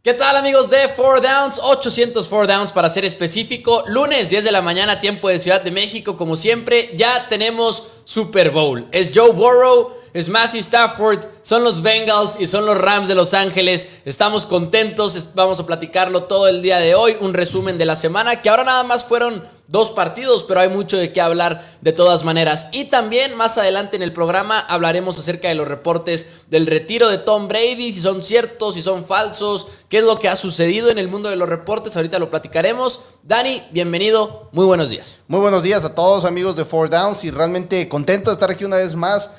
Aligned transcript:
¿Qué 0.00 0.14
tal 0.14 0.36
amigos 0.36 0.70
de 0.70 0.78
4 0.94 1.20
Downs? 1.20 1.58
804 1.60 2.46
Downs 2.46 2.70
para 2.72 2.88
ser 2.88 3.04
específico. 3.04 3.82
Lunes 3.88 4.30
10 4.30 4.44
de 4.44 4.52
la 4.52 4.62
mañana, 4.62 5.00
tiempo 5.00 5.28
de 5.28 5.40
Ciudad 5.40 5.60
de 5.60 5.72
México. 5.72 6.16
Como 6.16 6.36
siempre, 6.36 6.92
ya 6.94 7.26
tenemos 7.26 7.82
Super 8.04 8.52
Bowl. 8.52 8.86
Es 8.92 9.10
Joe 9.12 9.32
Burrow, 9.32 9.97
es 10.18 10.28
Matthew 10.28 10.60
Stafford, 10.60 11.24
son 11.42 11.62
los 11.62 11.80
Bengals 11.80 12.40
y 12.40 12.48
son 12.48 12.66
los 12.66 12.76
Rams 12.76 13.06
de 13.06 13.14
Los 13.14 13.34
Ángeles. 13.34 14.00
Estamos 14.04 14.46
contentos, 14.46 15.28
vamos 15.34 15.60
a 15.60 15.66
platicarlo 15.66 16.24
todo 16.24 16.48
el 16.48 16.60
día 16.60 16.78
de 16.78 16.96
hoy. 16.96 17.16
Un 17.20 17.34
resumen 17.34 17.78
de 17.78 17.84
la 17.84 17.94
semana 17.94 18.42
que 18.42 18.48
ahora 18.48 18.64
nada 18.64 18.82
más 18.82 19.04
fueron 19.04 19.44
dos 19.68 19.92
partidos, 19.92 20.42
pero 20.42 20.58
hay 20.58 20.70
mucho 20.70 20.96
de 20.96 21.12
qué 21.12 21.20
hablar 21.20 21.62
de 21.82 21.92
todas 21.92 22.24
maneras. 22.24 22.66
Y 22.72 22.86
también 22.86 23.36
más 23.36 23.58
adelante 23.58 23.94
en 23.94 24.02
el 24.02 24.12
programa 24.12 24.58
hablaremos 24.58 25.20
acerca 25.20 25.48
de 25.48 25.54
los 25.54 25.68
reportes 25.68 26.26
del 26.48 26.66
retiro 26.66 27.08
de 27.08 27.18
Tom 27.18 27.46
Brady, 27.46 27.92
si 27.92 28.00
son 28.00 28.24
ciertos, 28.24 28.74
si 28.74 28.82
son 28.82 29.04
falsos, 29.04 29.68
qué 29.88 29.98
es 29.98 30.04
lo 30.04 30.18
que 30.18 30.28
ha 30.28 30.34
sucedido 30.34 30.90
en 30.90 30.98
el 30.98 31.06
mundo 31.06 31.28
de 31.28 31.36
los 31.36 31.48
reportes. 31.48 31.96
Ahorita 31.96 32.18
lo 32.18 32.28
platicaremos. 32.28 33.02
Dani, 33.22 33.62
bienvenido, 33.70 34.48
muy 34.50 34.66
buenos 34.66 34.90
días. 34.90 35.18
Muy 35.28 35.40
buenos 35.40 35.62
días 35.62 35.84
a 35.84 35.94
todos 35.94 36.24
amigos 36.24 36.56
de 36.56 36.64
Four 36.64 36.90
Downs 36.90 37.22
y 37.22 37.30
realmente 37.30 37.88
contento 37.88 38.30
de 38.30 38.34
estar 38.34 38.50
aquí 38.50 38.64
una 38.64 38.78
vez 38.78 38.96
más. 38.96 39.30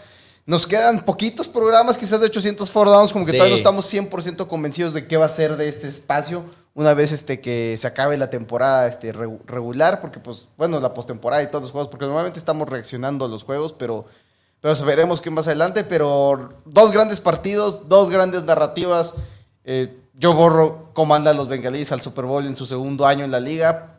Nos 0.46 0.66
quedan 0.66 1.06
poquitos 1.06 1.48
programas, 1.48 1.98
quizás 1.98 2.20
de 2.20 2.26
800 2.28 2.72
Four 2.72 2.88
Downs, 2.88 3.14
como 3.14 3.26
que 3.26 3.34
todavía 3.34 3.52
no 3.52 3.58
estamos 3.58 3.94
100% 3.94 4.48
convencidos 4.48 4.94
de 4.94 5.08
qué 5.08 5.18
va 5.18 5.26
a 5.26 5.30
ser 5.30 5.58
de 5.58 5.70
este 5.70 5.88
espacio 5.88 6.44
una 6.74 6.94
vez 6.94 7.12
este, 7.12 7.42
que 7.42 7.76
se 7.78 7.88
acabe 7.88 8.18
la 8.18 8.30
temporada 8.30 8.88
este, 8.88 9.12
regular, 9.12 10.02
porque 10.02 10.20
pues, 10.20 10.48
bueno, 10.58 10.80
la 10.80 10.94
postemporada 10.94 11.44
y 11.44 11.48
todos 11.48 11.64
los 11.64 11.72
juegos, 11.72 11.90
porque 11.90 12.06
normalmente 12.06 12.40
estamos 12.40 12.70
reaccionando 12.70 13.26
a 13.26 13.28
los 13.28 13.44
juegos, 13.44 13.74
pero, 13.74 14.06
pero 14.62 14.74
veremos 14.86 15.20
qué 15.20 15.30
más 15.30 15.48
adelante, 15.48 15.84
pero 15.84 16.50
dos 16.66 16.92
grandes 16.92 17.20
partidos, 17.20 17.90
dos 17.90 18.10
grandes 18.10 18.44
narrativas. 18.46 19.14
Eh, 19.66 20.00
Joe 20.22 20.34
Borro 20.34 20.92
comanda 20.94 21.32
a 21.32 21.34
los 21.34 21.48
bengalíes 21.48 21.92
al 21.92 22.02
Super 22.02 22.26
Bowl 22.26 22.46
en 22.46 22.56
su 22.56 22.66
segundo 22.66 23.06
año 23.06 23.26
en 23.26 23.31
la 23.31 23.40
liga 23.40 23.98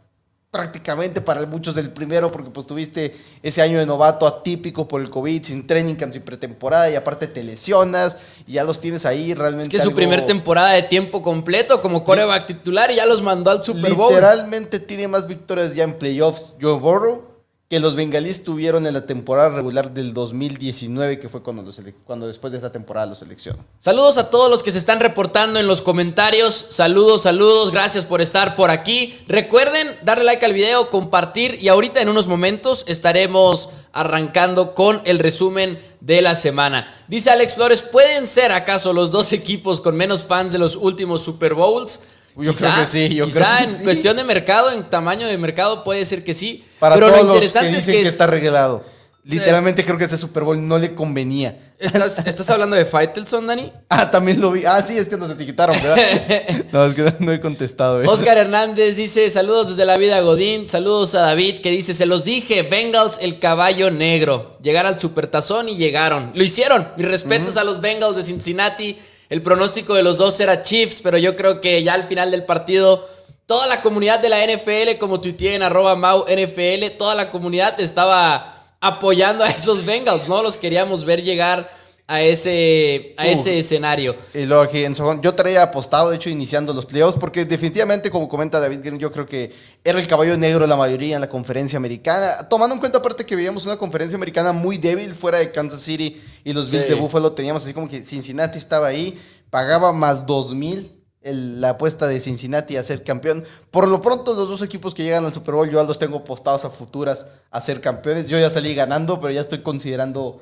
prácticamente 0.51 1.21
para 1.21 1.47
muchos 1.47 1.77
el 1.77 1.91
primero, 1.91 2.33
porque 2.33 2.51
pues 2.51 2.67
tuviste 2.67 3.15
ese 3.43 3.63
año 3.63 3.79
de 3.79 3.87
novato 3.87 4.27
atípico 4.27 4.89
por 4.89 5.01
el 5.01 5.09
COVID, 5.09 5.45
sin 5.45 5.67
training 5.67 5.95
camp, 5.95 6.13
sin 6.13 6.23
pretemporada, 6.23 6.91
y 6.91 6.97
aparte 6.97 7.29
te 7.29 7.45
lesionas, 7.45 8.17
y 8.47 8.55
ya 8.55 8.65
los 8.65 8.81
tienes 8.81 9.07
ahí 9.07 9.33
realmente. 9.35 9.69
Es 9.69 9.71
que 9.71 9.77
es 9.77 9.83
su 9.85 9.95
primer 9.95 10.27
temporada 10.27 10.73
de 10.73 10.83
tiempo 10.83 11.23
completo 11.23 11.81
como 11.81 12.03
coreback 12.03 12.47
titular 12.47 12.91
y 12.91 12.97
ya 12.97 13.07
los 13.07 13.23
mandó 13.23 13.53
al 13.53 13.63
Super 13.63 13.95
Bowl. 13.95 14.11
Literalmente 14.11 14.81
tiene 14.81 15.07
más 15.07 15.29
victorias 15.29 15.75
ya 15.75 15.85
en 15.85 15.95
playoffs 15.95 16.55
Joe 16.61 16.79
Burrow 16.79 17.30
que 17.71 17.79
los 17.79 17.95
bengalíes 17.95 18.43
tuvieron 18.43 18.85
en 18.89 18.95
la 18.95 19.07
temporada 19.07 19.51
regular 19.51 19.95
del 19.95 20.13
2019, 20.13 21.21
que 21.21 21.29
fue 21.29 21.41
cuando, 21.41 21.71
cuando 22.05 22.27
después 22.27 22.51
de 22.51 22.57
esta 22.59 22.73
temporada 22.73 23.07
los 23.07 23.21
seleccionó. 23.21 23.65
Saludos 23.79 24.19
a 24.19 24.29
todos 24.29 24.51
los 24.51 24.65
que 24.65 24.73
se 24.73 24.79
están 24.79 24.99
reportando 24.99 25.61
en 25.61 25.69
los 25.69 25.81
comentarios. 25.81 26.67
Saludos, 26.71 27.23
saludos, 27.23 27.71
gracias 27.71 28.05
por 28.05 28.21
estar 28.21 28.57
por 28.57 28.73
aquí. 28.73 29.15
Recuerden 29.29 29.87
darle 30.03 30.25
like 30.25 30.45
al 30.45 30.53
video, 30.53 30.91
compartir 30.91 31.59
y 31.63 31.69
ahorita 31.69 32.01
en 32.01 32.09
unos 32.09 32.27
momentos 32.27 32.83
estaremos 32.89 33.69
arrancando 33.93 34.75
con 34.75 35.01
el 35.05 35.21
resumen 35.21 35.79
de 36.01 36.23
la 36.23 36.35
semana. 36.35 36.93
Dice 37.07 37.31
Alex 37.31 37.55
Flores, 37.55 37.83
¿pueden 37.83 38.27
ser 38.27 38.51
acaso 38.51 38.93
los 38.93 39.13
dos 39.13 39.33
equipos 39.33 39.81
con 39.81 39.97
menos 39.97 40.25
fans 40.25 40.53
de 40.53 40.59
los 40.59 40.75
últimos 40.75 41.23
Super 41.23 41.55
Bowls? 41.55 42.01
Yo 42.37 42.53
creo 42.53 42.75
que 42.77 42.87
sí. 42.87 43.15
Yo 43.15 43.27
quizá 43.27 43.57
creo 43.57 43.69
que 43.69 43.77
en 43.77 43.85
cuestión 43.85 44.17
de 44.17 44.25
mercado, 44.25 44.71
en 44.71 44.85
tamaño 44.85 45.27
de 45.27 45.37
mercado, 45.39 45.85
puede 45.85 46.05
ser 46.05 46.25
que 46.25 46.35
sí. 46.35 46.65
Para 46.79 46.95
pero 46.95 47.09
lo 47.09 47.19
interesante 47.21 47.79
es 47.79 47.87
que, 47.87 48.03
está 48.03 48.27
regalado. 48.27 48.85
Literalmente 49.23 49.85
creo 49.85 49.99
que 49.99 50.05
ese 50.05 50.17
Super 50.17 50.45
Bowl 50.45 50.67
no 50.67 50.79
le 50.79 50.95
convenía. 50.95 51.75
¿Estás, 51.79 52.49
hablando 52.51 52.75
de 52.75 52.87
Faitelson, 52.87 53.47
Dani? 53.47 53.73
Ah, 53.89 54.11
también 54.11 54.41
lo 54.41 54.53
vi. 54.53 54.65
Ah, 54.65 54.83
sí, 54.87 54.97
es 54.97 55.09
que 55.09 55.17
nos 55.17 55.31
etiquetaron, 55.31 55.77
¿verdad? 55.83 56.65
no, 56.73 56.87
es 56.87 56.95
que 56.95 57.15
no 57.19 57.33
he 57.33 57.41
contestado 57.41 58.01
eso. 58.01 58.11
Oscar 58.11 58.39
Hernández 58.39 58.97
dice, 58.97 59.29
saludos 59.29 59.71
desde 59.71 59.85
la 59.85 59.99
vida 59.99 60.21
Godín. 60.21 60.69
Saludos 60.69 61.15
a 61.15 61.21
David 61.21 61.61
que 61.61 61.71
dice, 61.71 61.93
se 61.93 62.07
los 62.07 62.25
dije, 62.25 62.63
Bengals 62.63 63.19
el 63.21 63.39
caballo 63.39 63.91
negro. 63.91 64.59
Llegar 64.63 64.87
al 64.87 64.99
Supertazón 64.99 65.69
y 65.69 65.77
llegaron. 65.77 66.33
Lo 66.35 66.43
hicieron. 66.43 66.89
Mis 66.97 67.07
respetos 67.07 67.57
a 67.57 67.65
los 67.65 67.81
Bengals 67.81 68.17
de 68.17 68.23
Cincinnati. 68.23 68.97
El 69.31 69.43
pronóstico 69.43 69.95
de 69.95 70.03
los 70.03 70.19
dos 70.19 70.41
era 70.41 70.63
Chiefs, 70.63 71.01
pero 71.03 71.17
yo 71.17 71.37
creo 71.37 71.61
que 71.61 71.85
ya 71.85 71.95
al 71.95 72.09
final 72.09 72.33
del 72.33 72.45
partido 72.45 73.09
toda 73.47 73.69
la 73.69 73.81
comunidad 73.81 74.19
de 74.19 74.29
la 74.29 74.45
NFL, 74.45 74.99
como 74.99 75.21
tuiteé 75.21 75.55
en 75.55 75.63
arroba 75.63 75.95
Mau 75.95 76.25
NFL, 76.25 76.97
toda 76.99 77.15
la 77.15 77.31
comunidad 77.31 77.81
estaba 77.81 78.57
apoyando 78.81 79.45
a 79.45 79.49
esos 79.51 79.85
Bengals, 79.85 80.29
¿no? 80.29 80.43
Los 80.43 80.57
queríamos 80.57 81.05
ver 81.05 81.23
llegar 81.23 81.71
a 82.11 82.23
ese, 82.23 83.15
a 83.17 83.29
ese 83.29 83.61
escenario. 83.61 84.17
Y 84.35 84.45
luego 84.45 84.65
aquí 84.65 84.83
en 84.83 84.95
yo 85.23 85.35
traía 85.37 85.63
apostado, 85.63 86.11
de 86.11 86.17
hecho, 86.17 86.29
iniciando 86.29 86.73
los 86.73 86.85
playoffs, 86.85 87.17
porque 87.17 87.45
definitivamente, 87.45 88.11
como 88.11 88.29
comenta 88.29 88.59
David 88.59 88.81
yo 88.99 89.13
creo 89.13 89.27
que 89.27 89.53
era 89.85 90.01
el 90.01 90.09
caballo 90.09 90.37
negro 90.37 90.67
la 90.67 90.75
mayoría 90.75 91.15
en 91.15 91.21
la 91.21 91.29
conferencia 91.29 91.77
americana. 91.77 92.49
Tomando 92.49 92.75
en 92.75 92.81
cuenta, 92.81 92.99
aparte, 92.99 93.25
que 93.25 93.37
veíamos 93.37 93.65
una 93.65 93.77
conferencia 93.77 94.17
americana 94.17 94.51
muy 94.51 94.77
débil 94.77 95.15
fuera 95.15 95.39
de 95.39 95.53
Kansas 95.53 95.83
City 95.83 96.21
y 96.43 96.53
los 96.53 96.73
Bills 96.73 96.89
de 96.89 96.97
Buffalo, 96.97 97.31
teníamos 97.31 97.63
así 97.63 97.73
como 97.73 97.89
que 97.89 98.03
Cincinnati 98.03 98.59
estaba 98.59 98.89
ahí, 98.89 99.17
pagaba 99.49 99.93
más 99.93 100.27
2000 100.27 100.97
la 101.23 101.71
apuesta 101.71 102.09
de 102.09 102.19
Cincinnati 102.19 102.77
a 102.77 102.83
ser 102.83 103.05
campeón. 103.05 103.45
Por 103.71 103.87
lo 103.87 104.01
pronto, 104.01 104.35
los 104.35 104.49
dos 104.49 104.63
equipos 104.63 104.95
que 104.95 105.05
llegan 105.05 105.25
al 105.25 105.33
Super 105.33 105.55
Bowl, 105.55 105.71
yo 105.71 105.81
los 105.85 105.99
tengo 105.99 106.17
apostados 106.19 106.65
a 106.65 106.71
futuras 106.71 107.27
a 107.53 107.61
ser 107.61 107.81
campeones. 107.81 108.27
Yo 108.27 108.39
ya 108.39 108.51
salí 108.51 108.75
ganando, 108.75 109.21
pero 109.21 109.33
ya 109.33 109.43
estoy 109.43 109.63
considerando 109.63 110.41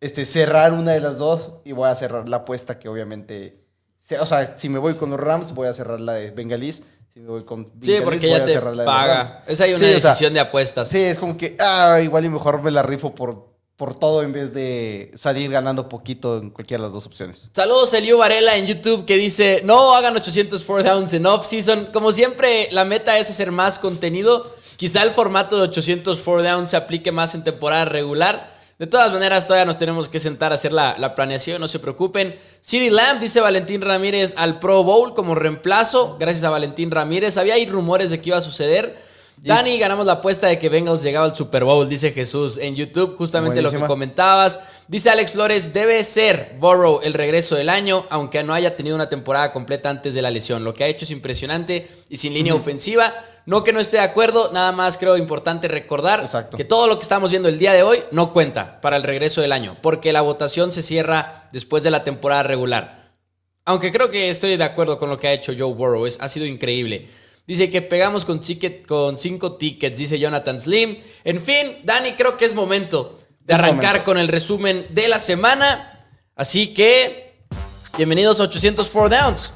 este, 0.00 0.26
cerrar 0.26 0.72
una 0.72 0.92
de 0.92 1.00
las 1.00 1.18
dos 1.18 1.52
y 1.64 1.72
voy 1.72 1.88
a 1.88 1.94
cerrar 1.94 2.28
la 2.28 2.38
apuesta 2.38 2.78
que 2.78 2.88
obviamente... 2.88 3.62
O 4.20 4.26
sea, 4.26 4.56
si 4.56 4.68
me 4.68 4.78
voy 4.78 4.94
con 4.94 5.10
los 5.10 5.18
Rams, 5.18 5.52
voy 5.52 5.66
a 5.66 5.74
cerrar 5.74 6.00
la 6.00 6.12
de 6.14 6.30
Bengalís. 6.30 6.84
Si 7.12 7.20
me 7.20 7.28
voy 7.28 7.42
con 7.44 7.66
sí, 7.80 7.96
porque 8.04 8.28
ya 8.28 8.44
te 8.44 8.60
paga. 8.60 9.42
Es 9.46 9.60
ahí 9.60 9.74
una 9.74 9.86
decisión 9.86 10.32
de 10.34 10.40
apuestas. 10.40 10.86
Sí, 10.88 11.02
es 11.02 11.18
como 11.18 11.36
que, 11.36 11.56
ah, 11.58 11.98
igual 12.02 12.24
y 12.24 12.28
mejor 12.28 12.62
me 12.62 12.70
la 12.70 12.82
rifo 12.82 13.14
por, 13.14 13.56
por 13.74 13.98
todo 13.98 14.22
en 14.22 14.32
vez 14.32 14.52
de 14.54 15.10
salir 15.16 15.50
ganando 15.50 15.88
poquito 15.88 16.38
en 16.38 16.50
cualquiera 16.50 16.82
de 16.82 16.88
las 16.88 16.92
dos 16.92 17.06
opciones. 17.06 17.50
Saludos 17.52 17.92
Elio 17.94 18.18
Varela 18.18 18.56
en 18.56 18.66
YouTube 18.66 19.06
que 19.06 19.16
dice, 19.16 19.62
no 19.64 19.94
hagan 19.94 20.14
800 20.14 20.62
four 20.62 20.84
downs 20.84 21.14
en 21.14 21.26
off-season. 21.26 21.88
Como 21.92 22.12
siempre, 22.12 22.68
la 22.70 22.84
meta 22.84 23.18
es 23.18 23.30
hacer 23.30 23.50
más 23.50 23.78
contenido. 23.78 24.54
Quizá 24.76 25.02
el 25.02 25.10
formato 25.10 25.56
de 25.56 25.62
800 25.62 26.20
four 26.20 26.42
downs 26.42 26.70
se 26.70 26.76
aplique 26.76 27.10
más 27.12 27.34
en 27.34 27.42
temporada 27.42 27.86
regular. 27.86 28.55
De 28.78 28.86
todas 28.86 29.10
maneras, 29.10 29.46
todavía 29.46 29.64
nos 29.64 29.78
tenemos 29.78 30.10
que 30.10 30.18
sentar 30.18 30.52
a 30.52 30.56
hacer 30.56 30.70
la, 30.70 31.14
planeación, 31.14 31.62
no 31.62 31.68
se 31.68 31.78
preocupen. 31.78 32.38
CD 32.60 32.90
Lamb 32.90 33.20
dice 33.20 33.40
Valentín 33.40 33.80
Ramírez 33.80 34.34
al 34.36 34.58
Pro 34.58 34.84
Bowl 34.84 35.14
como 35.14 35.34
reemplazo. 35.34 36.18
Gracias 36.20 36.44
a 36.44 36.50
Valentín 36.50 36.90
Ramírez. 36.90 37.38
Había 37.38 37.54
ahí 37.54 37.66
rumores 37.66 38.10
de 38.10 38.20
que 38.20 38.28
iba 38.30 38.38
a 38.38 38.42
suceder. 38.42 38.98
Dani, 39.38 39.78
ganamos 39.78 40.06
la 40.06 40.14
apuesta 40.14 40.46
de 40.46 40.58
que 40.58 40.68
Bengals 40.68 41.02
llegaba 41.02 41.26
al 41.26 41.36
Super 41.36 41.62
Bowl, 41.62 41.88
dice 41.88 42.10
Jesús 42.10 42.56
en 42.58 42.74
YouTube, 42.74 43.16
justamente 43.16 43.60
lo 43.60 43.70
que 43.70 43.78
comentabas. 43.80 44.60
Dice 44.88 45.10
Alex 45.10 45.32
Flores, 45.32 45.74
debe 45.74 46.02
ser 46.04 46.56
Burrow 46.58 47.00
el 47.02 47.12
regreso 47.12 47.54
del 47.54 47.68
año, 47.68 48.06
aunque 48.08 48.42
no 48.42 48.54
haya 48.54 48.76
tenido 48.76 48.96
una 48.96 49.08
temporada 49.08 49.52
completa 49.52 49.90
antes 49.90 50.14
de 50.14 50.22
la 50.22 50.30
lesión. 50.30 50.64
Lo 50.64 50.72
que 50.72 50.84
ha 50.84 50.86
hecho 50.88 51.04
es 51.04 51.10
impresionante 51.10 51.88
y 52.08 52.16
sin 52.16 52.32
línea 52.32 52.54
ofensiva. 52.54 53.12
No 53.44 53.62
que 53.62 53.72
no 53.72 53.78
esté 53.78 53.98
de 53.98 54.02
acuerdo, 54.02 54.50
nada 54.52 54.72
más 54.72 54.98
creo 54.98 55.16
importante 55.16 55.68
recordar 55.68 56.26
que 56.56 56.64
todo 56.64 56.88
lo 56.88 56.96
que 56.96 57.02
estamos 57.02 57.30
viendo 57.30 57.48
el 57.48 57.60
día 57.60 57.72
de 57.74 57.84
hoy 57.84 58.02
no 58.10 58.32
cuenta 58.32 58.80
para 58.80 58.96
el 58.96 59.04
regreso 59.04 59.40
del 59.40 59.52
año, 59.52 59.76
porque 59.82 60.12
la 60.12 60.22
votación 60.22 60.72
se 60.72 60.82
cierra 60.82 61.48
después 61.52 61.84
de 61.84 61.92
la 61.92 62.02
temporada 62.02 62.42
regular. 62.42 63.12
Aunque 63.64 63.92
creo 63.92 64.10
que 64.10 64.30
estoy 64.30 64.56
de 64.56 64.64
acuerdo 64.64 64.98
con 64.98 65.10
lo 65.10 65.18
que 65.18 65.28
ha 65.28 65.32
hecho 65.32 65.52
Joe 65.56 65.72
Burrow, 65.72 66.06
es, 66.06 66.18
ha 66.20 66.28
sido 66.28 66.46
increíble. 66.46 67.08
Dice 67.46 67.70
que 67.70 67.80
pegamos 67.80 68.24
con, 68.24 68.40
ticket, 68.40 68.84
con 68.86 69.16
cinco 69.16 69.56
tickets, 69.56 69.96
dice 69.96 70.18
Jonathan 70.18 70.58
Slim. 70.58 70.96
En 71.22 71.40
fin, 71.40 71.78
Dani, 71.84 72.14
creo 72.14 72.36
que 72.36 72.44
es 72.44 72.54
momento 72.54 73.20
de 73.38 73.54
arrancar 73.54 74.02
con 74.02 74.18
el 74.18 74.26
resumen 74.26 74.86
de 74.90 75.06
la 75.06 75.20
semana. 75.20 76.00
Así 76.34 76.74
que, 76.74 77.38
bienvenidos 77.96 78.40
a 78.40 78.44
804 78.44 79.16
Downs, 79.16 79.52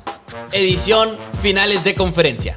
edición 0.52 1.18
finales 1.42 1.82
de 1.82 1.96
conferencia. 1.96 2.56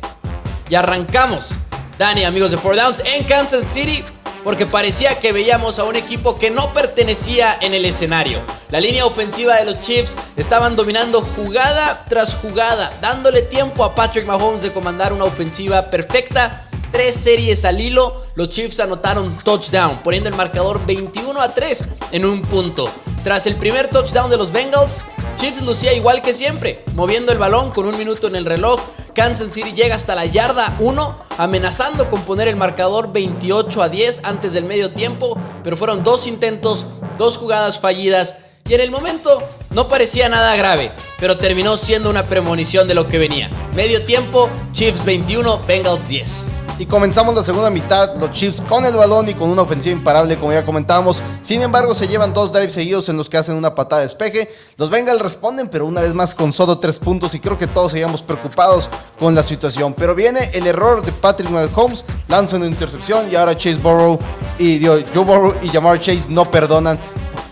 Y 0.69 0.75
arrancamos, 0.75 1.55
Dani, 1.97 2.25
amigos 2.25 2.51
de 2.51 2.57
Four 2.57 2.75
Downs, 2.75 3.01
en 3.03 3.23
Kansas 3.23 3.73
City, 3.73 4.03
porque 4.43 4.65
parecía 4.65 5.19
que 5.19 5.31
veíamos 5.31 5.79
a 5.79 5.83
un 5.83 5.95
equipo 5.95 6.35
que 6.35 6.51
no 6.51 6.73
pertenecía 6.73 7.57
en 7.61 7.73
el 7.73 7.85
escenario. 7.85 8.41
La 8.69 8.79
línea 8.79 9.05
ofensiva 9.05 9.55
de 9.55 9.65
los 9.65 9.81
Chiefs 9.81 10.15
estaban 10.35 10.75
dominando 10.75 11.21
jugada 11.21 12.05
tras 12.09 12.35
jugada, 12.35 12.91
dándole 13.01 13.43
tiempo 13.43 13.83
a 13.83 13.95
Patrick 13.95 14.25
Mahomes 14.25 14.61
de 14.61 14.73
comandar 14.73 15.13
una 15.13 15.25
ofensiva 15.25 15.89
perfecta. 15.89 16.67
Tres 16.91 17.15
series 17.15 17.65
al 17.65 17.81
hilo, 17.81 18.23
los 18.35 18.49
Chiefs 18.49 18.79
anotaron 18.79 19.35
touchdown, 19.43 19.99
poniendo 20.03 20.29
el 20.29 20.35
marcador 20.35 20.85
21 20.85 21.41
a 21.41 21.53
3 21.53 21.85
en 22.11 22.25
un 22.25 22.41
punto. 22.43 22.87
Tras 23.23 23.47
el 23.47 23.55
primer 23.55 23.87
touchdown 23.87 24.29
de 24.29 24.37
los 24.37 24.51
Bengals, 24.51 25.03
Chiefs 25.35 25.61
lucía 25.61 25.93
igual 25.93 26.21
que 26.21 26.33
siempre, 26.33 26.83
moviendo 26.93 27.31
el 27.31 27.37
balón 27.37 27.71
con 27.71 27.85
un 27.85 27.97
minuto 27.97 28.27
en 28.27 28.35
el 28.35 28.45
reloj. 28.45 28.79
Kansas 29.13 29.53
City 29.53 29.73
llega 29.73 29.95
hasta 29.95 30.15
la 30.15 30.25
yarda 30.25 30.75
1, 30.79 31.17
amenazando 31.37 32.09
con 32.09 32.21
poner 32.21 32.47
el 32.47 32.55
marcador 32.55 33.11
28 33.11 33.83
a 33.83 33.89
10 33.89 34.21
antes 34.23 34.53
del 34.53 34.65
medio 34.65 34.91
tiempo, 34.91 35.37
pero 35.63 35.77
fueron 35.77 36.03
dos 36.03 36.27
intentos, 36.27 36.85
dos 37.17 37.37
jugadas 37.37 37.79
fallidas 37.79 38.35
Y 38.67 38.73
en 38.73 38.81
el 38.81 38.91
momento 38.91 39.43
no 39.71 39.89
parecía 39.89 40.29
nada 40.29 40.55
grave, 40.55 40.89
pero 41.19 41.37
terminó 41.37 41.75
siendo 41.75 42.09
una 42.09 42.23
premonición 42.23 42.87
de 42.87 42.93
lo 42.93 43.07
que 43.07 43.17
venía. 43.19 43.49
Medio 43.75 44.05
tiempo, 44.05 44.49
Chiefs 44.71 45.03
21, 45.03 45.59
Bengals 45.67 46.07
10. 46.07 46.62
Y 46.79 46.87
comenzamos 46.87 47.35
la 47.35 47.43
segunda 47.43 47.69
mitad, 47.69 48.15
los 48.15 48.31
Chiefs 48.31 48.61
con 48.61 48.83
el 48.83 48.95
balón 48.95 49.29
y 49.29 49.35
con 49.35 49.49
una 49.49 49.61
ofensiva 49.61 49.95
imparable, 49.95 50.37
como 50.37 50.53
ya 50.53 50.65
comentábamos. 50.65 51.21
Sin 51.43 51.61
embargo, 51.61 51.93
se 51.93 52.07
llevan 52.07 52.33
dos 52.33 52.51
drives 52.51 52.73
seguidos 52.73 53.09
en 53.09 53.17
los 53.17 53.29
que 53.29 53.37
hacen 53.37 53.55
una 53.55 53.75
patada 53.75 54.01
de 54.01 54.07
despeje. 54.07 54.51
Los 54.77 54.89
Bengals 54.89 55.21
responden, 55.21 55.69
pero 55.69 55.85
una 55.85 56.01
vez 56.01 56.15
más 56.15 56.33
con 56.33 56.51
solo 56.51 56.79
tres 56.79 56.97
puntos. 56.97 57.35
Y 57.35 57.39
creo 57.39 57.59
que 57.59 57.67
todos 57.67 57.91
seguíamos 57.91 58.23
preocupados 58.23 58.89
con 59.19 59.35
la 59.35 59.43
situación. 59.43 59.93
Pero 59.93 60.15
viene 60.15 60.49
el 60.53 60.65
error 60.65 61.05
de 61.05 61.11
Patrick 61.11 61.51
Mahomes, 61.51 62.05
lanza 62.27 62.57
una 62.57 62.65
intercepción 62.65 63.31
y 63.31 63.35
ahora 63.35 63.55
Chase 63.55 63.75
Burrow 63.75 64.17
y 64.57 64.83
Joe 64.83 65.03
Burrow 65.13 65.53
y 65.61 65.69
Jamar 65.69 65.99
Chase 65.99 66.29
no 66.29 66.49
perdonan 66.49 66.99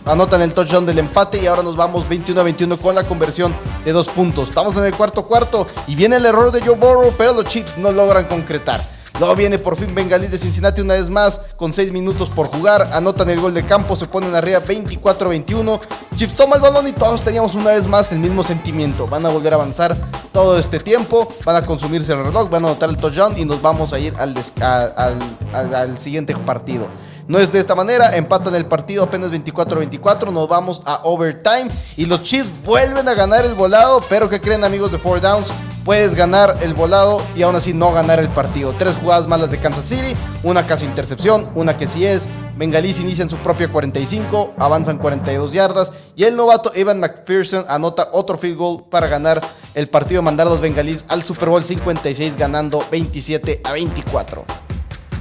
anotan 0.04 0.42
el 0.42 0.54
touchdown 0.54 0.86
del 0.86 0.98
empate 0.98 1.42
y 1.42 1.46
ahora 1.46 1.62
nos 1.62 1.76
vamos 1.76 2.10
21 2.10 2.42
a 2.42 2.44
21 2.44 2.78
con 2.80 2.96
la 2.96 3.04
conversión 3.04 3.54
de 3.86 3.92
dos 3.92 4.08
puntos. 4.08 4.50
Estamos 4.50 4.76
en 4.78 4.86
el 4.86 4.96
cuarto 4.96 5.28
cuarto 5.28 5.68
y 5.88 5.96
viene 5.96 6.16
el 6.16 6.26
error 6.26 6.52
de 6.52 6.62
Joe 6.62 6.76
Burrow, 6.76 7.14
pero 7.18 7.34
los 7.34 7.46
Chiefs 7.46 7.78
no 7.78 7.92
logran 7.92 8.26
concretar. 8.26 8.82
Luego 9.22 9.36
viene 9.36 9.60
por 9.60 9.78
fin 9.78 9.94
Bengalís 9.94 10.32
de 10.32 10.40
Cincinnati 10.40 10.82
una 10.82 10.96
vez 10.96 11.08
más 11.08 11.40
con 11.56 11.72
6 11.72 11.92
minutos 11.92 12.28
por 12.30 12.48
jugar. 12.48 12.90
Anotan 12.92 13.30
el 13.30 13.40
gol 13.40 13.54
de 13.54 13.64
campo, 13.64 13.96
se 13.96 14.08
ponen 14.08 14.34
arriba 14.34 14.64
24-21. 14.64 15.80
Chiefs 16.16 16.36
toma 16.36 16.56
el 16.56 16.62
balón 16.64 16.88
y 16.88 16.92
todos 16.92 17.22
teníamos 17.22 17.54
una 17.54 17.70
vez 17.70 17.86
más 17.86 18.12
el 18.12 18.18
mismo 18.18 18.42
sentimiento. 18.42 19.06
Van 19.06 19.24
a 19.24 19.30
volver 19.30 19.54
a 19.54 19.58
avanzar 19.58 19.96
todo 20.34 20.58
este 20.58 20.80
tiempo, 20.80 21.32
van 21.46 21.56
a 21.56 21.64
consumirse 21.68 22.14
el 22.14 22.26
reloj, 22.26 22.50
van 22.50 22.66
a 22.66 22.70
anotar 22.70 22.90
el 22.90 22.98
touchdown 22.98 23.38
y 23.38 23.46
nos 23.46 23.62
vamos 23.62 23.94
a 23.94 24.00
ir 24.00 24.16
al, 24.18 24.34
al 25.54 26.02
siguiente 26.02 26.36
partido. 26.36 26.88
No 27.28 27.38
es 27.38 27.52
de 27.52 27.60
esta 27.60 27.76
manera, 27.76 28.16
empatan 28.16 28.56
el 28.56 28.66
partido 28.66 29.04
apenas 29.04 29.30
24-24, 29.30 30.32
nos 30.32 30.50
vamos 30.50 30.82
a 30.84 31.02
overtime 31.04 31.68
y 31.96 32.08
los 32.08 32.24
Chiefs 32.24 32.64
vuelven 32.66 33.08
a 33.08 33.14
ganar 33.14 33.46
el 33.46 33.54
volado, 33.54 34.04
pero 34.10 34.28
¿qué 34.28 34.42
creen 34.42 34.64
amigos 34.64 34.92
de 34.92 34.98
Four 34.98 35.22
Downs? 35.22 35.50
Puedes 35.84 36.16
ganar 36.16 36.58
el 36.62 36.74
volado 36.74 37.22
y 37.36 37.44
aún 37.44 37.56
así 37.56 37.74
no 37.74 37.92
ganar 37.92 38.20
el 38.20 38.30
partido. 38.30 38.74
Tres 38.78 38.96
jugadas 38.96 39.28
malas 39.28 39.52
de 39.52 39.58
Kansas 39.58 39.86
City, 39.86 40.14
una 40.44 40.66
casi 40.66 40.86
intercepción, 40.86 41.50
una 41.56 41.78
que 41.78 41.88
sí 41.88 42.06
es. 42.06 42.30
Bengalís 42.58 43.00
inicia 43.00 43.24
en 43.24 43.30
su 43.30 43.38
propia 43.38 43.72
45, 43.72 44.54
avanzan 44.58 44.98
42 44.98 45.52
yardas 45.52 45.92
y 46.16 46.26
el 46.26 46.36
novato 46.36 46.72
Evan 46.76 47.00
McPherson 47.00 47.66
anota 47.68 48.10
otro 48.12 48.38
field 48.38 48.58
goal 48.58 48.84
para 48.90 49.08
ganar 49.08 49.42
el 49.74 49.88
partido, 49.88 50.22
mandar 50.22 50.48
a 50.48 50.52
los 50.52 50.62
Bengalís 50.62 51.06
al 51.08 51.24
Super 51.24 51.50
Bowl 51.50 51.64
56 51.64 52.38
ganando 52.38 52.84
27 52.92 53.62
a 53.64 53.72
24. 53.74 54.71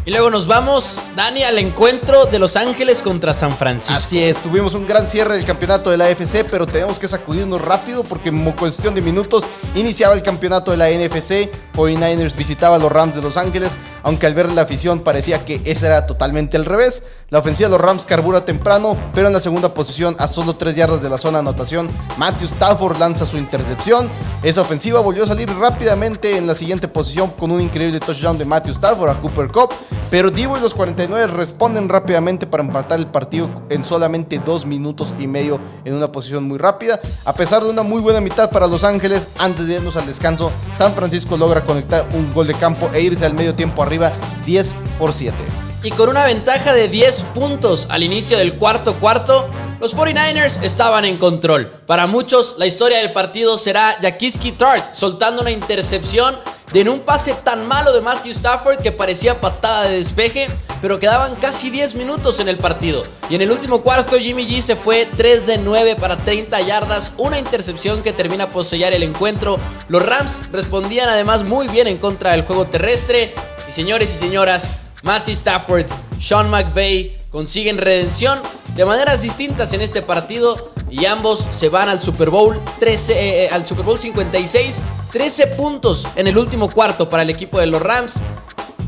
Y 0.06 0.12
luego 0.12 0.31
nos 0.31 0.47
vamos, 0.47 0.99
Dani, 1.14 1.43
al 1.43 1.58
encuentro 1.58 2.25
de 2.25 2.38
Los 2.38 2.56
Ángeles 2.56 3.02
contra 3.02 3.35
San 3.35 3.55
Francisco. 3.55 3.93
Así 3.93 4.23
es, 4.23 4.38
tuvimos 4.38 4.73
un 4.75 4.87
gran 4.87 5.06
cierre 5.06 5.37
del 5.37 5.44
campeonato 5.44 5.91
de 5.91 5.99
la 5.99 6.06
AFC, 6.06 6.47
pero 6.50 6.67
tenemos 6.67 6.99
que 6.99 7.06
sacudirnos 7.06 7.61
rápido 7.61 8.02
porque 8.02 8.31
en 8.31 8.50
cuestión 8.52 8.94
de 8.94 9.02
minutos 9.02 9.44
iniciaba 9.75 10.14
el 10.14 10.23
campeonato 10.23 10.70
de 10.70 10.79
la 10.79 10.88
NFC. 10.88 11.50
49ers 11.75 12.35
visitaba 12.35 12.76
a 12.76 12.79
los 12.79 12.91
Rams 12.91 13.14
de 13.14 13.20
Los 13.20 13.37
Ángeles, 13.37 13.76
aunque 14.02 14.26
al 14.26 14.32
ver 14.32 14.50
la 14.50 14.62
afición 14.62 15.00
parecía 15.00 15.44
que 15.44 15.61
ese 15.67 15.87
era 15.87 16.06
totalmente 16.06 16.56
al 16.56 16.64
revés. 16.64 17.03
La 17.31 17.38
ofensiva 17.38 17.69
de 17.69 17.77
los 17.77 17.81
Rams 17.81 18.06
carbura 18.06 18.44
temprano, 18.44 18.97
pero 19.15 19.29
en 19.29 19.32
la 19.32 19.38
segunda 19.38 19.73
posición, 19.73 20.17
a 20.19 20.27
solo 20.27 20.56
3 20.56 20.75
yardas 20.75 21.00
de 21.00 21.09
la 21.09 21.17
zona 21.17 21.38
de 21.38 21.49
anotación, 21.49 21.88
Matthew 22.17 22.49
Stafford 22.49 22.99
lanza 22.99 23.25
su 23.25 23.38
intercepción. 23.38 24.11
Esa 24.43 24.62
ofensiva 24.62 24.99
volvió 24.99 25.23
a 25.23 25.29
salir 25.29 25.49
rápidamente 25.56 26.37
en 26.37 26.49
la 26.49 26.56
siguiente 26.56 26.88
posición 26.88 27.31
con 27.31 27.53
un 27.53 27.61
increíble 27.61 28.00
touchdown 28.00 28.37
de 28.37 28.44
Matthew 28.44 28.73
Stafford 28.73 29.11
a 29.11 29.21
Cooper 29.21 29.47
Cup, 29.47 29.73
pero 30.11 30.32
Divo 30.32 30.59
y 30.59 30.61
los 30.61 30.75
49 30.75 31.29
responden 31.29 31.88
rápidamente 31.88 32.49
para 32.49 32.65
empatar 32.65 32.99
el 32.99 33.06
partido 33.06 33.49
en 33.69 33.85
solamente 33.85 34.41
2 34.44 34.67
minutos 34.67 35.15
y 35.21 35.29
medio 35.29 35.61
en 35.85 35.94
una 35.94 36.11
posición 36.11 36.43
muy 36.49 36.59
rápida. 36.59 37.00
A 37.25 37.32
pesar 37.32 37.62
de 37.62 37.71
una 37.71 37.85
muy 37.85 38.00
buena 38.00 38.21
mitad 38.21 38.50
para 38.50 38.67
Los 38.67 38.82
Ángeles, 38.82 39.29
antes 39.38 39.69
de 39.69 39.75
irnos 39.75 39.94
al 39.94 40.06
descanso, 40.06 40.50
San 40.77 40.94
Francisco 40.94 41.37
logra 41.37 41.61
conectar 41.61 42.05
un 42.12 42.35
gol 42.35 42.49
de 42.49 42.55
campo 42.55 42.91
e 42.93 43.03
irse 43.03 43.25
al 43.25 43.35
medio 43.35 43.55
tiempo 43.55 43.85
arriba 43.85 44.11
10 44.47 44.75
por 44.99 45.12
7. 45.12 45.69
Y 45.82 45.91
con 45.93 46.11
una 46.11 46.27
ventaja 46.27 46.75
de 46.75 46.88
10 46.88 47.23
puntos 47.35 47.87
al 47.88 48.03
inicio 48.03 48.37
del 48.37 48.56
cuarto 48.56 48.97
cuarto, 48.97 49.49
los 49.81 49.97
49ers 49.97 50.62
estaban 50.62 51.06
en 51.06 51.17
control. 51.17 51.71
Para 51.87 52.06
muchos, 52.06 52.56
la 52.59 52.67
historia 52.67 52.99
del 52.99 53.15
partido 53.15 53.56
será 53.56 53.97
Jaquiski 53.99 54.53
Tart 54.53 54.94
soltando 54.94 55.41
una 55.41 55.50
intercepción 55.50 56.38
de 56.71 56.81
en 56.81 56.91
un 56.91 57.00
pase 57.00 57.32
tan 57.32 57.67
malo 57.67 57.94
de 57.94 58.03
Matthew 58.03 58.32
Stafford 58.32 58.82
que 58.82 58.93
parecía 58.93 59.41
patada 59.41 59.85
de 59.85 59.97
despeje, 59.97 60.49
pero 60.82 60.99
quedaban 60.99 61.35
casi 61.37 61.71
10 61.71 61.94
minutos 61.94 62.41
en 62.41 62.50
el 62.50 62.59
partido. 62.59 63.05
Y 63.31 63.37
en 63.37 63.41
el 63.41 63.50
último 63.50 63.81
cuarto, 63.81 64.19
Jimmy 64.19 64.47
G 64.47 64.61
se 64.61 64.77
fue 64.77 65.09
3 65.17 65.47
de 65.47 65.56
9 65.56 65.97
para 65.97 66.19
30 66.19 66.61
yardas, 66.61 67.12
una 67.17 67.38
intercepción 67.38 68.03
que 68.03 68.12
termina 68.12 68.49
por 68.49 68.67
sellar 68.67 68.93
el 68.93 69.03
encuentro. 69.03 69.56
Los 69.88 70.05
Rams 70.05 70.43
respondían 70.53 71.09
además 71.09 71.43
muy 71.43 71.69
bien 71.69 71.87
en 71.87 71.97
contra 71.97 72.32
del 72.32 72.43
juego 72.43 72.67
terrestre. 72.67 73.35
Y 73.67 73.73
señores 73.73 74.15
y 74.15 74.19
señoras, 74.19 74.71
Matthew 75.02 75.35
Stafford, 75.35 75.87
Sean 76.19 76.50
McVay 76.50 77.19
consiguen 77.31 77.79
redención 77.79 78.38
de 78.76 78.85
maneras 78.85 79.23
distintas 79.23 79.73
en 79.73 79.81
este 79.81 80.02
partido 80.02 80.73
y 80.91 81.06
ambos 81.06 81.47
se 81.50 81.69
van 81.69 81.88
al 81.88 82.02
Super 82.02 82.31
Bowl 82.31 82.61
13, 82.79 83.12
eh, 83.12 83.44
eh, 83.44 83.49
al 83.50 83.67
Super 83.67 83.85
Bowl 83.85 83.99
56, 83.99 84.81
13 85.12 85.47
puntos 85.49 86.06
en 86.17 86.26
el 86.26 86.37
último 86.37 86.70
cuarto 86.70 87.08
para 87.08 87.23
el 87.23 87.31
equipo 87.31 87.58
de 87.58 87.67
los 87.67 87.81
Rams. 87.81 88.20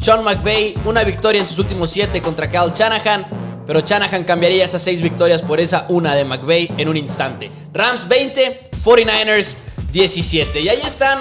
Sean 0.01 0.25
McVay, 0.25 0.77
una 0.85 1.05
victoria 1.05 1.41
en 1.41 1.47
sus 1.47 1.59
últimos 1.61 1.91
7 1.91 2.21
contra 2.21 2.51
Kyle 2.51 2.73
Shanahan, 2.75 3.27
pero 3.67 3.81
Shanahan 3.81 4.25
cambiaría 4.25 4.65
esas 4.65 4.83
6 4.83 5.01
victorias 5.01 5.43
por 5.43 5.61
esa 5.61 5.87
una 5.89 6.15
de 6.15 6.25
McVay 6.25 6.73
en 6.77 6.89
un 6.89 6.97
instante. 6.97 7.51
Rams 7.73 8.09
20, 8.09 8.71
49ers 8.85 9.55
17. 9.93 10.61
Y 10.61 10.69
ahí 10.69 10.81
están 10.85 11.19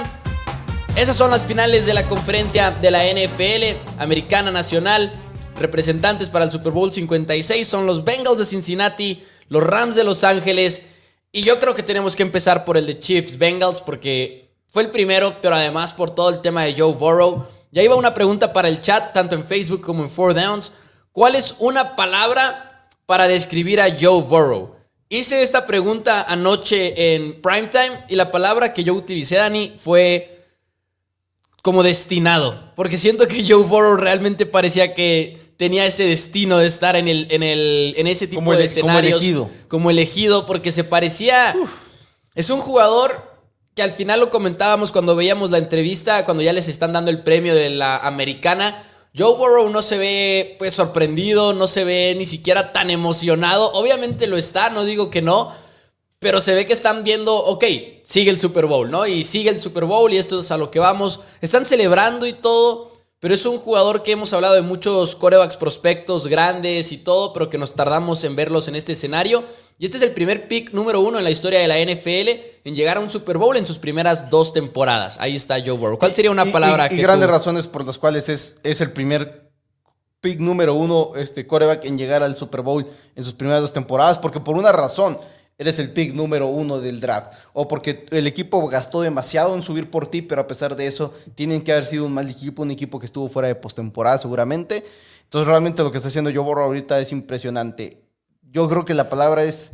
esas 0.96 1.16
son 1.16 1.32
las 1.32 1.46
finales 1.46 1.86
de 1.86 1.94
la 1.94 2.08
conferencia 2.08 2.72
de 2.72 2.92
la 2.92 3.04
NFL 3.06 4.00
Americana 4.00 4.52
Nacional. 4.52 5.12
Representantes 5.60 6.30
para 6.30 6.46
el 6.46 6.52
Super 6.52 6.72
Bowl 6.72 6.92
56 6.92 7.68
son 7.68 7.86
los 7.86 8.04
Bengals 8.04 8.38
de 8.38 8.46
Cincinnati, 8.46 9.24
los 9.48 9.64
Rams 9.64 9.96
de 9.96 10.04
Los 10.04 10.24
Ángeles. 10.24 10.88
Y 11.32 11.42
yo 11.42 11.60
creo 11.60 11.74
que 11.74 11.84
tenemos 11.84 12.16
que 12.16 12.24
empezar 12.24 12.66
por 12.66 12.78
el 12.78 12.86
de 12.86 13.00
Chiefs 13.00 13.38
Bengals 13.38 13.82
porque 13.82 14.52
fue 14.68 14.84
el 14.84 14.92
primero, 14.92 15.38
pero 15.42 15.56
además 15.56 15.94
por 15.94 16.12
todo 16.12 16.30
el 16.30 16.42
tema 16.42 16.64
de 16.64 16.76
Joe 16.78 16.94
Burrow. 16.94 17.46
Ya 17.72 17.82
iba 17.82 17.96
una 17.96 18.14
pregunta 18.14 18.52
para 18.52 18.68
el 18.68 18.80
chat, 18.80 19.14
tanto 19.14 19.36
en 19.36 19.46
Facebook 19.46 19.82
como 19.82 20.04
en 20.04 20.10
Four 20.10 20.34
Downs. 20.34 20.72
¿Cuál 21.12 21.36
es 21.36 21.56
una 21.60 21.96
palabra 21.96 22.88
para 23.06 23.28
describir 23.28 23.80
a 23.80 23.96
Joe 23.98 24.22
Burrow? 24.22 24.76
Hice 25.08 25.42
esta 25.42 25.66
pregunta 25.66 26.24
anoche 26.24 27.16
en 27.16 27.42
Primetime 27.42 28.06
y 28.08 28.16
la 28.16 28.32
palabra 28.32 28.74
que 28.74 28.84
yo 28.84 28.94
utilicé, 28.94 29.36
Dani, 29.36 29.74
fue 29.78 30.41
como 31.62 31.84
destinado. 31.84 32.72
Porque 32.76 32.98
siento 32.98 33.28
que 33.28 33.46
Joe 33.48 33.64
Burrow 33.64 33.98
realmente 33.98 34.46
parecía 34.46 34.94
que 34.94 35.54
tenía 35.58 35.86
ese 35.86 36.06
destino 36.06 36.58
de 36.58 36.68
estar 36.68 36.96
en, 36.96 37.08
el, 37.08 37.28
en, 37.30 37.44
el, 37.44 37.94
en 37.98 38.08
ese 38.08 38.28
tipo 38.28 38.56
de 38.56 38.66
escenarios. 38.66 39.14
Como 39.14 39.22
elegido. 39.22 39.50
Como 39.68 39.90
elegido, 39.90 40.46
porque 40.46 40.72
se 40.72 40.84
parecía... 40.84 41.56
Es 42.34 42.50
un 42.50 42.62
jugador 42.62 43.32
que 43.76 43.84
al 43.84 43.92
final 43.92 44.20
lo 44.20 44.30
comentábamos 44.30 44.92
cuando 44.92 45.16
veíamos 45.16 45.50
la 45.50 45.58
entrevista, 45.58 46.26
cuando 46.26 46.44
ya 46.44 46.54
les 46.54 46.68
están 46.68 46.94
dando 46.94 47.12
el 47.12 47.24
premio 47.24 47.54
de 47.54 47.70
la 47.70 47.98
americana. 47.98 48.84
Joe 49.18 49.36
Burrow 49.36 49.70
no 49.70 49.82
se 49.82 49.98
ve 49.98 50.56
pues 50.58 50.74
sorprendido, 50.74 51.54
no 51.54 51.68
se 51.68 51.84
ve 51.84 52.16
ni 52.18 52.26
siquiera 52.26 52.72
tan 52.72 52.90
emocionado. 52.90 53.72
Obviamente 53.74 54.28
lo 54.28 54.38
está, 54.38 54.70
no 54.70 54.86
digo 54.86 55.10
que 55.10 55.22
no, 55.22 55.54
pero 56.22 56.40
se 56.40 56.54
ve 56.54 56.68
que 56.68 56.74
están 56.74 57.04
viendo, 57.04 57.36
ok, 57.36 57.66
sigue 58.04 58.30
el 58.30 58.40
Super 58.40 58.68
Bowl, 58.68 58.92
¿no? 58.92 59.08
Y 59.08 59.24
sigue 59.24 59.50
el 59.50 59.60
Super 59.60 59.86
Bowl 59.86 60.14
y 60.14 60.18
esto 60.18 60.42
es 60.42 60.52
a 60.52 60.58
lo 60.58 60.70
que 60.70 60.78
vamos. 60.78 61.22
Están 61.42 61.66
celebrando 61.66 62.28
y 62.28 62.34
todo, 62.34 62.92
pero 63.20 63.34
es 63.34 63.44
un 63.48 63.58
jugador 63.58 64.04
que 64.04 64.12
hemos 64.12 64.32
hablado 64.32 64.54
de 64.54 64.62
muchos 64.62 65.16
corebacks 65.16 65.58
prospectos 65.58 66.28
grandes 66.28 66.92
y 66.92 67.00
todo, 67.00 67.34
pero 67.34 67.50
que 67.50 67.58
nos 67.58 67.74
tardamos 67.74 68.24
en 68.24 68.36
verlos 68.36 68.68
en 68.68 68.76
este 68.76 68.92
escenario. 68.92 69.44
Y 69.80 69.86
este 69.86 69.98
es 69.98 70.04
el 70.04 70.12
primer 70.12 70.48
pick 70.48 70.74
número 70.74 71.00
uno 71.00 71.18
en 71.18 71.24
la 71.24 71.32
historia 71.32 71.60
de 71.60 71.68
la 71.68 71.80
NFL 71.80 72.30
en 72.66 72.76
llegar 72.76 72.98
a 72.98 73.00
un 73.00 73.10
Super 73.10 73.40
Bowl 73.40 73.58
en 73.58 73.66
sus 73.66 73.80
primeras 73.80 74.30
dos 74.30 74.54
temporadas. 74.54 75.18
Ahí 75.20 75.36
está 75.36 75.56
Joe 75.60 75.72
Burrow. 75.72 75.98
¿Cuál 75.98 76.14
sería 76.14 76.30
una 76.30 76.46
palabra 76.46 76.88
y, 76.92 77.00
y, 77.00 77.02
grandes 77.02 77.32
razones 77.32 77.66
por 77.66 77.84
las 77.84 77.98
cuales 77.98 78.30
es, 78.30 78.60
es 78.62 78.80
el 78.80 78.92
primer 78.92 79.50
pick 80.20 80.40
número 80.40 80.76
uno, 80.76 81.14
este 81.16 81.48
coreback 81.48 81.84
en 81.86 81.98
llegar 81.98 82.22
al 82.22 82.36
Super 82.36 82.62
Bowl 82.62 82.86
en 83.16 83.24
sus 83.24 83.34
primeras 83.34 83.62
dos 83.62 83.74
temporadas, 83.74 84.20
porque 84.20 84.40
por 84.40 84.56
una 84.56 84.72
razón 84.72 85.18
eres 85.62 85.78
el 85.78 85.92
pick 85.92 86.16
número 86.16 86.48
uno 86.48 86.82
del 86.82 87.00
draft. 87.00 87.34
O 87.54 87.68
porque 87.68 88.08
el 88.10 88.26
equipo 88.26 88.68
gastó 88.68 89.02
demasiado 89.02 89.54
en 89.54 89.62
subir 89.62 89.92
por 89.92 90.08
ti, 90.08 90.24
pero 90.24 90.42
a 90.42 90.48
pesar 90.48 90.76
de 90.76 90.88
eso, 90.88 91.14
tienen 91.36 91.62
que 91.62 91.72
haber 91.72 91.86
sido 91.86 92.06
un 92.06 92.14
mal 92.14 92.28
equipo, 92.28 92.64
un 92.64 92.72
equipo 92.72 93.00
que 93.00 93.06
estuvo 93.06 93.28
fuera 93.28 93.48
de 93.48 93.54
postemporada 93.54 94.18
seguramente. 94.18 94.84
Entonces, 95.24 95.48
realmente 95.48 95.84
lo 95.84 95.92
que 95.92 95.98
está 95.98 96.10
haciendo 96.10 96.32
Joe 96.32 96.44
Burrow 96.44 96.64
ahorita 96.66 97.00
es 97.00 97.12
impresionante. 97.12 98.02
Yo 98.42 98.68
creo 98.68 98.86
que 98.86 98.96
la 98.96 99.08
palabra 99.08 99.44
es. 99.44 99.74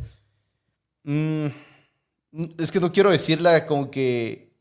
Mm, 1.04 1.46
es 2.58 2.70
que 2.70 2.80
no 2.80 2.92
quiero 2.92 3.10
decirla 3.10 3.66
como 3.66 3.90
que. 3.90 4.52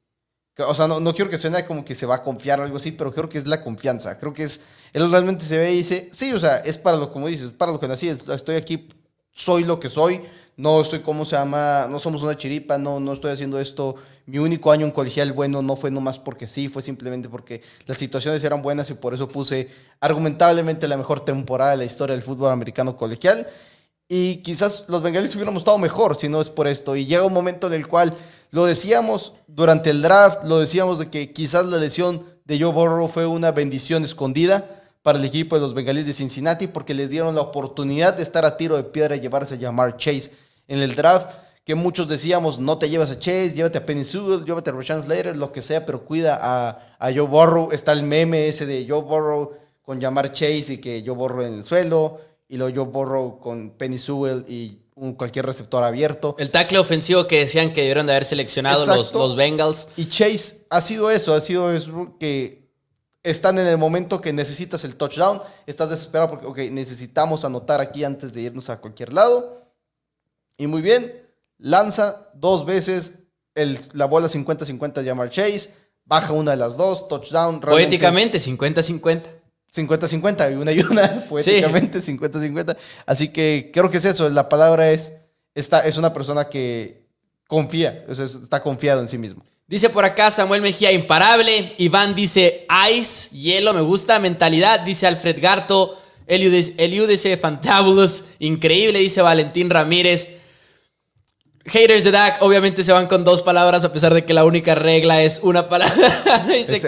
O 0.60 0.74
sea, 0.74 0.88
no, 0.88 1.01
no, 1.01 1.13
quiero 1.13 1.29
que 1.29 1.38
suene 1.38 1.65
como 1.65 1.84
que 1.84 1.93
se 1.93 2.05
va 2.05 2.15
a 2.15 2.24
confiar 2.24 2.62
o 2.62 2.63
algo 2.63 2.77
así, 2.77 2.93
pero 2.93 3.13
creo 3.13 3.27
que 3.27 3.38
es 3.38 3.48
la 3.48 3.62
confianza. 3.62 4.17
Creo 4.17 4.34
que 4.34 4.43
es. 4.43 4.63
Él 4.93 5.12
realmente 5.12 5.43
se 5.43 5.57
ve 5.57 5.74
y 5.74 5.77
dice: 5.79 6.07
Sí, 6.13 6.31
o 6.31 6.39
sea, 6.39 6.60
es 6.60 6.77
para 6.77 6.96
lo 6.96 7.12
como 7.12 7.27
dices, 7.27 7.48
es 7.48 7.53
para 7.53 7.74
lo 7.74 7.81
que 7.81 7.88
nací. 7.89 8.07
Estoy 8.07 8.55
aquí, 8.55 8.88
soy 9.34 9.65
lo 9.65 9.77
que 9.77 9.89
soy 9.89 10.22
no 10.58 10.82
estoy, 10.82 11.02
¿cómo 11.02 11.24
se 11.24 11.36
llama? 11.36 11.88
No 11.88 12.00
somos 12.00 12.24
una 12.24 12.36
chiripa, 12.36 12.80
no, 12.80 13.00
no 13.00 13.14
estoy 13.14 13.32
haciendo 13.32 13.60
esto. 13.60 13.96
Mi 14.26 14.40
único 14.40 14.72
año 14.72 14.88
en 14.88 14.92
colegial 14.92 15.32
bueno 15.32 15.62
no 15.62 15.76
fue 15.76 15.92
nomás 15.92 16.18
porque 16.18 16.48
sí, 16.48 16.68
fue 16.68 16.82
simplemente 16.82 17.30
porque 17.30 17.62
las 17.86 18.00
situaciones 18.00 18.44
eran 18.44 18.64
buenas 18.64 18.90
y 18.90 18.96
por 18.96 19.14
eso 19.14 19.28
puse 19.28 19.70
argumentablemente 20.00 20.88
la 20.88 20.98
mejor 20.98 21.24
temporada 21.24 21.72
de 21.72 21.78
la 21.78 21.86
historia 21.86 22.16
del 22.16 22.24
fútbol 22.24 22.52
americano 22.52 22.98
colegial. 22.98 23.48
Y 24.10 24.38
quizás 24.38 24.86
los 24.88 25.04
bengalíes 25.04 25.36
hubiéramos 25.36 25.62
estado 25.62 25.78
mejor 25.78 26.18
si 26.18 26.28
no 26.28 26.42
es 26.42 26.50
por 26.50 26.68
esto. 26.68 26.96
Y 26.96 27.06
llega 27.06 27.24
un 27.24 27.34
momento 27.34 27.68
en 27.68 27.74
el 27.74 27.88
cual 27.88 28.16
lo 28.50 28.66
decíamos 28.66 29.34
durante 29.46 29.92
el 29.92 30.02
draft, 30.02 30.44
lo 30.44 30.60
decíamos 30.60 30.98
de 30.98 31.12
que 31.12 31.34
quizás 31.34 31.68
la 31.68 31.78
lesión 31.78 32.26
de 32.46 32.60
Joe 32.60 32.74
Burrow 32.74 33.08
fue 33.08 33.28
una 33.28 33.52
bendición 33.52 34.04
escondida 34.04 34.66
para 35.04 35.20
el 35.20 35.26
equipo 35.26 35.56
de 35.56 35.62
los 35.62 35.76
bengalíes 35.76 36.08
de 36.08 36.14
Cincinnati 36.14 36.66
porque 36.66 36.96
les 36.96 37.12
dieron 37.12 37.36
la 37.36 37.42
oportunidad 37.42 38.16
de 38.16 38.24
estar 38.24 38.44
a 38.44 38.58
tiro 38.58 38.76
de 38.76 38.84
piedra 38.84 39.16
y 39.16 39.20
llevarse 39.20 39.54
a 39.54 39.58
llamar 39.58 39.98
Chase 39.98 40.47
en 40.67 40.79
el 40.79 40.95
draft. 40.95 41.29
Que 41.63 41.75
muchos 41.75 42.07
decíamos, 42.07 42.59
no 42.59 42.77
te 42.77 42.89
llevas 42.89 43.12
a 43.12 43.19
Chase, 43.19 43.51
llévate 43.51 43.77
a 43.77 43.86
Penny 43.86 44.05
Sewell, 44.05 44.45
llévate 44.45 44.69
a 44.69 44.74
Rashawn 44.74 45.03
Slater, 45.03 45.36
lo 45.36 45.51
que 45.51 45.62
sea, 45.62 45.86
pero 45.86 46.05
cuida 46.05 46.39
a, 46.41 46.95
a 46.97 47.13
Joe 47.13 47.27
Burrow. 47.27 47.71
Está 47.74 47.91
el 47.91 48.03
meme 48.03 48.47
ese 48.47 48.65
de 48.65 48.86
Joe 48.88 49.01
Burrow 49.01 49.53
con 49.81 50.00
llamar 50.00 50.31
Chase 50.31 50.74
y 50.74 50.77
que 50.77 51.03
Joe 51.05 51.15
Burrow 51.15 51.45
en 51.45 51.55
el 51.55 51.63
suelo 51.63 52.19
y 52.50 52.57
lo 52.57 52.69
yo 52.69 52.86
borro 52.86 53.39
con 53.39 53.71
Penny 53.71 54.00
Sewell 54.00 54.45
y 54.47 54.79
un, 54.95 55.13
cualquier 55.13 55.45
receptor 55.45 55.83
abierto. 55.83 56.36
El 56.39 56.50
tackle 56.50 56.79
ofensivo 56.79 57.27
que 57.27 57.39
decían 57.39 57.74
que 57.74 57.81
debieron 57.81 58.05
de 58.05 58.13
haber 58.13 58.25
seleccionado 58.25 58.86
los, 58.86 59.13
los, 59.13 59.36
Bengals. 59.36 59.88
Y 59.97 60.07
Chase 60.07 60.65
ha 60.69 60.81
sido 60.81 61.12
eso, 61.12 61.33
ha 61.36 61.41
sido 61.41 61.71
eso 61.71 62.15
que 62.19 62.67
están 63.24 63.59
en 63.59 63.67
el 63.67 63.77
momento 63.77 64.21
que 64.21 64.31
necesitas 64.31 64.83
el 64.86 64.95
touchdown, 64.95 65.41
estás 65.65 65.89
desesperado 65.89 66.29
porque, 66.29 66.45
ok, 66.45 66.57
necesitamos 66.71 67.43
anotar 67.43 67.81
aquí 67.81 68.03
antes 68.03 68.33
de 68.33 68.41
irnos 68.41 68.69
a 68.69 68.79
cualquier 68.79 69.13
lado. 69.13 69.66
Y 70.58 70.68
muy 70.68 70.82
bien, 70.82 71.24
lanza 71.58 72.30
dos 72.34 72.66
veces 72.66 73.24
el, 73.56 73.78
la 73.94 74.06
bola 74.06 74.28
50-50 74.28 74.94
de 75.02 75.06
Jamar 75.06 75.30
Chase, 75.30 75.74
baja 76.06 76.34
una 76.34 76.52
de 76.52 76.58
las 76.58 76.78
dos, 76.78 77.08
touchdown. 77.08 77.60
Poéticamente, 77.60 78.40
50-50. 78.40 79.24
50-50, 79.76 80.52
y 80.52 80.56
una 80.56 80.72
y 80.72 80.80
una, 80.80 81.26
poéticamente, 81.30 82.00
50-50. 82.00 82.78
Así 83.06 83.30
que 83.30 83.70
creo 83.74 83.92
que 83.92 83.98
es 83.98 84.06
eso, 84.06 84.30
la 84.30 84.50
palabra 84.50 84.92
es, 84.92 85.14
esta, 85.54 85.82
es 85.82 85.98
una 85.98 86.14
persona 86.14 86.50
que 86.50 87.06
confía, 87.48 88.06
está 88.08 88.62
confiado 88.62 89.02
en 89.02 89.08
sí 89.08 89.18
mismo. 89.18 89.44
Dice 89.68 89.90
por 89.90 90.06
acá 90.06 90.32
Samuel 90.32 90.62
Mejía, 90.62 90.94
imparable. 90.94 91.76
Iván 91.78 92.16
dice, 92.16 92.66
ice, 92.90 93.36
hielo, 93.36 93.74
me 93.74 93.82
gusta, 93.82 94.18
mentalidad. 94.18 94.80
Dice 94.80 95.08
Alfred 95.08 95.42
Garto, 95.42 95.98
Eliu 96.26 97.06
dice, 97.06 97.36
fantabulous, 97.36 98.26
increíble, 98.40 99.00
dice 99.00 99.22
Valentín 99.22 99.70
Ramírez. 99.70 100.38
Haters 101.67 102.03
de 102.05 102.12
Dak 102.12 102.41
obviamente 102.41 102.83
se 102.83 102.93
van 102.93 103.07
con 103.07 103.24
dos 103.24 103.43
palabras 103.43 103.83
a 103.83 103.91
pesar 103.91 104.13
de 104.13 104.24
que 104.24 104.33
la 104.33 104.45
única 104.45 104.74
regla 104.74 105.21
es 105.21 105.39
una 105.43 105.67
palabra. 105.67 106.45
Dice 106.47 106.81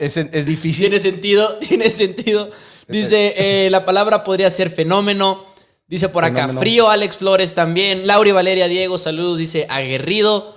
es, 0.00 0.16
es, 0.16 0.46
difícil. 0.46 0.86
Tiene 0.86 0.98
sentido, 0.98 1.56
tiene 1.60 1.90
sentido. 1.90 2.50
Dice, 2.88 3.34
eh, 3.36 3.70
la 3.70 3.84
palabra 3.84 4.24
podría 4.24 4.50
ser 4.50 4.70
fenómeno. 4.70 5.44
Dice 5.86 6.08
por 6.08 6.24
acá, 6.24 6.48
frío, 6.48 6.88
Alex 6.88 7.18
Flores 7.18 7.54
también. 7.54 8.06
Lauri 8.06 8.32
Valeria 8.32 8.66
Diego, 8.66 8.98
saludos. 8.98 9.38
Dice, 9.38 9.66
aguerrido. 9.68 10.54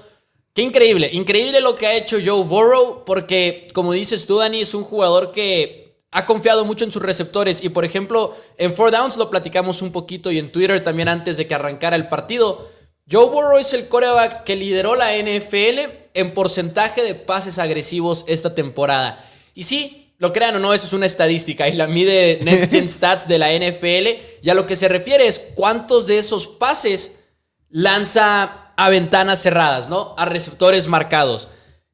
Qué 0.54 0.64
increíble, 0.64 1.12
increíble 1.14 1.62
lo 1.62 1.76
que 1.76 1.86
ha 1.86 1.96
hecho 1.96 2.18
Joe 2.24 2.44
Burrow, 2.44 3.04
porque 3.06 3.68
como 3.74 3.94
dices 3.94 4.26
tú, 4.26 4.40
Dani, 4.40 4.62
es 4.62 4.74
un 4.74 4.84
jugador 4.84 5.32
que 5.32 5.96
ha 6.12 6.26
confiado 6.26 6.66
mucho 6.66 6.84
en 6.84 6.92
sus 6.92 7.04
receptores. 7.04 7.64
Y 7.64 7.70
por 7.70 7.86
ejemplo, 7.86 8.36
en 8.58 8.74
Four 8.74 8.90
Downs 8.90 9.18
lo 9.18 9.30
platicamos 9.30 9.84
un 9.84 9.92
poquito 9.92 10.32
y 10.32 10.40
en 10.40 10.52
Twitter 10.52 10.84
también 10.84 11.10
antes 11.10 11.38
de 11.38 11.46
que 11.46 11.54
arrancara 11.54 11.96
el 11.96 12.08
partido 12.08 12.68
Joe 13.10 13.30
Burrow 13.30 13.58
es 13.58 13.74
el 13.74 13.88
coreback 13.88 14.44
que 14.44 14.56
lideró 14.56 14.96
la 14.96 15.16
NFL 15.16 16.08
en 16.14 16.34
porcentaje 16.34 17.04
de 17.04 17.16
pases 17.16 17.58
agresivos 17.58 18.26
esta 18.28 18.54
temporada. 18.54 19.24
Y 19.54 19.64
sí, 19.64 20.12
lo 20.18 20.34
crean 20.34 20.56
o 20.56 20.60
no, 20.60 20.74
eso 20.74 20.88
es 20.88 20.94
una 20.94 21.06
estadística 21.06 21.70
y 21.70 21.74
la 21.74 21.88
mide 21.88 22.40
Next 22.42 22.72
Gen 22.72 22.88
Stats 22.88 23.28
de 23.28 23.38
la 23.38 23.54
NFL. 23.54 24.08
Y 24.42 24.50
a 24.50 24.54
lo 24.54 24.68
que 24.68 24.76
se 24.76 24.88
refiere 24.88 25.28
es 25.28 25.40
cuántos 25.56 26.06
de 26.06 26.18
esos 26.18 26.48
pases 26.48 27.20
lanza 27.70 28.74
a 28.76 28.90
ventanas 28.90 29.42
cerradas, 29.42 29.90
¿no? 29.90 30.14
A 30.18 30.26
receptores 30.26 30.88
marcados. 30.88 31.48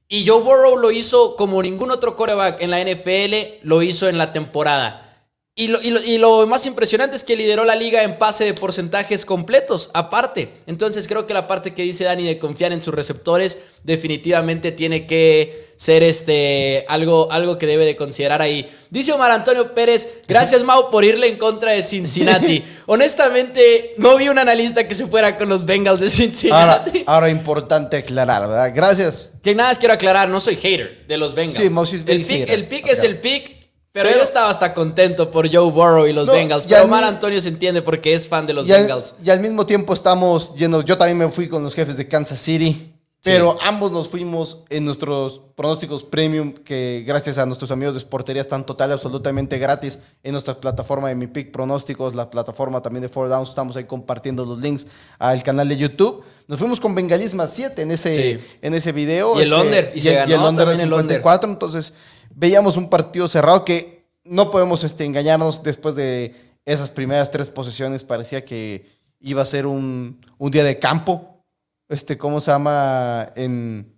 Y 0.08 0.26
Joe 0.28 0.42
Burrow 0.42 0.78
lo 0.78 0.92
hizo 0.92 1.36
como 1.36 1.62
ningún 1.62 1.92
otro 1.92 2.16
coreback 2.16 2.62
en 2.62 2.72
la 2.72 2.84
NFL 2.84 3.64
lo 3.64 3.82
hizo 3.82 4.10
en 4.10 4.18
la 4.18 4.32
temporada. 4.32 5.13
Y 5.56 6.18
lo, 6.18 6.48
más 6.48 6.66
impresionante 6.66 7.16
es 7.16 7.24
que 7.24 7.36
lideró 7.36 7.64
la 7.64 7.76
liga 7.76 8.02
en 8.02 8.18
pase 8.18 8.44
de 8.44 8.56
porcentajes 8.56 9.24
completos, 9.24 9.92
aparte. 9.94 10.50
Entonces 10.66 11.08
creo 11.08 11.28
que 11.28 11.36
la 11.36 11.46
parte 11.46 11.76
que 11.76 11.84
dice 11.84 12.06
Dani 12.06 12.24
de 12.24 12.40
confiar 12.40 12.72
en 12.72 12.82
sus 12.82 12.92
receptores 12.92 13.60
definitivamente 13.84 14.72
tiene 14.72 15.06
que 15.06 15.74
ser 15.78 16.02
este, 16.02 16.86
algo, 16.88 17.32
algo 17.32 17.60
que 17.60 17.68
debe 17.68 17.86
de 17.86 17.96
considerar 17.96 18.42
ahí. 18.42 18.68
Dice 18.90 19.12
Omar 19.12 19.30
Antonio 19.30 19.76
Pérez, 19.76 20.22
gracias 20.28 20.64
Mau 20.64 20.90
por 20.90 21.06
irle 21.06 21.28
en 21.28 21.38
contra 21.38 21.74
de 21.74 21.84
Cincinnati. 21.84 22.64
Honestamente, 22.88 23.94
no 23.98 24.18
vi 24.18 24.30
un 24.30 24.40
analista 24.40 24.88
que 24.88 24.96
se 24.96 25.06
fuera 25.06 25.38
con 25.38 25.50
los 25.50 25.68
Bengals 25.68 26.00
de 26.00 26.10
Cincinnati. 26.10 27.04
Ahora, 27.06 27.30
importante 27.30 27.98
aclarar, 27.98 28.48
¿verdad? 28.48 28.72
Gracias. 28.74 29.34
Que 29.44 29.54
nada 29.54 29.70
más 29.70 29.78
quiero 29.78 29.94
aclarar, 29.94 30.30
no 30.30 30.40
soy 30.40 30.56
hater 30.56 31.06
de 31.06 31.18
los 31.18 31.36
Bengals. 31.36 31.90
Sí, 31.90 32.04
el 32.08 32.26
pick, 32.26 32.50
el 32.50 32.68
pick 32.68 32.88
es 32.88 33.04
el 33.04 33.20
pick 33.20 33.63
pero, 33.94 34.10
yo 34.10 34.22
estaba 34.22 34.50
hasta 34.50 34.74
contento 34.74 35.32
por 35.32 35.50
Joe 35.50 35.72
Burrow 35.72 36.06
y 36.06 36.14
los 36.14 36.28
Bengals. 36.28 36.68
Pero 36.68 36.84
Omar 36.84 37.06
Antonio 37.06 37.40
se 37.40 37.48
entiende 37.48 37.82
porque 37.82 38.14
es 38.14 38.28
fan 38.28 38.46
de 38.46 38.54
los 38.54 38.68
Bengals. 38.68 39.16
y 39.24 39.30
al 39.30 39.40
mismo 39.40 39.66
tiempo 39.66 39.94
estamos 39.94 40.54
yendo. 40.56 40.82
Yo 40.82 40.98
también 40.98 41.18
me 41.18 41.30
fui 41.30 41.48
con 41.48 41.64
los 41.64 41.74
jefes 41.74 41.96
de 41.96 42.08
Kansas 42.08 42.40
City. 42.40 42.90
Pero 43.24 43.58
ambos 43.62 43.90
nos 43.90 44.10
fuimos 44.10 44.64
en 44.70 44.84
nuestros 44.84 45.40
pronósticos 45.56 46.04
premium, 46.04 46.52
que 46.52 47.06
gracias 47.08 47.38
a 47.38 47.46
nuestros 47.46 47.72
amigos 47.72 47.94
de 47.94 48.02
Sportería 48.02 48.42
están 48.42 48.66
total 48.66 48.90
y 48.90 48.94
absolutamente 48.94 49.58
gratis 49.58 50.00
en 50.24 50.34
nuestra 50.34 50.60
plataforma 50.60 51.08
de 51.08 51.16
Mi 51.16 51.28
Pick 51.28 51.52
Pronósticos, 51.52 52.16
la 52.16 52.30
plataforma 52.30 52.82
también 52.82 53.02
de 53.02 53.08
Four 53.08 53.30
Downs. 53.30 53.48
Estamos 53.48 53.78
ahí 53.78 53.86
compartiendo 53.86 54.46
los 54.46 54.60
links 54.60 54.88
al 55.20 55.42
canal 55.42 55.70
de 55.70 55.78
YouTube. 55.78 56.22
Nos 56.48 56.60
fuimos 56.60 56.82
con 56.82 56.94
Bengalisma 56.94 57.48
7 57.48 57.82
en 57.82 57.92
ese, 57.92 58.42
en 58.62 58.74
ese 58.74 58.92
video. 58.92 59.40
Y 59.40 59.44
el 59.44 59.54
este, 59.54 59.66
under. 59.66 59.92
Y, 59.96 60.02
se 60.02 60.14
ganó 60.16 60.36
el 60.36 60.42
under 60.42 60.78
54. 60.78 61.50
Entonces, 61.50 61.94
veíamos 62.36 62.78
un 62.78 62.90
partido 62.90 63.28
cerrado 63.28 63.66
que 63.66 64.06
no 64.24 64.52
podemos 64.52 64.84
este, 64.84 65.06
engañarnos 65.06 65.64
después 65.64 65.96
de 65.96 66.36
esas 66.66 66.92
primeras 66.92 67.32
tres 67.32 67.50
posesiones. 67.50 68.04
Parecía 68.04 68.46
que 68.46 68.86
iba 69.20 69.42
a 69.42 69.46
ser 69.46 69.66
un, 69.66 70.20
día 70.40 70.64
de 70.64 70.80
campo. 70.80 71.44
Este, 71.90 72.18
¿Cómo 72.18 72.40
se 72.40 72.52
llama? 72.52 73.32
En, 73.36 73.94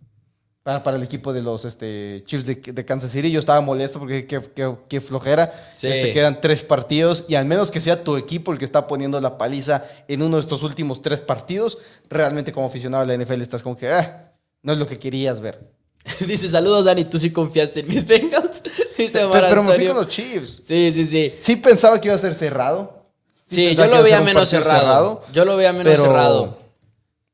para, 0.64 0.98
el 0.98 1.04
equipo 1.04 1.32
de 1.32 1.44
los 1.44 1.64
este, 1.64 2.24
Chiefs 2.26 2.48
de, 2.48 2.86
Kansas 2.86 3.12
City. 3.12 3.32
Yo 3.32 3.40
estaba 3.40 3.62
molesto 3.62 4.00
porque 4.00 4.26
qué, 4.26 5.02
flojera. 5.02 5.54
Este, 5.76 6.12
quedan 6.12 6.42
tres 6.42 6.64
partidos 6.64 7.26
y 7.28 7.36
al 7.36 7.46
menos 7.46 7.70
que 7.70 7.80
sea 7.80 8.04
tu 8.04 8.18
equipo 8.18 8.52
el 8.52 8.58
que 8.58 8.66
está 8.66 8.88
poniendo 8.88 9.22
la 9.22 9.38
paliza 9.38 9.86
en 10.08 10.24
uno 10.24 10.38
de 10.38 10.42
estos 10.42 10.64
últimos 10.64 11.04
tres 11.04 11.22
partidos, 11.22 11.78
realmente 12.10 12.52
como 12.52 12.66
aficionado 12.66 13.06
de 13.06 13.16
la 13.16 13.24
NFL 13.24 13.42
estás 13.42 13.62
como 13.62 13.78
que 13.78 13.90
ah, 13.92 14.32
no 14.64 14.74
es 14.74 14.80
lo 14.80 14.88
que 14.88 14.98
querías 14.98 15.40
ver. 15.40 15.75
Dice, 16.28 16.48
saludos 16.48 16.86
Dani, 16.86 17.06
tú 17.06 17.18
sí 17.18 17.32
confiaste 17.32 17.80
en 17.82 17.88
mis 17.88 18.06
Bengals. 18.06 18.62
Dice 18.98 19.28
pero, 19.32 19.48
pero, 19.50 19.64
me 19.64 19.74
fui 19.74 19.88
con 19.88 19.96
los 19.96 20.08
Chiefs. 20.08 20.62
Sí, 20.66 20.92
sí, 20.94 21.06
sí. 21.06 21.34
Sí 21.40 21.56
pensaba 21.56 22.00
que 22.00 22.08
iba 22.08 22.16
a 22.16 22.20
ser 22.20 22.34
cerrado. 22.34 23.06
Sí, 23.48 23.76
yo 23.76 23.86
lo 23.88 24.04
veía 24.04 24.22
menos 24.22 24.50
cerrado. 24.50 25.24
Yo 25.34 25.46
lo 25.46 25.56
veía 25.56 25.74
menos 25.74 26.00
cerrado. 26.00 26.58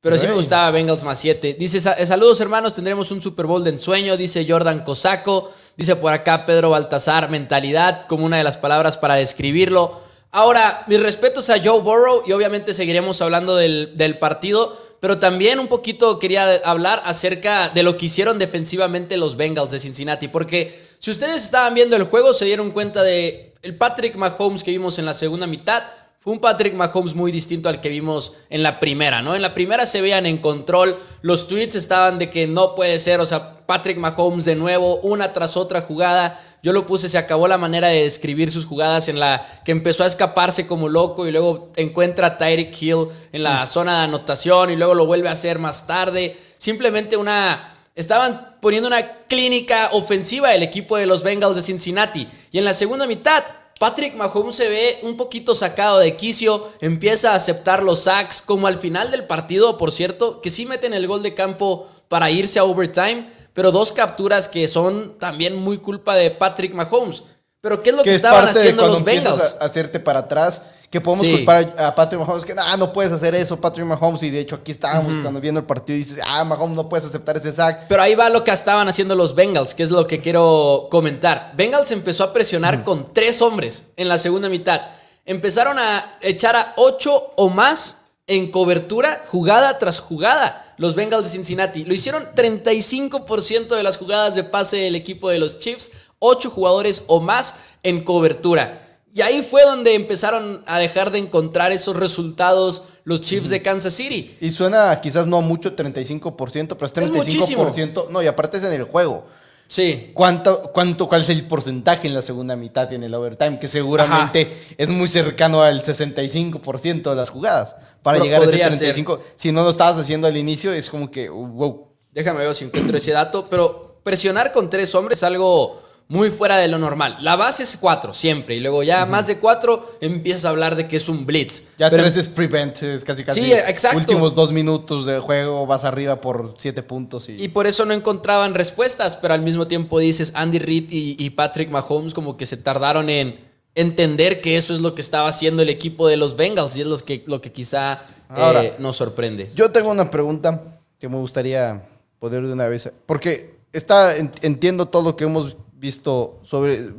Pero 0.02 0.18
sí 0.18 0.26
me 0.26 0.34
gustaba 0.34 0.72
Bengals 0.72 1.04
más 1.04 1.20
7. 1.20 1.56
Dice, 1.60 1.78
eh, 1.78 2.08
saludos 2.08 2.42
hermanos, 2.42 2.74
tendremos 2.74 3.12
un 3.12 3.22
Super 3.22 3.46
Bowl 3.46 3.64
de 3.64 3.70
ensueño. 3.70 4.18
Dice 4.18 4.46
Jordan 4.48 4.84
Cosaco. 4.84 5.52
Dice 5.78 5.96
por 5.96 6.12
acá 6.12 6.46
Pedro 6.46 6.72
Baltasar, 6.72 7.30
mentalidad 7.30 8.08
como 8.08 8.26
una 8.26 8.38
de 8.38 8.44
las 8.44 8.58
palabras 8.58 8.98
para 8.98 9.16
describirlo. 9.16 10.02
Ahora, 10.32 10.84
mis 10.88 11.00
respetos 11.00 11.50
a 11.50 11.62
Joe 11.64 11.82
Burrow 11.82 12.24
y 12.26 12.32
obviamente 12.32 12.74
seguiremos 12.74 13.22
hablando 13.22 13.56
del, 13.56 13.96
del 13.96 14.18
partido 14.18 14.78
pero 15.02 15.20
también 15.20 15.60
un 15.60 15.68
poquito 15.68 16.18
quería 16.20 16.62
hablar 16.64 17.02
acerca 17.04 17.68
de 17.68 17.84
lo 17.84 17.98
que 17.98 18.06
hicieron 18.06 18.40
defensivamente 18.40 19.18
los 19.18 19.36
Bengals 19.36 19.72
de 19.72 19.80
Cincinnati, 19.80 20.30
porque 20.30 20.80
si 21.00 21.12
ustedes 21.12 21.44
estaban 21.44 21.74
viendo 21.74 21.98
el 21.98 22.06
juego 22.06 22.34
se 22.34 22.46
dieron 22.46 22.72
cuenta 22.72 23.04
de 23.04 23.52
el 23.62 23.76
Patrick 23.76 24.16
Mahomes 24.16 24.64
que 24.64 24.72
vimos 24.72 24.98
en 25.00 25.06
la 25.06 25.14
segunda 25.14 25.48
mitad. 25.48 25.84
Fue 26.20 26.34
un 26.34 26.40
Patrick 26.40 26.76
Mahomes 26.76 27.16
muy 27.16 27.32
distinto 27.32 27.68
al 27.68 27.82
que 27.82 27.90
vimos 27.90 28.34
en 28.50 28.62
la 28.62 28.80
primera, 28.80 29.24
¿no? 29.24 29.34
En 29.34 29.42
la 29.42 29.56
primera 29.56 29.88
se 29.88 30.02
veían 30.02 30.28
en 30.28 30.38
control, 30.38 31.00
los 31.24 31.48
tweets 31.48 31.76
estaban 31.76 32.20
de 32.20 32.30
que 32.30 32.46
no 32.46 32.76
puede 32.76 33.00
ser, 33.00 33.20
o 33.20 33.26
sea, 33.26 33.66
Patrick 33.66 33.98
Mahomes 33.98 34.46
de 34.46 34.56
nuevo, 34.56 34.98
una 34.98 35.34
tras 35.34 35.58
otra 35.58 35.82
jugada, 35.82 36.40
yo 36.64 36.74
lo 36.74 36.86
puse, 36.86 37.10
se 37.10 37.18
acabó 37.18 37.48
la 37.48 37.58
manera 37.58 37.88
de 37.88 38.04
describir 38.04 38.52
sus 38.52 38.66
jugadas 38.66 39.08
en 39.08 39.20
la 39.20 39.48
que 39.66 39.72
empezó 39.72 40.04
a 40.04 40.08
escaparse 40.08 40.68
como 40.68 40.90
loco 40.90 41.28
y 41.28 41.32
luego 41.32 41.72
encuentra 41.76 42.28
a 42.28 42.38
Tyreek 42.38 42.82
Hill 42.82 43.08
en 43.32 43.44
la 43.44 43.64
mm. 43.64 43.68
zona 43.68 43.98
de 43.98 44.04
anotación 44.04 44.70
y 44.70 44.76
luego 44.76 44.94
lo 44.94 45.06
vuelve 45.06 45.30
a 45.30 45.34
hacer 45.34 45.60
más 45.60 45.88
tarde. 45.88 46.38
Simplemente 46.58 47.18
una... 47.18 47.68
Estaban 47.94 48.56
poniendo 48.62 48.88
una 48.88 49.26
clínica 49.28 49.90
ofensiva 49.92 50.56
el 50.56 50.64
equipo 50.64 50.96
de 50.96 51.06
los 51.06 51.24
Bengals 51.24 51.58
de 51.58 51.62
Cincinnati. 51.62 52.26
Y 52.52 52.58
en 52.58 52.64
la 52.64 52.74
segunda 52.74 53.06
mitad, 53.06 53.44
Patrick 53.82 54.16
Mahomes 54.16 54.56
se 54.56 54.70
ve 54.70 55.00
un 55.02 55.18
poquito 55.18 55.56
sacado 55.56 55.98
de 55.98 56.16
quicio, 56.16 56.70
empieza 56.82 57.32
a 57.32 57.36
aceptar 57.36 57.82
los 57.82 58.04
sacks, 58.04 58.42
como 58.42 58.68
al 58.68 58.78
final 58.78 59.10
del 59.10 59.26
partido, 59.26 59.78
por 59.78 59.92
cierto, 59.92 60.40
que 60.40 60.52
sí 60.52 60.68
meten 60.68 60.94
el 60.94 61.08
gol 61.08 61.24
de 61.24 61.34
campo 61.34 61.90
para 62.08 62.30
irse 62.30 62.60
a 62.60 62.64
overtime, 62.64 63.28
pero 63.54 63.72
dos 63.72 63.92
capturas 63.92 64.48
que 64.48 64.68
son 64.68 65.18
también 65.18 65.56
muy 65.56 65.78
culpa 65.78 66.16
de 66.16 66.32
Patrick 66.32 66.74
Mahomes. 66.74 67.24
Pero 67.60 67.84
¿qué 67.84 67.92
es 67.92 67.96
lo 67.96 68.04
que, 68.04 68.12
estaban 68.12 68.48
haciendo 68.48 68.88
los 68.88 69.04
Bengals? 69.04 69.56
A 69.60 69.66
hacerte 69.66 70.00
para 70.00 70.20
atrás 70.20 70.64
que 70.92 71.00
podemos 71.00 71.26
culpar 71.26 71.74
a 71.78 71.96
Patrick 71.96 72.20
Mahomes, 72.20 72.44
que 72.44 72.54
no, 72.54 72.78
no 72.78 72.92
puedes 72.92 73.14
hacer 73.14 73.34
eso, 73.34 73.62
Patrick 73.62 73.86
Mahomes, 73.86 74.22
y 74.24 74.30
de 74.30 74.42
hecho 74.42 74.56
aquí 74.56 74.72
estábamos 74.72 75.22
cuando 75.22 75.40
viendo 75.40 75.62
el 75.62 75.66
partido 75.66 75.96
y 75.96 76.00
dices, 76.00 76.20
ah, 76.28 76.44
Mahomes 76.44 76.76
no 76.76 76.90
puedes 76.90 77.06
aceptar 77.06 77.38
ese 77.38 77.54
sack. 77.54 77.88
Pero 77.88 78.02
ahí 78.02 78.14
va 78.14 78.30
lo 78.30 78.44
que 78.44 78.52
estaban 78.52 78.90
haciendo 78.90 79.16
los 79.16 79.34
Bengals, 79.34 79.74
que 79.74 79.84
es 79.84 79.90
lo 79.90 80.06
que 80.06 80.20
quiero 80.20 80.90
comentar. 80.92 81.54
Bengals 81.56 81.92
empezó 81.92 82.26
a 82.26 82.34
presionar 82.34 82.84
con 82.84 83.14
tres 83.14 83.42
hombres 83.42 83.86
en 83.96 84.10
la 84.10 84.18
segunda 84.18 84.50
mitad. 84.50 84.82
Empezaron 85.24 85.80
a 85.80 86.18
echar 86.20 86.58
a 86.58 86.74
ocho 86.76 87.32
o 87.38 87.48
más 87.48 87.96
en 88.28 88.52
cobertura, 88.52 89.22
jugada 89.26 89.80
tras 89.80 90.00
jugada, 90.00 90.71
los 90.82 90.96
Bengals 90.96 91.26
de 91.26 91.30
Cincinnati. 91.30 91.86
Lo 91.86 91.94
hicieron 91.94 92.26
35% 92.36 93.76
de 93.76 93.84
las 93.84 93.98
jugadas 93.98 94.34
de 94.34 94.44
pase 94.44 94.78
del 94.78 94.96
equipo 94.96 95.30
de 95.30 95.38
los 95.38 95.60
Chiefs, 95.60 95.92
ocho 96.18 96.50
jugadores 96.50 97.04
o 97.06 97.22
más 97.22 97.56
en 97.84 98.04
cobertura. 98.04 99.00
Y 99.14 99.22
ahí 99.22 99.46
fue 99.48 99.62
donde 99.62 99.94
empezaron 99.94 100.64
a 100.66 100.80
dejar 100.80 101.12
de 101.12 101.20
encontrar 101.20 101.72
esos 101.72 101.96
resultados 101.96 102.86
los 103.04 103.22
Chiefs 103.22 103.52
de 103.52 103.62
Kansas 103.62 103.94
City. 103.94 104.36
Y 104.42 104.50
suena 104.50 105.00
quizás 105.02 105.28
no 105.28 105.44
mucho 105.44 105.76
35%, 105.76 106.76
pero 106.76 106.86
es 106.88 106.96
35%. 106.96 108.10
no, 108.10 108.24
y 108.24 108.26
aparte 108.26 108.58
es 108.58 108.64
en 108.64 108.74
el 108.74 108.86
juego. 108.86 109.26
Sí. 109.68 110.10
¿Cuánto, 110.16 110.72
cuánto, 110.74 111.08
¿Cuál 111.08 111.22
es 111.22 111.30
el 111.30 111.46
porcentaje 111.46 112.08
en 112.08 112.16
la 112.16 112.24
segunda 112.24 112.56
mitad 112.56 112.90
y 112.90 112.96
en 112.96 113.04
el 113.04 113.14
overtime? 113.14 113.60
Que 113.60 113.68
seguramente 113.68 114.52
es 114.78 114.90
muy 114.90 115.08
cercano 115.08 115.62
al 115.62 115.84
65% 115.84 117.10
de 117.10 117.16
las 117.16 117.30
jugadas. 117.30 117.76
Para 118.04 118.20
llegar 118.20 118.42
a 118.42 118.46
ese 118.46 118.94
35%. 118.94 119.20
Si 119.36 119.52
no 119.52 119.64
lo 119.64 119.70
estabas 119.70 120.00
haciendo 120.00 120.28
al 120.28 120.38
inicio, 120.38 120.74
es 120.74 120.90
como 120.90 121.12
que, 121.12 121.30
wow. 121.30 121.88
Déjame 122.12 122.40
ver 122.40 122.54
si 122.56 122.66
encuentro 122.66 122.98
ese 122.98 123.12
dato. 123.12 123.48
Pero 123.50 124.00
presionar 124.04 124.52
con 124.52 124.70
tres 124.70 124.94
hombres 124.96 125.20
es 125.20 125.24
algo 125.24 125.82
muy 126.12 126.30
fuera 126.30 126.58
de 126.58 126.68
lo 126.68 126.78
normal. 126.78 127.16
La 127.22 127.38
base 127.38 127.64
es 127.64 127.78
cuatro, 127.78 128.14
siempre. 128.14 128.56
Y 128.56 128.60
luego 128.60 128.84
ya 128.84 129.06
más 129.06 129.28
de 129.28 129.38
cuatro 129.38 129.96
empiezas 130.02 130.44
a 130.44 130.50
hablar 130.50 130.76
de 130.76 130.86
que 130.86 130.98
es 130.98 131.08
un 131.08 131.26
blitz. 131.26 131.64
Ya 131.78 131.90
tres 131.90 132.18
es 132.18 132.28
prevent, 132.28 132.84
es 132.84 133.06
casi 133.06 133.24
casi. 133.24 133.42
Sí, 133.42 133.54
exacto. 133.54 133.98
Últimos 133.98 134.36
dos 134.36 134.52
minutos 134.52 135.06
de 135.06 135.20
juego, 135.20 135.66
vas 135.66 135.86
arriba 135.86 136.20
por 136.20 136.56
siete 136.58 136.84
puntos. 136.84 137.30
Y... 137.30 137.42
y 137.42 137.48
por 137.48 137.66
eso 137.66 137.86
no 137.86 137.94
encontraban 137.94 138.56
respuestas, 138.56 139.16
pero 139.16 139.34
al 139.34 139.42
mismo 139.42 139.68
tiempo 139.68 140.00
dices, 140.00 140.34
Andy 140.36 140.60
Reid 140.60 140.88
y, 140.90 141.30
Patrick 141.30 141.70
Mahomes 141.70 142.14
como 142.14 142.36
que 142.36 142.46
se 142.46 142.58
tardaron 142.58 143.10
en 143.10 143.51
entender 143.76 144.42
que 144.42 144.58
eso 144.58 144.74
es 144.74 144.82
lo 144.82 144.96
que 144.96 145.02
estaba 145.02 145.30
haciendo 145.30 145.62
el 145.62 145.70
equipo 145.70 146.08
de 146.08 146.18
los 146.18 146.36
Bengals 146.36 146.76
y 146.76 146.82
es 146.82 146.88
lo 146.88 146.98
que, 146.98 147.24
lo 147.26 147.42
que 147.42 147.52
quizá 147.52 148.04
eh, 148.36 148.76
nos 148.80 148.98
sorprende. 148.98 149.52
Yo 149.56 149.72
tengo 149.72 149.92
una 149.92 150.10
pregunta 150.10 150.80
que 151.00 151.10
me 151.10 151.18
gustaría 151.18 151.88
poder 152.20 152.46
de 152.46 152.54
una 152.54 152.68
vez, 152.68 152.92
porque 153.06 153.56
está, 153.74 154.16
entiendo 154.16 154.88
todo 154.88 155.04
lo 155.04 155.16
que 155.16 155.24
hemos 155.24 155.58
visto 155.74 156.40
sobre. 156.44 156.90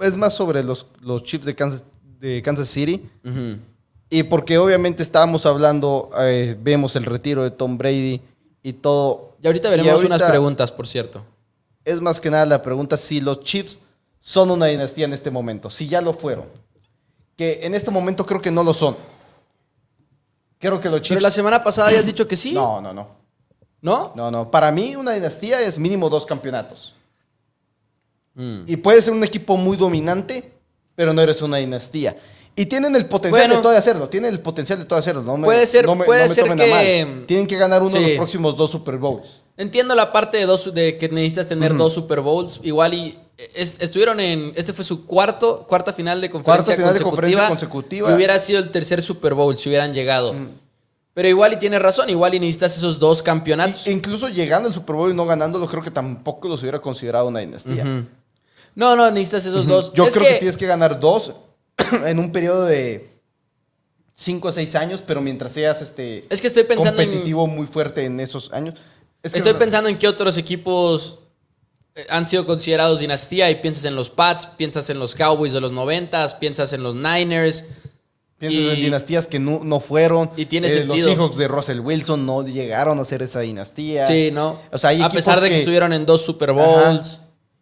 Es 0.00 0.16
más 0.16 0.34
sobre 0.34 0.62
los, 0.62 0.86
los 1.00 1.24
Chiefs 1.24 1.44
de 1.44 1.54
Kansas, 1.54 1.84
de 2.20 2.42
Kansas 2.42 2.68
City. 2.68 3.08
Y 4.10 4.22
porque 4.22 4.56
obviamente 4.56 5.02
estábamos 5.02 5.44
hablando, 5.44 6.10
eh, 6.18 6.56
vemos 6.58 6.96
el 6.96 7.04
retiro 7.04 7.42
de 7.42 7.50
Tom 7.50 7.76
Brady 7.76 8.22
y 8.62 8.72
todo. 8.72 9.36
Y 9.42 9.46
ahorita 9.46 9.68
veremos 9.68 10.02
unas 10.02 10.22
preguntas, 10.22 10.72
por 10.72 10.86
cierto. 10.86 11.24
Es 11.84 12.00
más 12.00 12.20
que 12.20 12.30
nada 12.30 12.46
la 12.46 12.62
pregunta 12.62 12.96
si 12.96 13.20
los 13.20 13.42
Chiefs 13.42 13.80
son 14.20 14.50
una 14.50 14.66
dinastía 14.66 15.06
en 15.06 15.12
este 15.12 15.30
momento, 15.30 15.70
si 15.70 15.88
ya 15.88 16.00
lo 16.00 16.12
fueron. 16.12 16.46
Que 17.36 17.60
en 17.62 17.74
este 17.74 17.90
momento 17.90 18.26
creo 18.26 18.42
que 18.42 18.50
no 18.50 18.64
lo 18.64 18.74
son. 18.74 18.96
Creo 20.58 20.80
que 20.80 20.88
los 20.88 21.02
Chiefs. 21.02 21.10
Pero 21.10 21.20
la 21.20 21.30
semana 21.30 21.62
pasada 21.62 21.92
ya 21.92 22.00
has 22.00 22.06
dicho 22.06 22.26
que 22.26 22.36
sí. 22.36 22.52
No, 22.52 22.80
no, 22.80 22.92
no. 22.92 23.08
¿No? 23.80 24.12
No, 24.16 24.30
no. 24.30 24.50
Para 24.50 24.72
mí, 24.72 24.96
una 24.96 25.12
dinastía 25.12 25.60
es 25.60 25.78
mínimo 25.78 26.10
dos 26.10 26.26
campeonatos. 26.26 26.94
Mm. 28.34 28.62
Y 28.66 28.76
puede 28.76 29.00
ser 29.02 29.14
un 29.14 29.22
equipo 29.22 29.56
muy 29.56 29.76
dominante, 29.76 30.52
pero 30.96 31.12
no 31.12 31.22
eres 31.22 31.40
una 31.42 31.58
dinastía. 31.58 32.16
Y 32.56 32.66
tienen 32.66 32.96
el 32.96 33.06
potencial 33.06 33.48
de 33.50 33.56
todo 33.58 33.70
hacerlo. 33.70 34.08
Tienen 34.08 34.32
el 34.32 34.40
potencial 34.40 34.80
de 34.80 34.84
todo 34.84 34.98
hacerlo. 34.98 35.22
No 35.22 35.36
puede 35.44 35.64
ser, 35.64 35.86
puede 35.86 36.28
ser 36.28 36.52
que... 36.56 37.24
Tienen 37.28 37.46
que 37.46 37.56
ganar 37.56 37.84
uno 37.84 37.92
de 37.92 38.00
los 38.00 38.10
próximos 38.12 38.56
dos 38.56 38.72
Super 38.72 38.96
Bowls. 38.96 39.42
Entiendo 39.56 39.94
la 39.94 40.10
parte 40.10 40.38
de, 40.38 40.46
dos, 40.46 40.74
de 40.74 40.98
que 40.98 41.08
necesitas 41.08 41.46
tener 41.46 41.76
dos 41.76 41.92
Super 41.92 42.20
Bowls. 42.20 42.58
Igual 42.64 42.94
y 42.94 43.18
estuvieron 43.54 44.18
en... 44.20 44.52
Este 44.56 44.72
fue 44.72 44.84
su 44.84 45.06
cuarto, 45.06 45.64
cuarta 45.66 45.92
final 45.92 46.20
de 46.20 46.28
conferencia, 46.28 46.74
final 46.74 46.90
consecutiva, 46.90 47.10
de 47.10 47.16
conferencia 47.16 47.48
consecutiva. 47.48 48.10
Y 48.10 48.14
hubiera 48.14 48.38
sido 48.38 48.58
el 48.58 48.70
tercer 48.70 49.00
Super 49.00 49.34
Bowl 49.34 49.56
si 49.56 49.68
hubieran 49.68 49.94
llegado. 49.94 50.34
Pero 51.14 51.28
igual 51.28 51.52
y 51.52 51.56
tiene 51.56 51.78
razón. 51.78 52.10
Igual 52.10 52.34
y 52.34 52.40
necesitas 52.40 52.76
esos 52.76 52.98
dos 52.98 53.22
campeonatos. 53.22 53.86
incluso 53.86 54.28
llegando 54.28 54.68
al 54.68 54.74
Super 54.74 54.96
Bowl 54.96 55.10
y 55.10 55.14
no 55.14 55.24
ganándolo, 55.26 55.68
creo 55.68 55.82
que 55.82 55.90
tampoco 55.90 56.48
los 56.48 56.62
hubiera 56.62 56.80
considerado 56.80 57.28
una 57.28 57.40
dinastía. 57.40 57.84
No, 58.74 58.94
no, 58.96 59.10
necesitas 59.10 59.46
esos 59.46 59.66
dos. 59.66 59.92
Yo 59.92 60.06
creo 60.08 60.26
que... 60.26 60.34
tienes 60.34 60.56
que 60.56 60.66
ganar 60.66 61.00
dos 61.00 61.32
en 62.06 62.18
un 62.18 62.32
periodo 62.32 62.64
de 62.64 63.18
cinco 64.14 64.48
o 64.48 64.52
seis 64.52 64.74
años, 64.74 65.02
pero 65.06 65.20
mientras 65.20 65.52
seas 65.52 65.80
este 65.80 66.26
es 66.28 66.40
que 66.40 66.48
estoy 66.48 66.64
pensando 66.64 67.00
competitivo 67.00 67.46
muy 67.46 67.68
fuerte 67.68 68.04
en 68.04 68.18
esos 68.18 68.52
años. 68.52 68.74
estoy 69.22 69.54
pensando 69.54 69.88
en 69.88 69.96
qué 69.96 70.08
otros 70.08 70.36
equipos 70.36 71.20
han 72.08 72.26
sido 72.26 72.46
considerados 72.46 73.00
dinastía 73.00 73.50
y 73.50 73.56
piensas 73.56 73.84
en 73.84 73.94
los 73.94 74.10
Pats, 74.10 74.46
piensas 74.46 74.88
en 74.90 74.98
los 74.98 75.14
Cowboys 75.14 75.52
de 75.52 75.60
los 75.60 75.72
noventas, 75.72 76.34
piensas 76.34 76.72
en 76.72 76.82
los 76.82 76.94
Niners. 76.94 77.66
Piensas 78.38 78.74
en 78.74 78.80
dinastías 78.80 79.26
que 79.26 79.40
no, 79.40 79.80
fueron. 79.80 80.30
Y 80.36 80.46
tiene 80.46 80.68
eh, 80.68 80.84
Los 80.84 81.02
Seahawks 81.02 81.36
de 81.36 81.48
Russell 81.48 81.80
Wilson 81.80 82.24
no 82.24 82.46
llegaron 82.46 83.00
a 83.00 83.04
ser 83.04 83.22
esa 83.22 83.40
dinastía. 83.40 84.06
Sí, 84.06 84.30
¿no? 84.32 84.60
O 84.70 84.78
sea, 84.78 84.90
a 85.04 85.08
pesar 85.08 85.40
de 85.40 85.48
que, 85.48 85.56
estuvieron 85.56 85.92
en 85.92 86.06
dos 86.06 86.24
Super 86.24 86.52
Bowls. 86.52 87.20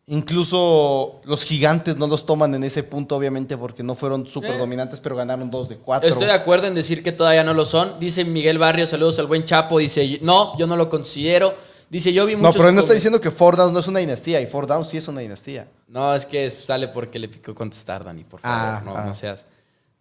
Incluso 0.08 1.20
los 1.24 1.44
gigantes 1.44 1.96
no 1.96 2.06
los 2.06 2.26
toman 2.26 2.54
en 2.54 2.62
ese 2.62 2.84
punto, 2.84 3.16
obviamente, 3.16 3.56
porque 3.56 3.82
no 3.82 3.96
fueron 3.96 4.24
súper 4.24 4.56
dominantes, 4.56 5.00
pero 5.00 5.16
ganaron 5.16 5.50
dos 5.50 5.68
de 5.68 5.78
cuatro. 5.78 6.08
Estoy 6.08 6.28
de 6.28 6.32
acuerdo 6.32 6.68
en 6.68 6.76
decir 6.76 7.02
que 7.02 7.10
todavía 7.10 7.42
no 7.42 7.54
lo 7.54 7.64
son. 7.64 7.98
Dice 7.98 8.24
Miguel 8.24 8.58
Barrio, 8.58 8.86
saludos 8.86 9.18
al 9.18 9.26
buen 9.26 9.44
Chapo. 9.44 9.78
Dice, 9.78 10.20
no, 10.22 10.56
yo 10.58 10.68
no 10.68 10.76
lo 10.76 10.88
considero. 10.88 11.54
Dice, 11.88 12.12
yo 12.12 12.26
vi 12.26 12.36
muchos... 12.36 12.54
No, 12.54 12.58
pero 12.58 12.68
él 12.68 12.74
no 12.74 12.80
está 12.80 12.94
diciendo 12.94 13.20
que 13.20 13.30
Four 13.30 13.56
Downs 13.56 13.72
no 13.72 13.80
es 13.80 13.86
una 13.86 14.00
dinastía, 14.00 14.40
y 14.40 14.46
Four 14.46 14.66
Downs 14.66 14.88
sí 14.88 14.96
es 14.96 15.06
una 15.08 15.20
dinastía. 15.20 15.68
No, 15.88 16.14
es 16.14 16.26
que 16.26 16.50
sale 16.50 16.88
porque 16.88 17.18
le 17.18 17.28
picó 17.28 17.54
contestar, 17.54 18.04
Dani, 18.04 18.24
por 18.24 18.40
favor. 18.40 18.58
Ah, 18.58 18.82
no, 18.84 18.96
ah. 18.96 19.14
seas... 19.14 19.46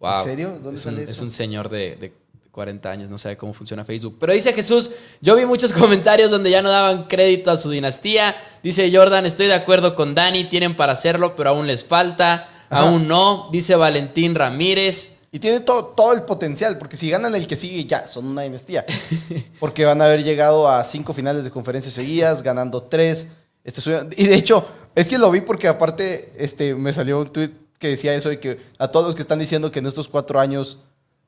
¿En 0.00 0.24
serio? 0.24 0.58
¿Dónde 0.62 0.78
es 0.78 0.86
un, 0.86 0.98
Es 0.98 1.20
un 1.20 1.30
señor 1.30 1.68
de 1.68 2.12
40 2.56 2.90
años, 2.90 3.10
no 3.10 3.18
sabe 3.18 3.36
cómo 3.36 3.52
funciona 3.52 3.84
Facebook. 3.84 4.16
Pero 4.18 4.32
dice 4.32 4.54
Jesús, 4.54 4.90
yo 5.20 5.36
vi 5.36 5.44
muchos 5.44 5.72
comentarios 5.74 6.30
donde 6.30 6.50
ya 6.50 6.62
no 6.62 6.70
daban 6.70 7.04
crédito 7.04 7.50
a 7.50 7.58
su 7.58 7.68
dinastía. 7.70 8.34
Dice 8.62 8.90
Jordan, 8.90 9.26
estoy 9.26 9.46
de 9.46 9.52
acuerdo 9.52 9.94
con 9.94 10.14
Dani, 10.14 10.44
tienen 10.44 10.74
para 10.74 10.94
hacerlo, 10.94 11.36
pero 11.36 11.50
aún 11.50 11.66
les 11.66 11.84
falta. 11.84 12.48
Aún 12.70 13.06
no, 13.06 13.50
dice 13.52 13.76
Valentín 13.76 14.34
Ramírez. 14.34 15.15
Y 15.32 15.38
tiene 15.38 15.60
todo, 15.60 15.86
todo 15.86 16.12
el 16.14 16.22
potencial, 16.22 16.78
porque 16.78 16.96
si 16.96 17.10
ganan 17.10 17.34
el 17.34 17.46
que 17.46 17.56
sigue, 17.56 17.84
ya, 17.84 18.06
son 18.06 18.26
una 18.26 18.42
dinastía. 18.42 18.84
Porque 19.60 19.84
van 19.84 20.00
a 20.00 20.06
haber 20.06 20.22
llegado 20.22 20.68
a 20.68 20.84
cinco 20.84 21.12
finales 21.12 21.44
de 21.44 21.50
conferencias 21.50 21.94
seguidas, 21.94 22.42
ganando 22.42 22.82
tres. 22.82 23.28
Este, 23.64 23.80
y 24.16 24.26
de 24.26 24.34
hecho, 24.34 24.66
es 24.94 25.08
que 25.08 25.18
lo 25.18 25.30
vi 25.30 25.40
porque 25.40 25.68
aparte 25.68 26.32
este, 26.38 26.74
me 26.74 26.92
salió 26.92 27.20
un 27.20 27.28
tweet 27.28 27.50
que 27.78 27.88
decía 27.88 28.14
eso 28.14 28.32
y 28.32 28.38
que 28.38 28.60
a 28.78 28.88
todos 28.88 29.06
los 29.06 29.14
que 29.14 29.22
están 29.22 29.38
diciendo 29.38 29.70
que 29.70 29.80
en 29.80 29.86
estos 29.86 30.08
cuatro 30.08 30.40
años 30.40 30.78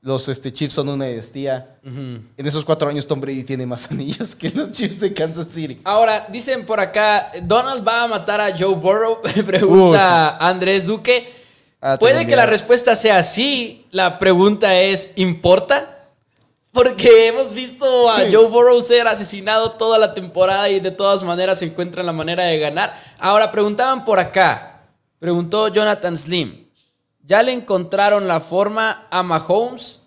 los 0.00 0.28
este, 0.28 0.52
Chiefs 0.52 0.74
son 0.74 0.88
una 0.88 1.06
dinastía. 1.06 1.76
En 1.84 2.46
esos 2.46 2.64
cuatro 2.64 2.88
años 2.88 3.06
Tom 3.06 3.20
Brady 3.20 3.44
tiene 3.44 3.66
más 3.66 3.90
anillos 3.90 4.34
que 4.34 4.50
los 4.50 4.72
Chiefs 4.72 5.00
de 5.00 5.12
Kansas 5.12 5.48
City. 5.48 5.80
Ahora, 5.84 6.26
dicen 6.30 6.64
por 6.64 6.80
acá, 6.80 7.32
¿Donald 7.42 7.86
va 7.86 8.04
a 8.04 8.08
matar 8.08 8.40
a 8.40 8.56
Joe 8.56 8.74
Burrow? 8.74 9.20
Pregunta 9.46 10.36
Andrés 10.38 10.86
Duque. 10.86 11.28
Ah, 11.80 11.96
Puede 11.98 12.26
que 12.26 12.36
la 12.36 12.46
respuesta 12.46 12.96
sea 12.96 13.22
sí. 13.22 13.86
La 13.90 14.18
pregunta 14.18 14.78
es, 14.80 15.12
¿importa? 15.16 15.98
Porque 16.72 17.28
hemos 17.28 17.52
visto 17.52 18.10
a 18.10 18.20
Joe 18.30 18.48
Burrow 18.48 18.80
ser 18.80 19.06
asesinado 19.06 19.72
toda 19.72 19.98
la 19.98 20.14
temporada 20.14 20.68
y 20.68 20.80
de 20.80 20.90
todas 20.90 21.24
maneras 21.24 21.60
se 21.60 21.64
encuentra 21.64 22.02
la 22.02 22.12
manera 22.12 22.44
de 22.44 22.58
ganar. 22.58 23.00
Ahora, 23.18 23.50
preguntaban 23.50 24.04
por 24.04 24.18
acá. 24.18 24.82
Preguntó 25.18 25.68
Jonathan 25.68 26.16
Slim. 26.16 26.66
Ya 27.24 27.42
le 27.42 27.52
encontraron 27.52 28.28
la 28.28 28.40
forma 28.40 29.06
a 29.10 29.22
Mahomes. 29.22 30.00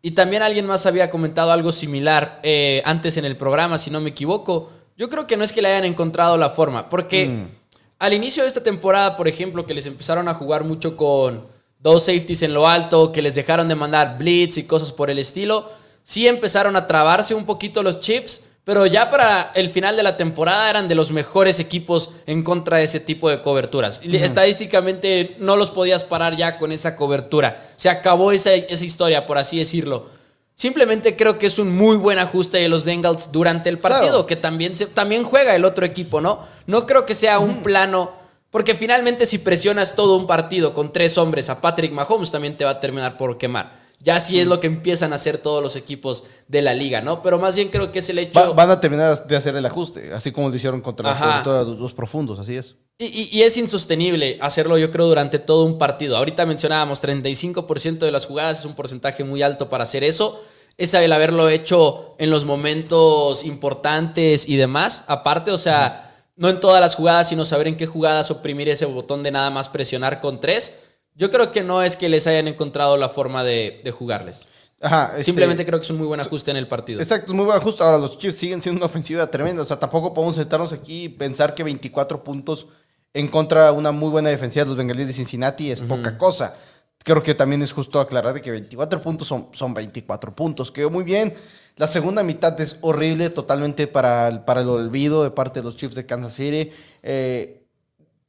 Y 0.00 0.12
también 0.12 0.42
alguien 0.42 0.66
más 0.66 0.86
había 0.86 1.10
comentado 1.10 1.50
algo 1.50 1.72
similar 1.72 2.38
eh, 2.42 2.82
antes 2.84 3.16
en 3.16 3.24
el 3.24 3.36
programa, 3.36 3.78
si 3.78 3.90
no 3.90 4.00
me 4.00 4.10
equivoco. 4.10 4.70
Yo 4.96 5.08
creo 5.08 5.26
que 5.26 5.36
no 5.36 5.44
es 5.44 5.52
que 5.52 5.62
le 5.62 5.68
hayan 5.68 5.84
encontrado 5.84 6.36
la 6.36 6.50
forma, 6.50 6.88
porque 6.88 7.26
mm. 7.26 7.57
Al 7.98 8.12
inicio 8.12 8.42
de 8.42 8.48
esta 8.48 8.62
temporada, 8.62 9.16
por 9.16 9.28
ejemplo, 9.28 9.66
que 9.66 9.74
les 9.74 9.86
empezaron 9.86 10.28
a 10.28 10.34
jugar 10.34 10.64
mucho 10.64 10.96
con 10.96 11.46
dos 11.80 12.04
safeties 12.04 12.42
en 12.42 12.54
lo 12.54 12.68
alto, 12.68 13.12
que 13.12 13.22
les 13.22 13.34
dejaron 13.34 13.68
de 13.68 13.74
mandar 13.74 14.18
blitz 14.18 14.58
y 14.58 14.64
cosas 14.64 14.92
por 14.92 15.10
el 15.10 15.18
estilo, 15.18 15.70
sí 16.04 16.26
empezaron 16.26 16.76
a 16.76 16.86
trabarse 16.86 17.34
un 17.34 17.44
poquito 17.44 17.82
los 17.82 18.00
Chiefs, 18.00 18.42
pero 18.64 18.84
ya 18.84 19.10
para 19.10 19.50
el 19.54 19.70
final 19.70 19.96
de 19.96 20.02
la 20.02 20.16
temporada 20.16 20.68
eran 20.68 20.88
de 20.88 20.94
los 20.94 21.10
mejores 21.10 21.58
equipos 21.58 22.10
en 22.26 22.42
contra 22.42 22.76
de 22.76 22.84
ese 22.84 23.00
tipo 23.00 23.30
de 23.30 23.40
coberturas. 23.40 24.02
Estadísticamente 24.04 25.36
no 25.38 25.56
los 25.56 25.70
podías 25.70 26.04
parar 26.04 26.36
ya 26.36 26.58
con 26.58 26.70
esa 26.70 26.94
cobertura. 26.94 27.64
Se 27.76 27.88
acabó 27.88 28.30
esa, 28.30 28.52
esa 28.52 28.84
historia, 28.84 29.24
por 29.24 29.38
así 29.38 29.58
decirlo. 29.58 30.17
Simplemente 30.58 31.14
creo 31.14 31.38
que 31.38 31.46
es 31.46 31.60
un 31.60 31.70
muy 31.70 31.96
buen 31.96 32.18
ajuste 32.18 32.58
de 32.58 32.68
los 32.68 32.82
Bengals 32.82 33.30
durante 33.30 33.68
el 33.68 33.78
partido, 33.78 34.26
que 34.26 34.34
también, 34.34 34.74
se, 34.74 34.86
también 34.86 35.22
juega 35.22 35.54
el 35.54 35.64
otro 35.64 35.86
equipo, 35.86 36.20
¿no? 36.20 36.40
No 36.66 36.84
creo 36.84 37.06
que 37.06 37.14
sea 37.14 37.38
un 37.38 37.62
plano, 37.62 38.10
porque 38.50 38.74
finalmente 38.74 39.24
si 39.24 39.38
presionas 39.38 39.94
todo 39.94 40.16
un 40.16 40.26
partido 40.26 40.74
con 40.74 40.92
tres 40.92 41.16
hombres 41.16 41.48
a 41.48 41.60
Patrick 41.60 41.92
Mahomes, 41.92 42.32
también 42.32 42.56
te 42.56 42.64
va 42.64 42.70
a 42.72 42.80
terminar 42.80 43.16
por 43.16 43.38
quemar. 43.38 43.78
Ya 44.00 44.20
sí 44.20 44.38
es 44.38 44.46
lo 44.46 44.60
que 44.60 44.68
empiezan 44.68 45.12
a 45.12 45.16
hacer 45.16 45.38
todos 45.38 45.62
los 45.62 45.74
equipos 45.74 46.24
de 46.46 46.62
la 46.62 46.72
liga, 46.72 47.00
¿no? 47.00 47.20
Pero 47.20 47.38
más 47.38 47.56
bien 47.56 47.68
creo 47.68 47.90
que 47.90 47.98
es 47.98 48.08
el 48.10 48.18
hecho. 48.18 48.54
van 48.54 48.70
a 48.70 48.78
terminar 48.78 49.26
de 49.26 49.36
hacer 49.36 49.56
el 49.56 49.66
ajuste, 49.66 50.12
así 50.12 50.30
como 50.30 50.48
lo 50.48 50.54
hicieron 50.54 50.80
contra 50.80 51.44
los 51.64 51.78
dos 51.78 51.94
profundos, 51.94 52.38
así 52.38 52.56
es. 52.56 52.76
Y, 53.00 53.42
es 53.42 53.56
insostenible 53.56 54.38
hacerlo, 54.40 54.76
yo 54.76 54.90
creo, 54.90 55.06
durante 55.06 55.38
todo 55.38 55.64
un 55.64 55.78
partido. 55.78 56.16
Ahorita 56.16 56.44
mencionábamos 56.46 57.00
35% 57.00 57.98
de 57.98 58.10
las 58.10 58.26
jugadas, 58.26 58.58
es 58.60 58.64
un 58.64 58.74
porcentaje 58.74 59.22
muy 59.22 59.40
alto 59.40 59.68
para 59.68 59.84
hacer 59.84 60.02
eso. 60.02 60.42
Es 60.76 60.94
el 60.94 61.12
haberlo 61.12 61.48
hecho 61.48 62.16
en 62.18 62.30
los 62.30 62.44
momentos 62.44 63.44
importantes 63.44 64.48
y 64.48 64.56
demás. 64.56 65.04
Aparte, 65.06 65.52
o 65.52 65.58
sea, 65.58 66.24
no 66.34 66.48
en 66.48 66.58
todas 66.58 66.80
las 66.80 66.96
jugadas, 66.96 67.28
sino 67.28 67.44
saber 67.44 67.68
en 67.68 67.76
qué 67.76 67.86
jugadas 67.86 68.32
oprimir 68.32 68.68
ese 68.68 68.86
botón 68.86 69.22
de 69.22 69.30
nada 69.30 69.50
más 69.50 69.68
presionar 69.68 70.18
con 70.18 70.40
tres 70.40 70.78
yo 71.18 71.30
creo 71.30 71.50
que 71.50 71.64
no 71.64 71.82
es 71.82 71.96
que 71.96 72.08
les 72.08 72.28
hayan 72.28 72.46
encontrado 72.46 72.96
la 72.96 73.08
forma 73.08 73.42
de, 73.42 73.82
jugarles. 73.92 74.46
Ajá, 74.80 75.10
este 75.12 75.24
Simplemente 75.24 75.66
creo 75.66 75.80
que 75.80 75.84
es 75.84 75.90
un 75.90 75.98
muy 75.98 76.06
buen 76.06 76.20
ajuste 76.20 76.52
en 76.52 76.56
el 76.56 76.68
partido. 76.68 77.00
Exacto, 77.00 77.34
muy 77.34 77.44
buen 77.44 77.56
ajuste. 77.56 77.82
Ahora, 77.82 77.98
los 77.98 78.16
Chiefs 78.16 78.36
siguen 78.36 78.62
siendo 78.62 78.78
una 78.78 78.86
ofensiva 78.86 79.28
tremenda. 79.28 79.64
O 79.64 79.66
sea, 79.66 79.80
tampoco 79.80 80.14
podemos 80.14 80.36
sentarnos 80.36 80.72
aquí 80.72 81.04
y 81.04 81.08
pensar 81.08 81.56
que 81.56 81.64
24 81.64 82.22
puntos 82.22 82.68
en 83.12 83.26
contra 83.26 83.72
de 83.72 83.72
una 83.72 83.90
muy 83.90 84.10
buena 84.10 84.28
defensiva 84.28 84.64
de 84.64 84.68
los 84.68 84.78
bengalíes 84.78 85.08
de 85.08 85.12
Cincinnati 85.12 85.72
es 85.72 85.80
poca 85.80 86.16
cosa. 86.16 86.54
Creo 87.02 87.20
que 87.20 87.34
también 87.34 87.62
es 87.62 87.72
justo 87.72 87.98
aclarar 87.98 88.32
de 88.32 88.40
que 88.40 88.52
24 88.52 89.02
puntos 89.02 89.26
son, 89.26 89.48
son 89.52 89.74
24 89.74 90.36
puntos. 90.36 90.70
Quedó 90.70 90.88
muy 90.88 91.02
bien. 91.02 91.34
La 91.74 91.88
segunda 91.88 92.22
mitad 92.22 92.60
es 92.60 92.76
horrible, 92.80 93.30
totalmente 93.30 93.88
para, 93.88 94.44
para 94.46 94.60
el 94.60 94.68
olvido 94.68 95.24
de 95.24 95.32
parte 95.32 95.58
de 95.58 95.64
los 95.64 95.76
Chiefs 95.76 95.96
de 95.96 96.06
Kansas 96.06 96.34
City. 96.34 96.70
Eh, 97.02 97.67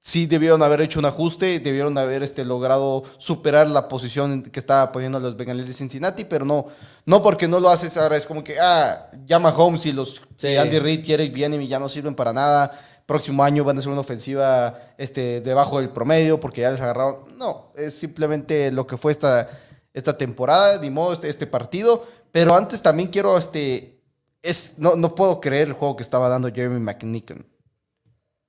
sí 0.10 0.26
debieron 0.26 0.64
haber 0.64 0.82
hecho 0.82 0.98
un 0.98 1.06
ajuste, 1.06 1.60
debieron 1.60 1.96
haber 1.98 2.24
este, 2.24 2.44
logrado 2.44 3.04
superar 3.20 3.68
la 3.68 3.88
posición 3.88 4.42
que 4.42 4.60
estaba 4.60 4.92
poniendo 4.92 5.20
los 5.20 5.38
Bengals 5.38 5.68
de 5.68 5.74
Cincinnati, 5.74 6.26
pero 6.26 6.46
no, 6.46 6.66
no 7.06 7.22
porque 7.22 7.48
no 7.48 7.60
lo 7.60 7.70
haces 7.70 7.96
ahora, 7.96 8.18
es 8.18 8.26
como 8.26 8.44
que, 8.44 8.60
ah, 8.60 9.12
llama 9.28 9.54
Holmes 9.56 9.86
y 9.86 9.92
los 9.92 10.20
Andy 10.44 10.80
Reid 10.80 11.06
y 11.06 11.14
Eric 11.14 11.38
y 11.38 11.68
ya 11.68 11.78
no 11.78 11.88
sirven 11.88 12.16
para 12.16 12.34
nada, 12.34 12.72
próximo 13.06 13.44
año 13.44 13.64
van 13.64 13.78
a 13.78 13.82
ser 13.82 13.92
una 13.92 14.02
ofensiva 14.02 14.80
este, 14.98 15.42
debajo 15.42 15.80
del 15.80 15.90
promedio 15.90 16.40
porque 16.40 16.62
ya 16.62 16.72
les 16.72 16.82
agarraron. 16.82 17.38
No, 17.38 17.72
es 17.76 17.94
simplemente 17.94 18.72
lo 18.72 18.88
que 18.88 18.98
fue 18.98 19.12
esta, 19.12 19.48
esta 19.94 20.18
temporada, 20.18 20.80
de 20.80 20.90
modo, 20.90 21.14
este, 21.14 21.30
este, 21.30 21.46
partido, 21.46 22.04
pero 22.32 22.56
antes 22.56 22.82
también 22.82 23.10
quiero, 23.10 23.38
este, 23.38 24.02
es, 24.42 24.74
no, 24.78 24.96
no 24.96 25.14
puedo 25.14 25.40
creer 25.40 25.68
el 25.68 25.74
juego 25.74 25.96
que 25.96 26.04
estaba 26.04 26.30
dando 26.30 26.52
Jeremy 26.52 26.80
McNichon. 26.80 27.46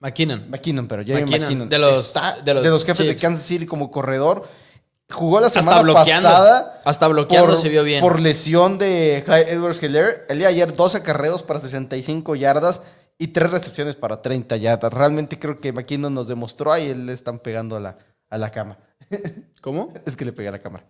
McKinnon. 0.01 0.49
McKinnon, 0.51 0.89
pero 0.89 1.05
Jerry 1.05 1.23
McKinnon. 1.23 1.69
De, 1.69 1.79
los, 1.79 2.15
de, 2.45 2.55
los, 2.55 2.85
jefes 2.85 3.07
de 3.07 3.17
Kansas 3.17 3.47
City 3.47 3.67
como 3.67 3.91
corredor. 3.91 4.49
Jugó 5.11 5.41
la 5.41 5.51
semana 5.51 5.93
pasada. 5.93 6.83
Hasta 6.85 7.07
bloqueando 7.09 7.55
se 7.57 7.69
vio 7.69 7.85
bien. 7.85 8.01
Por 8.01 8.19
lesión 8.19 8.79
de 8.79 9.23
Clyde 9.25 9.53
Edwards 9.53 9.83
Hiller. 9.83 10.27
El 10.29 10.39
día 10.39 10.49
de 10.49 10.55
ayer 10.55 10.75
12 10.75 11.03
carreos 11.03 11.43
para 11.43 11.61
65 11.61 12.35
yardas 12.35 12.81
y 13.19 13.29
3 13.29 13.51
recepciones 13.51 13.97
para 13.97 14.23
30 14.23 14.57
yardas. 14.57 14.93
Realmente 14.93 15.39
creo 15.39 15.61
que 15.61 15.73
McKinnon 15.73 16.15
nos 16.15 16.29
demostró 16.29 16.73
ahí 16.73 16.95
le 16.95 17.13
están 17.13 17.39
pegando 17.39 17.77
a 17.77 17.81
la, 17.81 17.99
a 18.31 18.39
la 18.39 18.51
cama. 18.51 18.79
¿Cómo? 19.61 19.93
es 20.07 20.17
que 20.17 20.25
le 20.25 20.33
pegué 20.33 20.49
a 20.49 20.53
la 20.53 20.61
cámara. 20.61 20.87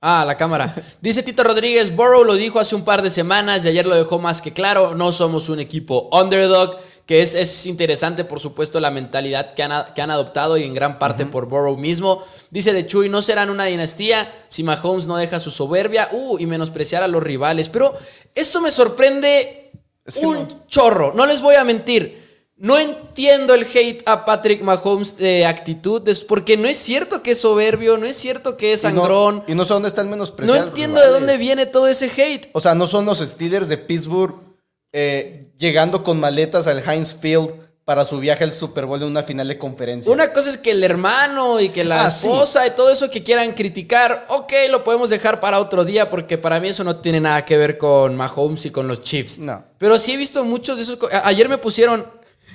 Ah, 0.00 0.24
la 0.24 0.36
cámara. 0.36 0.74
Dice 1.00 1.24
Tito 1.24 1.42
Rodríguez, 1.42 1.94
Burrow 1.94 2.22
lo 2.24 2.34
dijo 2.34 2.60
hace 2.60 2.76
un 2.76 2.84
par 2.84 3.02
de 3.02 3.10
semanas 3.10 3.64
y 3.64 3.68
ayer 3.68 3.84
lo 3.84 3.96
dejó 3.96 4.18
más 4.20 4.40
que 4.40 4.52
claro, 4.52 4.94
no 4.94 5.10
somos 5.10 5.48
un 5.48 5.58
equipo 5.58 6.08
underdog 6.12 6.78
que 7.08 7.22
es, 7.22 7.34
es, 7.34 7.64
interesante, 7.64 8.22
por 8.26 8.38
supuesto, 8.38 8.80
la 8.80 8.90
mentalidad 8.90 9.54
que 9.54 9.62
han, 9.62 9.94
que 9.94 10.02
han 10.02 10.10
adoptado 10.10 10.58
y 10.58 10.64
en 10.64 10.74
gran 10.74 10.98
parte 10.98 11.24
por 11.24 11.46
Burrow 11.46 11.74
mismo. 11.78 12.22
Dice 12.50 12.74
de 12.74 12.86
Chuy, 12.86 13.08
no 13.08 13.22
serán 13.22 13.48
una 13.48 13.64
dinastía 13.64 14.30
si 14.48 14.62
Mahomes 14.62 15.06
no 15.06 15.16
deja 15.16 15.40
su 15.40 15.50
soberbia 15.50 16.10
uh, 16.12 16.38
y 16.38 16.44
menospreciar 16.44 17.02
a 17.02 17.08
los 17.08 17.22
rivales. 17.22 17.70
Pero 17.70 17.94
esto 18.34 18.60
me 18.60 18.70
sorprende 18.70 19.72
un 20.20 20.66
chorro, 20.66 21.14
no 21.14 21.24
les 21.24 21.40
voy 21.40 21.54
a 21.54 21.64
mentir. 21.64 22.28
No 22.58 22.78
entiendo 22.78 23.54
el 23.54 23.62
hate 23.62 24.02
a 24.04 24.26
Patrick 24.26 24.60
Mahomes 24.60 25.16
de 25.16 25.46
actitud, 25.46 26.06
porque 26.26 26.58
no 26.58 26.68
es 26.68 26.76
cierto 26.76 27.22
que 27.22 27.30
es 27.30 27.40
soberbio, 27.40 27.96
no 27.96 28.04
es 28.04 28.18
cierto 28.18 28.58
que 28.58 28.74
es 28.74 28.82
sangrón. 28.82 29.44
Y 29.48 29.54
no, 29.54 29.64
sé 29.64 29.72
dónde 29.72 29.88
está 29.88 30.02
el 30.02 30.10
No 30.10 30.54
entiendo 30.54 31.00
de 31.00 31.08
dónde 31.08 31.38
viene 31.38 31.64
todo 31.64 31.88
ese 31.88 32.10
hate. 32.14 32.50
O 32.52 32.60
sea, 32.60 32.74
no 32.74 32.86
son 32.86 33.06
los 33.06 33.20
Steelers 33.20 33.68
de 33.68 33.78
Pittsburgh 33.78 34.47
eh, 34.92 35.50
llegando 35.56 36.02
con 36.02 36.18
maletas 36.20 36.66
al 36.66 36.82
Heinz 36.88 37.14
Field 37.14 37.52
para 37.84 38.04
su 38.04 38.18
viaje 38.18 38.44
al 38.44 38.52
Super 38.52 38.84
Bowl 38.84 39.00
en 39.00 39.08
una 39.08 39.22
final 39.22 39.48
de 39.48 39.56
conferencia. 39.56 40.12
Una 40.12 40.30
cosa 40.30 40.50
es 40.50 40.58
que 40.58 40.72
el 40.72 40.84
hermano 40.84 41.58
y 41.58 41.70
que 41.70 41.84
la 41.84 42.04
ah, 42.04 42.08
esposa 42.08 42.66
y 42.66 42.72
todo 42.72 42.90
eso 42.92 43.08
que 43.08 43.22
quieran 43.22 43.54
criticar, 43.54 44.26
ok, 44.28 44.52
lo 44.68 44.84
podemos 44.84 45.08
dejar 45.08 45.40
para 45.40 45.58
otro 45.58 45.86
día 45.86 46.10
porque 46.10 46.36
para 46.36 46.60
mí 46.60 46.68
eso 46.68 46.84
no 46.84 46.96
tiene 46.96 47.18
nada 47.18 47.46
que 47.46 47.56
ver 47.56 47.78
con 47.78 48.14
Mahomes 48.14 48.66
y 48.66 48.70
con 48.70 48.88
los 48.88 49.02
Chiefs. 49.02 49.38
No. 49.38 49.64
Pero 49.78 49.98
sí 49.98 50.12
he 50.12 50.16
visto 50.18 50.44
muchos 50.44 50.76
de 50.76 50.82
esos... 50.82 50.98
Ayer 51.24 51.48
me 51.48 51.56
pusieron 51.56 52.06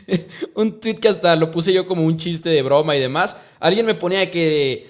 un 0.55 0.79
tweet 0.79 0.97
que 0.97 1.07
hasta 1.07 1.35
lo 1.35 1.49
puse 1.49 1.73
yo 1.73 1.87
como 1.87 2.03
un 2.05 2.17
chiste 2.17 2.49
de 2.49 2.61
broma 2.61 2.95
y 2.95 2.99
demás. 2.99 3.35
Alguien 3.59 3.87
me 3.87 3.95
ponía 3.95 4.29
que 4.29 4.87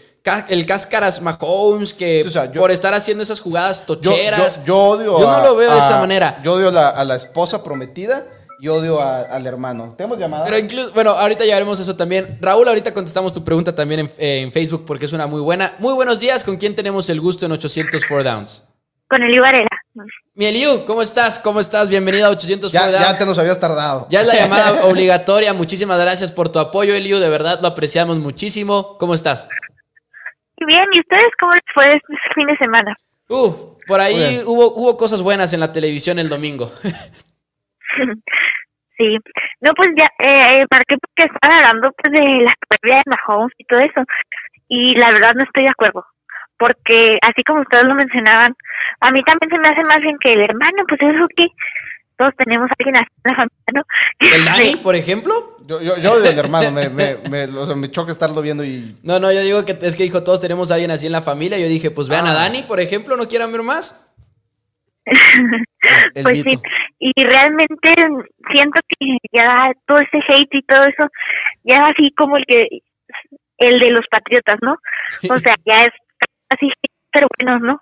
el 0.48 0.66
Cáscaras 0.66 1.22
Mahomes, 1.22 1.94
que 1.94 2.26
por 2.56 2.72
estar 2.72 2.94
haciendo 2.94 3.24
esas 3.24 3.40
jugadas 3.42 3.86
tocheras. 3.86 4.64
Yo, 4.66 4.78
odio 4.78 5.20
Yo 5.20 5.30
no 5.30 5.44
lo 5.44 5.56
veo 5.56 5.72
de 5.72 5.80
esa 5.80 6.00
manera. 6.00 6.40
Yo 6.44 6.54
odio 6.54 6.70
a 6.70 7.04
la 7.04 7.16
esposa 7.16 7.64
prometida 7.64 8.24
y 8.64 8.70
odio 8.70 9.02
al 9.02 9.46
hermano. 9.46 9.94
¿Tenemos 9.98 10.18
llamada? 10.18 10.46
Pero 10.46 10.58
incluso, 10.58 10.94
bueno, 10.94 11.12
ahorita 11.12 11.44
ya 11.44 11.56
veremos 11.56 11.82
eso 11.82 11.98
también. 11.98 12.38
Raúl, 12.40 12.66
ahorita 12.66 12.94
contestamos 12.94 13.34
tu 13.34 13.44
pregunta 13.44 13.76
también 13.76 14.10
en, 14.18 14.52
Facebook 14.54 14.86
porque 14.86 15.06
es 15.06 15.12
una 15.12 15.28
muy 15.28 15.42
buena. 15.42 15.76
Muy 15.80 15.94
buenos 15.94 16.22
días, 16.22 16.46
¿con 16.46 16.56
quién 16.56 16.74
tenemos 16.74 17.10
el 17.10 17.20
gusto 17.20 17.46
en 17.46 17.52
800 17.52 18.06
Four 18.06 18.24
Downs? 18.24 18.64
Con 19.10 19.22
Eliu 19.22 19.42
Varela. 19.42 19.68
Mi 20.34 20.46
Eliu, 20.46 20.86
¿cómo 20.86 21.02
estás? 21.02 21.38
¿Cómo 21.38 21.60
estás? 21.60 21.90
Bienvenido 21.90 22.28
a 22.28 22.30
800 22.30 22.72
ya, 22.72 22.90
Downs. 22.90 23.06
Ya 23.06 23.16
se 23.18 23.26
nos 23.26 23.38
habías 23.38 23.60
tardado. 23.60 24.08
Ya 24.10 24.22
es 24.22 24.28
la 24.28 24.34
llamada 24.36 24.86
obligatoria. 24.86 25.54
Muchísimas 25.54 26.00
gracias 26.00 26.32
por 26.32 26.48
tu 26.48 26.60
apoyo, 26.60 26.96
Eliu. 26.96 27.20
De 27.20 27.28
verdad 27.28 27.60
lo 27.62 27.68
apreciamos 27.68 28.18
muchísimo. 28.18 28.98
¿Cómo 28.98 29.14
estás? 29.14 29.50
Bien, 30.66 30.86
¿y 30.92 31.00
ustedes 31.00 31.28
cómo 31.40 31.52
les 31.54 31.62
fue 31.74 31.88
este 31.88 32.16
fin 32.36 32.48
de 32.48 32.58
semana? 32.58 32.96
Uh, 33.30 33.78
por 33.88 34.00
ahí 34.00 34.42
hubo, 34.46 34.74
hubo 34.76 34.98
cosas 34.98 35.22
buenas 35.22 35.54
en 35.54 35.60
la 35.60 35.72
televisión 35.72 36.20
el 36.20 36.30
domingo. 36.30 36.72
sí, 38.98 39.18
no, 39.62 39.74
pues 39.74 39.90
ya, 39.96 40.08
eh, 40.20 40.66
¿para 40.70 40.84
qué? 40.88 40.98
Porque 40.98 41.32
están 41.34 41.52
hablando 41.52 41.92
pues, 41.92 42.14
de 42.14 42.44
las 42.44 42.56
pérdidas 42.70 43.04
de 43.06 43.12
Mahomes 43.12 43.54
y 43.58 43.66
todo 43.66 43.80
eso. 43.80 44.04
Y 44.68 44.96
la 44.96 45.12
verdad 45.12 45.34
no 45.36 45.44
estoy 45.44 45.64
de 45.64 45.70
acuerdo. 45.70 46.06
Porque 46.58 47.18
así 47.22 47.44
como 47.44 47.62
ustedes 47.62 47.86
lo 47.86 47.96
mencionaban, 47.96 48.56
a 49.00 49.12
mí 49.12 49.22
también 49.24 49.50
se 49.50 49.58
me 49.58 49.68
hace 49.68 49.88
más 49.88 50.00
bien 50.00 50.18
que 50.20 50.34
el 50.34 50.42
hermano, 50.42 50.84
pues 50.88 51.02
eso 51.02 51.28
que 51.36 51.48
todos 52.18 52.34
tenemos 52.38 52.70
a 52.70 52.76
alguien 52.78 52.96
así 52.98 53.08
en 53.24 53.32
la 53.32 53.36
familia, 53.36 53.74
¿no? 53.74 53.84
¿El 54.36 54.46
Dani, 54.46 54.76
por 54.78 54.96
ejemplo? 54.96 55.58
Yo, 55.66 55.82
yo, 55.82 55.98
yo 55.98 56.20
del 56.20 56.38
hermano, 56.38 56.72
me, 56.72 56.90
me, 56.90 57.18
me, 57.30 57.44
o 57.46 57.66
sea, 57.66 57.76
me, 57.76 57.90
choca 57.90 58.12
estarlo 58.12 58.42
viendo 58.42 58.64
y... 58.66 58.98
No, 59.04 59.20
no, 59.20 59.32
yo 59.32 59.42
digo 59.42 59.64
que 59.64 59.78
es 59.82 59.96
que 59.96 60.04
dijo, 60.04 60.24
todos 60.24 60.42
tenemos 60.42 60.72
a 60.72 60.76
alguien 60.76 60.92
así 60.92 61.06
en 61.06 61.14
la 61.14 61.22
familia. 61.22 61.58
Yo 61.58 61.68
dije, 61.68 61.92
pues 61.92 62.10
vean 62.10 62.26
a 62.26 62.32
ah. 62.32 62.36
Dani, 62.36 62.64
por 62.64 62.80
ejemplo, 62.80 63.16
¿no 63.16 63.28
quieran 63.28 63.52
ver 63.52 63.64
más? 63.64 64.00
pues 66.24 66.42
sí, 66.42 66.60
y 67.00 67.24
realmente 67.24 67.94
siento 68.54 68.80
que 68.88 69.18
ya 69.34 69.72
todo 69.86 70.00
ese 70.00 70.20
hate 70.30 70.54
y 70.54 70.62
todo 70.64 70.82
eso, 70.82 71.10
ya 71.64 71.88
así 71.88 72.14
como 72.16 72.38
el 72.38 72.46
que 72.46 72.68
el 73.58 73.80
de 73.80 73.92
los 73.92 74.06
patriotas, 74.10 74.58
¿no? 74.62 74.78
O 75.30 75.38
sea, 75.40 75.56
ya 75.66 75.84
es 75.84 75.92
así, 76.50 76.70
pero 77.12 77.28
bueno, 77.38 77.60
¿no? 77.60 77.82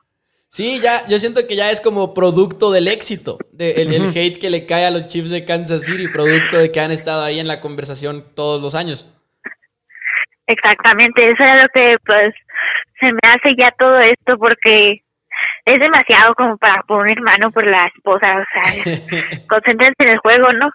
Sí, 0.51 0.81
ya, 0.81 1.07
yo 1.07 1.17
siento 1.17 1.47
que 1.47 1.55
ya 1.55 1.71
es 1.71 1.79
como 1.79 2.13
producto 2.13 2.73
del 2.73 2.89
éxito, 2.89 3.37
de, 3.53 3.71
el, 3.71 4.11
hate 4.13 4.37
que 4.37 4.49
le 4.49 4.65
cae 4.65 4.85
a 4.85 4.91
los 4.91 5.05
Chiefs 5.05 5.29
de 5.29 5.45
Kansas 5.45 5.85
City, 5.85 6.09
producto 6.09 6.57
de 6.57 6.69
que 6.69 6.81
han 6.81 6.91
estado 6.91 7.23
ahí 7.23 7.39
en 7.39 7.47
la 7.47 7.61
conversación 7.61 8.25
todos 8.35 8.61
los 8.61 8.75
años. 8.75 9.09
Exactamente, 10.47 11.23
eso 11.23 11.41
es 11.41 11.61
lo 11.61 11.69
que 11.73 11.95
pues 12.05 12.33
se 12.99 13.13
me 13.13 13.19
hace 13.23 13.55
ya 13.57 13.71
todo 13.79 13.97
esto 14.01 14.37
porque 14.37 15.01
es 15.63 15.79
demasiado 15.79 16.35
como 16.35 16.57
para 16.57 16.83
poner 16.83 17.21
mano 17.21 17.49
por 17.49 17.65
la 17.65 17.89
esposa, 17.95 18.35
o 18.35 18.43
sea, 18.51 19.43
concéntrense 19.47 19.95
en 19.99 20.09
el 20.09 20.17
juego, 20.17 20.51
¿no? 20.51 20.69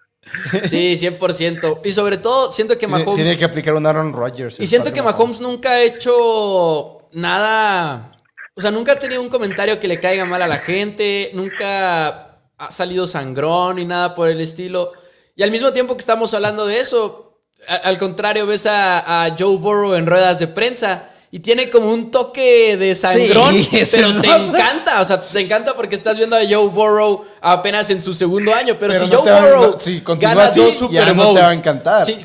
Sí, 0.65 0.95
100%. 0.95 1.83
Y 1.85 1.93
sobre 1.93 2.17
todo, 2.17 2.51
siento 2.51 2.79
que 2.79 2.87
Mahomes... 2.87 3.15
Tiene, 3.15 3.37
que 3.37 3.45
aplicar 3.45 3.75
un 3.75 3.87
Aaron 3.87 4.15
Rodgers. 4.15 4.59
Y 4.59 4.67
siento 4.67 4.93
que 4.95 5.03
Mahomes 5.03 5.43
nunca 5.43 5.73
ha 5.73 5.83
hecho 5.83 7.07
nada 7.13 8.16
o 8.57 8.61
sea, 8.63 8.71
nunca 8.71 8.93
ha 8.93 8.99
tenido 8.99 9.21
un 9.21 9.29
comentario 9.29 9.79
que 9.79 9.87
le 9.87 10.01
caiga 10.01 10.25
mal 10.25 10.41
a 10.41 10.49
la 10.49 10.59
gente, 10.59 11.31
nunca 11.35 12.41
ha 12.57 12.71
salido 12.71 13.07
sangrón 13.07 13.79
y 13.79 13.85
nada 13.85 14.15
por 14.15 14.29
el 14.31 14.41
estilo. 14.41 14.93
Y 15.35 15.43
al 15.43 15.51
mismo 15.51 15.75
tiempo 15.75 15.95
que 15.95 16.01
estamos 16.01 16.33
hablando 16.33 16.67
de 16.67 16.81
eso, 16.81 17.39
al 17.83 17.99
contrario, 17.99 18.47
ves 18.47 18.65
a, 18.67 19.35
Joe 19.39 19.59
Burrow 19.59 19.95
en 19.95 20.07
ruedas 20.07 20.39
de 20.39 20.47
prensa 20.47 21.11
y 21.37 21.41
tiene 21.41 21.69
como 21.69 21.93
un 21.93 22.11
toque 22.11 22.79
de 22.79 22.95
sangrón, 22.95 23.55
pero 23.93 24.21
te 24.23 24.27
encanta, 24.27 25.03
o 25.03 25.05
sea, 25.05 25.21
te 25.21 25.39
encanta 25.39 25.77
porque 25.77 25.95
estás 25.95 26.17
viendo 26.17 26.35
a 26.35 26.41
Joe 26.49 26.69
Burrow 26.69 27.27
apenas 27.43 27.91
en 27.91 28.01
su 28.01 28.15
segundo 28.15 28.55
año, 28.55 28.77
pero, 28.81 28.95
si 28.95 29.01
Joe 29.01 29.19
Burrow 29.19 29.77
gana 30.19 30.47
dos 30.47 30.75
Super 30.75 31.13
Bowls, 31.13 31.61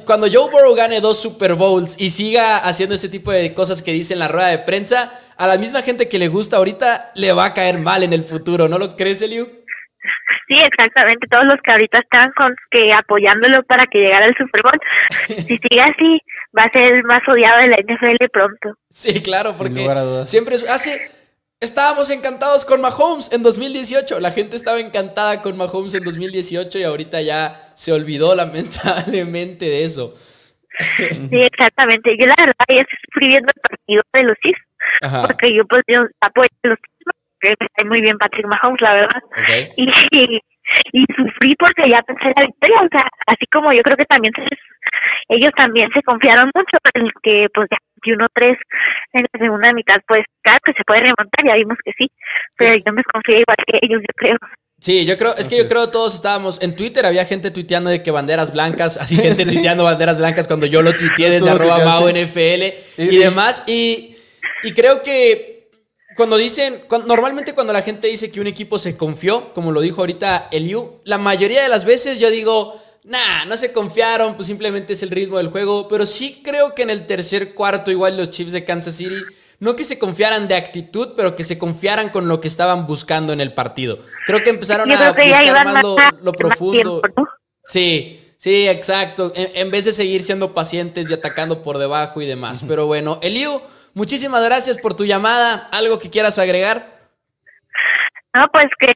cuando 0.05 0.27
Joe 0.31 0.49
Burrow 0.49 0.73
gane 0.75 1.01
dos 1.01 1.17
Super 1.17 1.55
Bowls 1.55 1.95
y 1.97 2.09
siga 2.09 2.59
haciendo 2.59 2.95
ese 2.95 3.09
tipo 3.09 3.33
de 3.33 3.53
cosas 3.53 3.81
que 3.81 3.91
dice 3.91 4.13
en 4.13 4.19
la 4.19 4.29
rueda 4.29 4.47
de 4.47 4.59
prensa, 4.59 5.11
a 5.35 5.45
la 5.45 5.57
misma 5.57 5.81
gente 5.81 6.07
que 6.07 6.17
le 6.17 6.29
gusta 6.29 6.55
ahorita 6.55 7.11
le 7.15 7.33
va 7.33 7.43
a 7.45 7.53
caer 7.53 7.79
mal 7.79 8.03
en 8.03 8.13
el 8.13 8.23
futuro, 8.23 8.69
¿no 8.69 8.77
lo 8.77 8.95
crees, 8.95 9.21
Eliu? 9.21 9.60
Sí, 10.51 10.59
exactamente. 10.59 11.27
Todos 11.27 11.45
los 11.45 11.55
que 11.63 11.71
ahorita 11.71 11.99
están 11.99 12.29
con 12.35 12.53
que 12.71 12.91
apoyándolo 12.91 13.63
para 13.63 13.85
que 13.85 13.99
llegara 13.99 14.25
al 14.25 14.35
Super 14.37 14.61
Bowl, 14.63 14.79
si 15.27 15.57
sigue 15.57 15.81
así, 15.81 16.19
va 16.57 16.63
a 16.63 16.71
ser 16.71 16.93
el 16.93 17.03
más 17.03 17.21
odiado 17.29 17.61
de 17.61 17.69
la 17.69 17.77
NFL 17.77 18.25
pronto. 18.33 18.77
Sí, 18.89 19.21
claro, 19.23 19.53
porque 19.57 19.87
siempre 20.27 20.55
hace 20.69 21.09
estábamos 21.61 22.09
encantados 22.09 22.65
con 22.65 22.81
Mahomes 22.81 23.31
en 23.31 23.43
2018. 23.43 24.19
La 24.19 24.31
gente 24.31 24.57
estaba 24.57 24.81
encantada 24.81 25.41
con 25.41 25.55
Mahomes 25.55 25.95
en 25.95 26.03
2018 26.03 26.79
y 26.79 26.83
ahorita 26.83 27.21
ya 27.21 27.61
se 27.75 27.93
olvidó 27.93 28.35
lamentablemente 28.35 29.65
de 29.65 29.85
eso. 29.85 30.13
Sí, 30.97 31.29
exactamente. 31.31 32.11
Yo 32.19 32.25
la 32.25 32.35
verdad 32.37 32.65
ya 32.67 32.81
estoy 32.81 32.97
sufriendo 33.05 33.53
el 33.55 33.61
partido 33.61 34.01
de 34.13 34.23
los 34.23 34.37
Chiefs, 34.39 35.27
porque 35.27 35.55
yo 35.55 35.65
pues 35.65 35.83
yo 35.87 35.99
apoyo 36.19 36.49
a 36.63 36.67
los 36.67 36.79
Chiefs 37.41 37.57
que 37.75 37.83
me 37.83 37.89
muy 37.89 38.01
bien 38.01 38.17
Patrick 38.17 38.45
Mahomes, 38.47 38.81
la 38.81 38.93
verdad. 38.95 39.23
Y, 39.75 39.89
y, 40.93 41.05
sufrí 41.15 41.55
porque 41.59 41.89
ya 41.89 42.01
pensé 42.01 42.23
en 42.25 42.33
la 42.37 42.45
victoria, 42.45 42.81
o 42.81 42.89
sea, 42.91 43.07
así 43.27 43.45
como 43.51 43.71
yo 43.73 43.81
creo 43.81 43.97
que 43.97 44.05
también 44.05 44.33
ellos 45.29 45.51
también 45.57 45.89
se 45.93 46.01
confiaron 46.03 46.49
mucho 46.53 46.77
en 46.93 47.09
que 47.23 47.47
pues 47.53 47.67
ya 47.69 47.77
21-3 48.05 48.57
en 49.13 49.25
la 49.33 49.39
segunda 49.39 49.73
mitad, 49.73 49.99
pues 50.07 50.21
claro 50.41 50.59
que 50.63 50.73
se 50.73 50.83
puede 50.85 51.01
remontar, 51.01 51.45
ya 51.47 51.55
vimos 51.55 51.77
que 51.83 51.91
sí, 51.97 52.07
pero 52.57 52.75
yo 52.75 52.93
me 52.93 53.03
confié 53.03 53.39
igual 53.39 53.57
que 53.65 53.79
ellos, 53.81 54.01
yo 54.01 54.13
creo. 54.15 54.37
Sí, 54.79 55.05
yo 55.05 55.15
creo, 55.15 55.35
es 55.37 55.47
que 55.47 55.59
yo 55.59 55.67
creo 55.67 55.91
todos 55.91 56.15
estábamos, 56.15 56.61
en 56.61 56.75
Twitter 56.75 57.05
había 57.05 57.23
gente 57.25 57.51
tuiteando 57.51 57.89
de 57.89 58.01
que 58.01 58.09
banderas 58.09 58.51
blancas, 58.51 58.97
así 58.97 59.15
gente 59.15 59.45
tuiteando 59.51 59.83
banderas 59.83 60.17
blancas 60.17 60.47
cuando 60.47 60.65
yo 60.65 60.81
lo 60.81 60.93
tuiteé 60.93 61.29
desde 61.29 61.49
arroba 61.51 61.77
NFL 62.11 62.63
y, 62.97 63.17
demás, 63.17 63.63
y, 63.67 64.15
y 64.63 64.73
creo 64.73 65.03
que 65.03 65.50
cuando 66.15 66.37
dicen, 66.37 66.83
normalmente 67.05 67.53
cuando 67.53 67.73
la 67.73 67.81
gente 67.81 68.07
dice 68.07 68.31
que 68.31 68.41
un 68.41 68.47
equipo 68.47 68.77
se 68.77 68.97
confió, 68.97 69.53
como 69.53 69.71
lo 69.71 69.81
dijo 69.81 70.01
ahorita 70.01 70.49
Eliu, 70.51 70.99
la 71.05 71.17
mayoría 71.17 71.63
de 71.63 71.69
las 71.69 71.85
veces 71.85 72.19
yo 72.19 72.29
digo, 72.29 72.75
nah, 73.03 73.45
no 73.45 73.57
se 73.57 73.71
confiaron, 73.71 74.35
pues 74.35 74.47
simplemente 74.47 74.93
es 74.93 75.03
el 75.03 75.09
ritmo 75.09 75.37
del 75.37 75.49
juego, 75.49 75.87
pero 75.87 76.05
sí 76.05 76.41
creo 76.43 76.75
que 76.75 76.83
en 76.83 76.89
el 76.89 77.05
tercer 77.05 77.53
cuarto 77.53 77.91
igual 77.91 78.17
los 78.17 78.29
Chiefs 78.29 78.51
de 78.51 78.65
Kansas 78.65 78.95
City, 78.95 79.23
no 79.59 79.75
que 79.75 79.83
se 79.83 79.99
confiaran 79.99 80.47
de 80.47 80.55
actitud, 80.55 81.09
pero 81.15 81.35
que 81.35 81.43
se 81.43 81.57
confiaran 81.57 82.09
con 82.09 82.27
lo 82.27 82.41
que 82.41 82.47
estaban 82.47 82.87
buscando 82.87 83.31
en 83.31 83.41
el 83.41 83.53
partido. 83.53 83.99
Creo 84.25 84.43
que 84.43 84.49
empezaron 84.49 84.91
a 84.91 85.11
buscar 85.11 85.65
más 85.65 85.83
lo, 86.21 86.33
profundo. 86.33 87.01
Sí, 87.63 88.19
sí, 88.37 88.67
exacto. 88.67 89.31
En, 89.35 89.49
en, 89.53 89.71
vez 89.71 89.85
de 89.85 89.91
seguir 89.91 90.23
siendo 90.23 90.53
pacientes 90.53 91.09
y 91.09 91.13
atacando 91.13 91.61
por 91.61 91.77
debajo 91.77 92.21
y 92.21 92.25
demás. 92.25 92.63
Pero 92.67 92.87
bueno, 92.87 93.19
Eliu... 93.21 93.61
Muchísimas 93.93 94.43
gracias 94.43 94.77
por 94.77 94.93
tu 94.93 95.05
llamada. 95.05 95.67
¿Algo 95.71 95.97
que 95.99 96.09
quieras 96.09 96.39
agregar? 96.39 96.99
No, 98.33 98.47
pues 98.53 98.67
que 98.79 98.93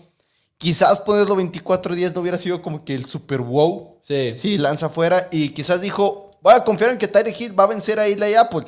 Quizás 0.57 1.01
ponerlo 1.01 1.35
24 1.35 1.93
a 1.93 1.95
10 1.95 2.15
no 2.15 2.21
hubiera 2.21 2.37
sido 2.37 2.61
como 2.61 2.85
que 2.85 2.95
el 2.95 3.05
super 3.05 3.41
wow. 3.41 3.97
Sí. 4.01 4.33
Sí, 4.37 4.57
lanza 4.57 4.85
afuera. 4.85 5.27
Y 5.31 5.49
quizás 5.49 5.81
dijo, 5.81 6.31
voy 6.41 6.53
a 6.53 6.63
confiar 6.63 6.91
en 6.91 6.97
que 6.97 7.09
Tyreek 7.09 7.41
Hill 7.41 7.59
va 7.59 7.65
a 7.65 7.67
vencer 7.67 7.99
a 7.99 8.07
Eli 8.07 8.35
Apple. 8.35 8.63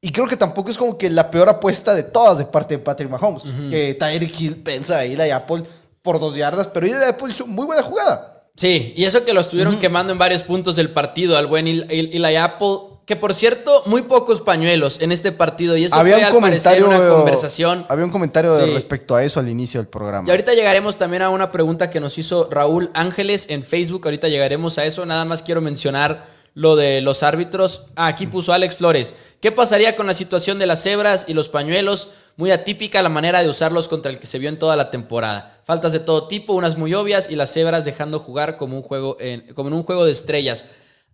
Y 0.00 0.12
creo 0.12 0.28
que 0.28 0.36
tampoco 0.36 0.70
es 0.70 0.78
como 0.78 0.96
que 0.96 1.10
la 1.10 1.28
peor 1.30 1.48
apuesta 1.48 1.94
de 1.94 2.04
todas 2.04 2.38
de 2.38 2.44
parte 2.44 2.76
de 2.76 2.84
Patrick 2.84 3.10
Mahomes. 3.10 3.42
Que 3.70 3.94
Tyreek 3.94 4.40
Hill 4.40 4.56
pensa 4.62 4.98
a 4.98 5.04
Eli 5.04 5.30
Apple 5.30 5.64
por 6.00 6.20
dos 6.20 6.36
yardas, 6.36 6.68
pero 6.68 6.86
Eli 6.86 6.94
Apple 7.08 7.32
hizo 7.32 7.46
muy 7.46 7.66
buena 7.66 7.82
jugada. 7.82 8.44
Sí, 8.54 8.94
y 8.96 9.04
eso 9.04 9.24
que 9.24 9.34
lo 9.34 9.40
estuvieron 9.40 9.80
quemando 9.80 10.12
en 10.12 10.18
varios 10.18 10.44
puntos 10.44 10.76
del 10.76 10.90
partido 10.90 11.36
al 11.36 11.48
buen 11.48 11.66
Eli 11.66 12.36
Apple 12.36 12.95
que 13.06 13.14
por 13.14 13.34
cierto, 13.34 13.84
muy 13.86 14.02
pocos 14.02 14.40
pañuelos 14.40 15.00
en 15.00 15.12
este 15.12 15.30
partido. 15.30 15.76
Y 15.76 15.84
eso 15.84 15.94
había 15.94 16.16
fue, 16.16 16.26
un 16.26 16.32
comentario, 16.32 16.88
una 16.88 17.08
conversación. 17.08 17.86
Había 17.88 18.04
un 18.04 18.10
comentario 18.10 18.58
respecto 18.74 19.14
a 19.14 19.22
eso 19.22 19.38
al 19.38 19.48
inicio 19.48 19.80
del 19.80 19.86
programa. 19.86 20.26
Y 20.26 20.30
ahorita 20.32 20.54
llegaremos 20.54 20.96
también 20.96 21.22
a 21.22 21.30
una 21.30 21.52
pregunta 21.52 21.88
que 21.88 22.00
nos 22.00 22.18
hizo 22.18 22.48
Raúl 22.50 22.90
Ángeles 22.94 23.46
en 23.48 23.62
Facebook. 23.62 24.02
Ahorita 24.04 24.26
llegaremos 24.26 24.78
a 24.78 24.84
eso. 24.84 25.06
Nada 25.06 25.24
más 25.24 25.42
quiero 25.42 25.60
mencionar 25.60 26.26
lo 26.54 26.74
de 26.74 27.00
los 27.00 27.22
árbitros. 27.22 27.84
Ah, 27.94 28.08
aquí 28.08 28.26
puso 28.26 28.52
Alex 28.52 28.78
Flores. 28.78 29.14
¿Qué 29.40 29.52
pasaría 29.52 29.94
con 29.94 30.08
la 30.08 30.14
situación 30.14 30.58
de 30.58 30.66
las 30.66 30.82
cebras 30.82 31.26
y 31.28 31.34
los 31.34 31.48
pañuelos? 31.48 32.10
Muy 32.36 32.50
atípica 32.50 33.02
la 33.02 33.08
manera 33.08 33.40
de 33.40 33.48
usarlos 33.48 33.86
contra 33.86 34.10
el 34.10 34.18
que 34.18 34.26
se 34.26 34.40
vio 34.40 34.48
en 34.48 34.58
toda 34.58 34.74
la 34.74 34.90
temporada. 34.90 35.60
Faltas 35.64 35.92
de 35.92 36.00
todo 36.00 36.26
tipo, 36.26 36.54
unas 36.54 36.76
muy 36.76 36.92
obvias 36.92 37.30
y 37.30 37.36
las 37.36 37.52
cebras 37.52 37.84
dejando 37.84 38.18
jugar 38.18 38.56
como, 38.56 38.76
un 38.76 38.82
juego 38.82 39.16
como 39.54 39.68
en 39.68 39.74
un 39.74 39.84
juego 39.84 40.04
de 40.04 40.10
estrellas. 40.10 40.64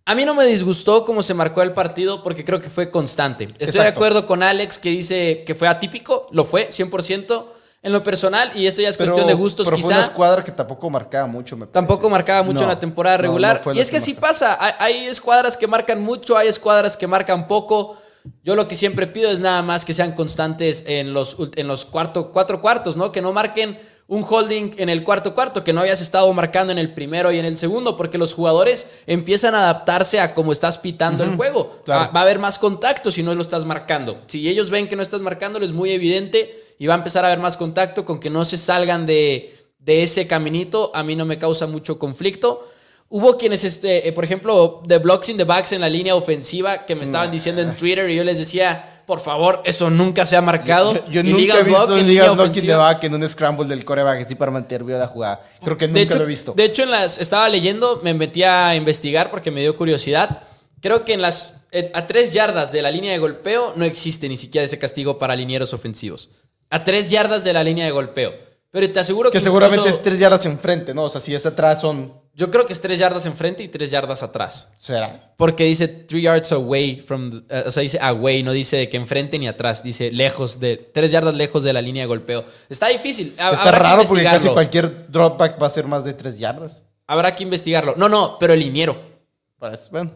A 0.05 0.15
mí 0.15 0.25
no 0.25 0.35
me 0.35 0.45
disgustó 0.45 1.05
cómo 1.05 1.23
se 1.23 1.33
marcó 1.33 1.61
el 1.61 1.71
partido 1.71 2.23
porque 2.23 2.43
creo 2.43 2.59
que 2.59 2.69
fue 2.69 2.91
constante. 2.91 3.47
Estoy 3.57 3.81
de 3.81 3.87
acuerdo 3.87 4.25
con 4.25 4.43
Alex 4.43 4.77
que 4.77 4.89
dice 4.89 5.43
que 5.45 5.55
fue 5.55 5.67
atípico, 5.67 6.27
lo 6.31 6.43
fue, 6.43 6.69
100%. 6.69 7.45
En 7.85 7.91
lo 7.91 8.01
personal, 8.01 8.49
y 8.55 8.65
esto 8.65 8.81
ya 8.81 8.87
es 8.87 8.95
cuestión 8.95 9.27
de 9.27 9.33
gustos, 9.33 9.65
pero 9.65 9.75
quizá. 9.75 9.87
Fue 9.87 9.97
una 9.97 10.05
escuadra 10.05 10.41
que 10.41 10.53
tampoco 10.53 10.89
marcaba 10.89 11.27
mucho, 11.27 11.57
me 11.57 11.65
Tampoco 11.65 12.09
marcaba 12.09 12.41
mucho 12.41 12.61
en 12.61 12.69
la 12.69 12.79
temporada 12.79 13.17
regular. 13.17 13.61
y 13.73 13.79
es 13.79 13.91
que, 13.91 13.99
sí 13.99 14.13
pasa. 14.13 14.57
Hay, 14.79 15.05
escuadras 15.07 15.57
que 15.57 15.67
marcan 15.67 16.01
mucho, 16.01 16.37
hay 16.37 16.47
escuadras 16.47 16.95
que 16.95 17.07
marcan 17.07 17.45
poco. 17.45 17.97
Yo 18.41 18.55
lo 18.55 18.69
que 18.69 18.75
siempre 18.75 19.05
pido 19.05 19.29
es 19.29 19.41
nada 19.41 19.61
más 19.63 19.83
que 19.83 19.93
sean 19.93 20.13
constantes 20.13 20.85
en 20.87 21.13
los, 21.13 21.35
en 21.57 21.67
los 21.67 21.83
cuatro 21.83 22.31
cuartos, 22.61 22.95
¿no? 22.95 23.11
Que 23.11 23.21
no 23.21 23.33
marquen 23.33 23.77
un 24.07 24.23
holding 24.27 24.71
en 24.77 24.89
el 24.89 25.03
cuarto 25.03 25.33
cuarto 25.33 25.63
que 25.63 25.71
no 25.71 25.81
habías 25.81 26.01
estado 26.01 26.31
marcando 26.33 26.73
en 26.73 26.79
el 26.79 26.93
primero 26.93 27.31
y 27.31 27.39
en 27.39 27.45
el 27.45 27.57
segundo, 27.57 27.95
porque 27.95 28.17
los 28.17 28.33
jugadores 28.33 28.89
empiezan 29.07 29.55
a 29.55 29.59
adaptarse 29.59 30.19
a 30.19 30.33
cómo 30.33 30.51
estás 30.51 30.77
pitando 30.77 31.23
el 31.23 31.35
juego. 31.35 31.81
Va, 31.89 32.09
a 32.13 32.21
haber 32.21 32.39
más 32.39 32.59
contacto 32.59 33.11
si 33.11 33.23
no 33.23 33.33
lo 33.33 33.41
estás 33.41 33.65
marcando. 33.65 34.21
Si 34.27 34.47
ellos 34.47 34.69
ven 34.69 34.87
que 34.87 34.95
no 34.95 35.01
estás 35.01 35.21
marcando, 35.21 35.59
es 35.59 35.71
muy 35.71 35.91
evidente 35.91 36.63
y 36.79 36.87
va 36.87 36.95
a 36.95 36.97
empezar 36.97 37.23
a 37.23 37.27
haber 37.27 37.39
más 37.39 37.55
contacto 37.55 38.03
con 38.03 38.19
que 38.19 38.29
no 38.29 38.43
se 38.43 38.57
salgan 38.57 39.05
de, 39.05 39.55
de 39.79 40.03
ese 40.03 40.27
caminito. 40.27 40.91
A 40.93 41.03
mí 41.03 41.15
no 41.15 41.25
me 41.25 41.37
causa 41.37 41.65
mucho 41.65 41.97
conflicto. 41.97 42.67
Hubo 43.09 43.37
quienes, 43.37 43.63
este, 43.63 44.07
eh, 44.07 44.11
por 44.11 44.25
ejemplo, 44.25 44.81
de 44.85 44.97
blocks 44.97 45.29
in 45.29 45.37
the 45.37 45.43
backs 45.43 45.71
en 45.71 45.81
la 45.81 45.89
línea 45.89 46.15
ofensiva 46.15 46.85
que 46.85 46.95
me 46.95 47.03
estaban 47.03 47.29
diciendo 47.31 47.61
en 47.61 47.77
Twitter 47.77 48.09
y 48.09 48.15
yo 48.15 48.23
les 48.23 48.39
decía, 48.39 48.92
por 49.05 49.19
favor, 49.19 49.61
eso 49.65 49.89
nunca 49.89 50.25
se 50.25 50.35
ha 50.35 50.41
marcado. 50.41 50.93
Yo, 51.07 51.23
nunca 51.23 51.59
he 51.59 51.63
visto 51.63 51.93
un 51.93 52.07
Liga 52.07 52.31
Block 52.31 52.55
in 52.55 52.65
the 52.65 52.75
back 52.75 53.03
en 53.03 53.13
un 53.15 53.27
scramble 53.27 53.67
del 53.67 53.83
coreback 53.83 54.21
así 54.21 54.35
para 54.35 54.51
mantener 54.51 54.83
viva 54.83 54.99
la 54.99 55.07
jugada. 55.07 55.41
Creo 55.63 55.77
que 55.77 55.87
nunca 55.87 56.15
lo 56.15 56.23
he 56.23 56.27
visto. 56.27 56.53
De 56.53 56.65
hecho, 56.65 56.83
en 56.83 56.91
las, 56.91 57.19
estaba 57.19 57.49
leyendo, 57.49 57.99
me 58.03 58.13
metí 58.13 58.43
a 58.43 58.75
investigar 58.75 59.29
porque 59.29 59.51
me 59.51 59.61
dio 59.61 59.75
curiosidad. 59.75 60.43
Creo 60.81 61.05
que 61.05 61.13
en 61.13 61.21
las 61.21 61.63
a 61.93 62.07
tres 62.07 62.33
yardas 62.33 62.71
de 62.71 62.81
la 62.81 62.91
línea 62.91 63.11
de 63.11 63.17
golpeo 63.17 63.73
no 63.75 63.83
existe 63.83 64.29
ni 64.29 64.37
siquiera 64.37 64.65
ese 64.65 64.77
castigo 64.77 65.17
para 65.17 65.35
linieros 65.35 65.73
ofensivos. 65.73 66.29
A 66.69 66.83
tres 66.83 67.09
yardas 67.09 67.43
de 67.43 67.53
la 67.53 67.63
línea 67.63 67.85
de 67.85 67.91
golpeo. 67.91 68.33
Pero 68.71 68.91
te 68.91 68.99
aseguro 68.99 69.29
que. 69.29 69.37
Que 69.37 69.43
seguramente 69.43 69.89
es 69.89 70.01
tres 70.01 70.19
yardas 70.19 70.45
enfrente, 70.45 70.93
¿no? 70.93 71.03
O 71.03 71.09
sea, 71.09 71.21
si 71.21 71.33
es 71.33 71.45
atrás 71.45 71.81
son 71.81 72.13
Yo 72.35 72.49
creo 72.49 72.65
que 72.65 72.73
es 72.73 72.81
tres 72.81 72.97
yardas 72.97 73.27
enfrente 73.27 73.61
y 73.61 73.67
tres 73.67 73.91
yardas 73.91 74.23
atrás. 74.23 74.67
¿Será? 74.77 75.33
Porque 75.37 75.65
dice 75.65 75.87
three 75.87 76.23
yards 76.23 76.51
away 76.51 76.95
from, 76.95 77.43
eh, 77.47 77.63
o 77.67 77.71
sea, 77.71 77.83
dice 77.83 77.99
away, 78.01 78.41
no 78.41 78.51
dice 78.51 78.89
que 78.89 78.97
enfrente 78.97 79.37
ni 79.37 79.47
atrás, 79.47 79.83
dice 79.83 80.11
lejos 80.11 80.59
de, 80.59 80.77
tres 80.77 81.11
yardas 81.11 81.35
lejos 81.35 81.63
de 81.63 81.73
la 81.73 81.81
línea 81.81 82.03
de 82.03 82.07
golpeo. 82.07 82.43
Está 82.69 82.87
difícil. 82.87 83.35
Está 83.37 83.71
raro 83.71 84.03
porque 84.07 84.23
casi 84.23 84.49
cualquier 84.49 85.11
dropback 85.11 85.61
va 85.61 85.67
a 85.67 85.69
ser 85.69 85.85
más 85.85 86.03
de 86.03 86.13
tres 86.13 86.39
yardas. 86.39 86.83
Habrá 87.05 87.35
que 87.35 87.43
investigarlo. 87.43 87.93
No, 87.97 88.09
no, 88.09 88.37
pero 88.39 88.53
el 88.53 88.59
liniero. 88.61 89.13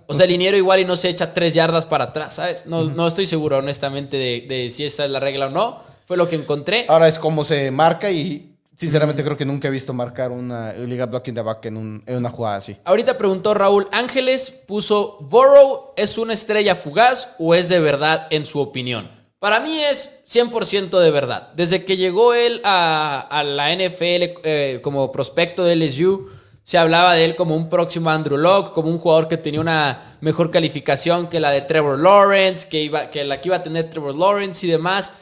O 0.07 0.13
sea, 0.13 0.25
el 0.25 0.31
liniero 0.31 0.57
igual 0.57 0.79
y 0.79 0.85
no 0.85 0.95
se 0.95 1.09
echa 1.09 1.33
tres 1.33 1.53
yardas 1.53 1.85
para 1.85 2.05
atrás, 2.05 2.33
¿sabes? 2.33 2.65
No, 2.65 2.83
no 2.83 3.07
estoy 3.07 3.27
seguro, 3.27 3.59
honestamente, 3.59 4.17
de, 4.17 4.45
de 4.47 4.69
si 4.71 4.83
esa 4.83 5.05
es 5.05 5.11
la 5.11 5.19
regla 5.19 5.47
o 5.47 5.49
no. 5.49 5.81
Fue 6.05 6.17
lo 6.17 6.27
que 6.27 6.35
encontré. 6.35 6.85
Ahora 6.89 7.07
es 7.07 7.19
como 7.19 7.45
se 7.45 7.69
marca 7.71 8.09
y 8.11 8.56
Sinceramente 8.77 9.23
creo 9.23 9.35
que 9.35 9.43
nunca 9.43 9.67
he 9.67 9.71
visto 9.71 9.91
marcar 9.91 10.29
una 10.29 10.71
liga 10.73 11.07
blocking 11.07 11.33
the 11.33 11.41
back 11.41 11.65
en, 11.65 12.03
una 12.07 12.29
jugada 12.29 12.57
así. 12.57 12.77
Ahorita 12.85 13.17
preguntó 13.17 13.55
Raúl 13.55 13.87
Ángeles, 13.91 14.51
puso, 14.51 15.17
¿Borrow 15.19 15.93
es 15.97 16.19
una 16.19 16.33
estrella 16.33 16.75
fugaz 16.75 17.33
o 17.39 17.55
es 17.55 17.69
de 17.69 17.79
verdad 17.79 18.27
en 18.29 18.45
su 18.45 18.59
opinión? 18.59 19.09
Para 19.39 19.61
mí 19.61 19.79
es 19.79 20.23
100% 20.27 20.99
de 20.99 21.09
verdad. 21.09 21.49
Desde 21.55 21.85
que 21.85 21.97
llegó 21.97 22.35
él 22.35 22.61
a, 22.63 23.43
la 23.43 23.73
NFL 23.73 24.41
eh, 24.43 24.79
como 24.83 25.11
prospecto 25.11 25.63
de 25.63 25.75
LSU, 25.75 26.29
se 26.63 26.77
hablaba 26.77 27.15
de 27.15 27.25
él 27.25 27.35
como 27.35 27.55
un 27.55 27.69
próximo 27.69 28.11
Andrew 28.11 28.37
Locke, 28.37 28.73
como 28.73 28.89
un 28.89 28.99
jugador 28.99 29.27
que 29.27 29.37
tenía 29.37 29.59
una 29.61 30.17
mejor 30.21 30.51
calificación 30.51 31.29
que 31.29 31.39
la 31.39 31.49
de 31.49 31.61
Trevor 31.61 31.97
Lawrence, 31.97 32.67
que, 32.69 32.83
iba, 32.83 33.09
que 33.09 33.23
la 33.23 33.41
que 33.41 33.49
iba 33.49 33.55
a 33.55 33.63
tener 33.63 33.89
Trevor 33.89 34.15
Lawrence 34.15 34.67
y 34.67 34.69
demás. 34.69 35.13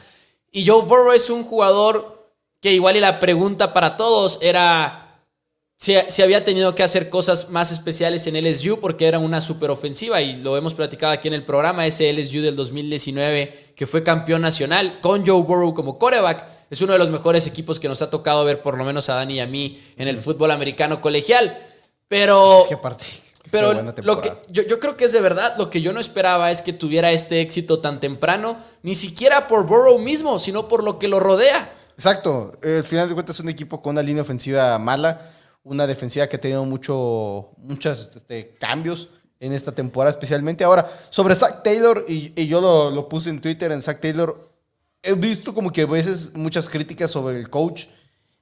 Y 0.52 0.66
Joe 0.66 0.82
Burrow 0.82 1.12
es 1.12 1.30
un 1.30 1.42
jugador 1.42 2.15
que 2.60 2.72
igual 2.72 2.96
y 2.96 3.00
la 3.00 3.18
pregunta 3.18 3.72
para 3.72 3.96
todos 3.96 4.38
era 4.40 5.06
si, 5.76 6.22
había 6.22 6.42
tenido 6.42 6.74
que 6.74 6.82
hacer 6.82 7.10
cosas 7.10 7.50
más 7.50 7.70
especiales 7.70 8.26
en 8.26 8.42
LSU 8.42 8.80
porque 8.80 9.06
era 9.06 9.18
una 9.18 9.42
super 9.42 9.70
ofensiva 9.70 10.22
y 10.22 10.36
lo 10.36 10.56
hemos 10.56 10.74
platicado 10.74 11.12
aquí 11.12 11.28
en 11.28 11.34
el 11.34 11.44
programa, 11.44 11.86
ese 11.86 12.10
LSU 12.12 12.40
del 12.40 12.56
2019 12.56 13.74
que 13.76 13.86
fue 13.86 14.02
campeón 14.02 14.40
nacional 14.40 15.00
con 15.02 15.26
Joe 15.26 15.42
Burrow 15.42 15.74
como 15.74 15.98
coreback. 15.98 16.46
Es 16.70 16.80
uno 16.80 16.94
de 16.94 16.98
los 16.98 17.10
mejores 17.10 17.46
equipos 17.46 17.78
que 17.78 17.88
nos 17.88 18.00
ha 18.02 18.10
tocado 18.10 18.44
ver, 18.44 18.62
por 18.62 18.76
lo 18.76 18.84
menos 18.84 19.08
a 19.10 19.14
Dani 19.14 19.34
y 19.34 19.40
a 19.40 19.46
mí, 19.46 19.80
en 19.96 20.08
el 20.08 20.18
fútbol 20.18 20.50
americano 20.50 21.00
colegial. 21.00 21.56
Pero. 22.08 22.60
Es 22.62 22.66
que 22.66 22.74
aparte. 22.74 23.04
Pero 23.52 23.72
lo 24.02 24.20
que, 24.20 24.32
yo, 24.48 24.64
yo, 24.64 24.80
creo 24.80 24.96
que 24.96 25.04
es 25.04 25.12
de 25.12 25.20
verdad. 25.20 25.54
Lo 25.56 25.70
que 25.70 25.80
yo 25.80 25.92
no 25.92 26.00
esperaba 26.00 26.50
es 26.50 26.62
que 26.62 26.72
tuviera 26.72 27.12
este 27.12 27.40
éxito 27.40 27.78
tan 27.78 28.00
temprano, 28.00 28.58
ni 28.82 28.96
siquiera 28.96 29.46
por 29.46 29.64
Burrow 29.64 29.96
mismo, 30.00 30.40
sino 30.40 30.66
por 30.66 30.82
lo 30.82 30.98
que 30.98 31.06
lo 31.06 31.20
rodea. 31.20 31.72
Exacto. 31.96 32.52
al 32.62 32.84
final 32.84 33.08
de 33.08 33.14
cuentas 33.14 33.36
es 33.36 33.40
un 33.40 33.48
equipo 33.48 33.80
con 33.80 33.92
una 33.92 34.02
línea 34.02 34.22
ofensiva 34.22 34.78
mala, 34.78 35.32
una 35.64 35.86
defensiva 35.86 36.26
que 36.26 36.36
ha 36.36 36.40
tenido 36.40 36.64
mucho, 36.64 37.50
muchos 37.56 38.14
este, 38.14 38.54
cambios 38.60 39.08
en 39.40 39.52
esta 39.52 39.72
temporada 39.72 40.10
especialmente. 40.10 40.62
Ahora, 40.62 40.88
sobre 41.10 41.34
Zach 41.34 41.62
Taylor, 41.62 42.04
y, 42.06 42.46
yo 42.46 42.60
lo, 42.60 42.90
lo, 42.90 43.08
puse 43.08 43.30
en 43.30 43.40
Twitter, 43.40 43.72
en 43.72 43.82
Zach 43.82 44.00
Taylor, 44.00 44.50
he 45.02 45.14
visto 45.14 45.54
como 45.54 45.72
que 45.72 45.82
a 45.82 45.86
veces 45.86 46.34
muchas 46.34 46.68
críticas 46.68 47.10
sobre 47.10 47.38
el 47.38 47.48
coach. 47.48 47.86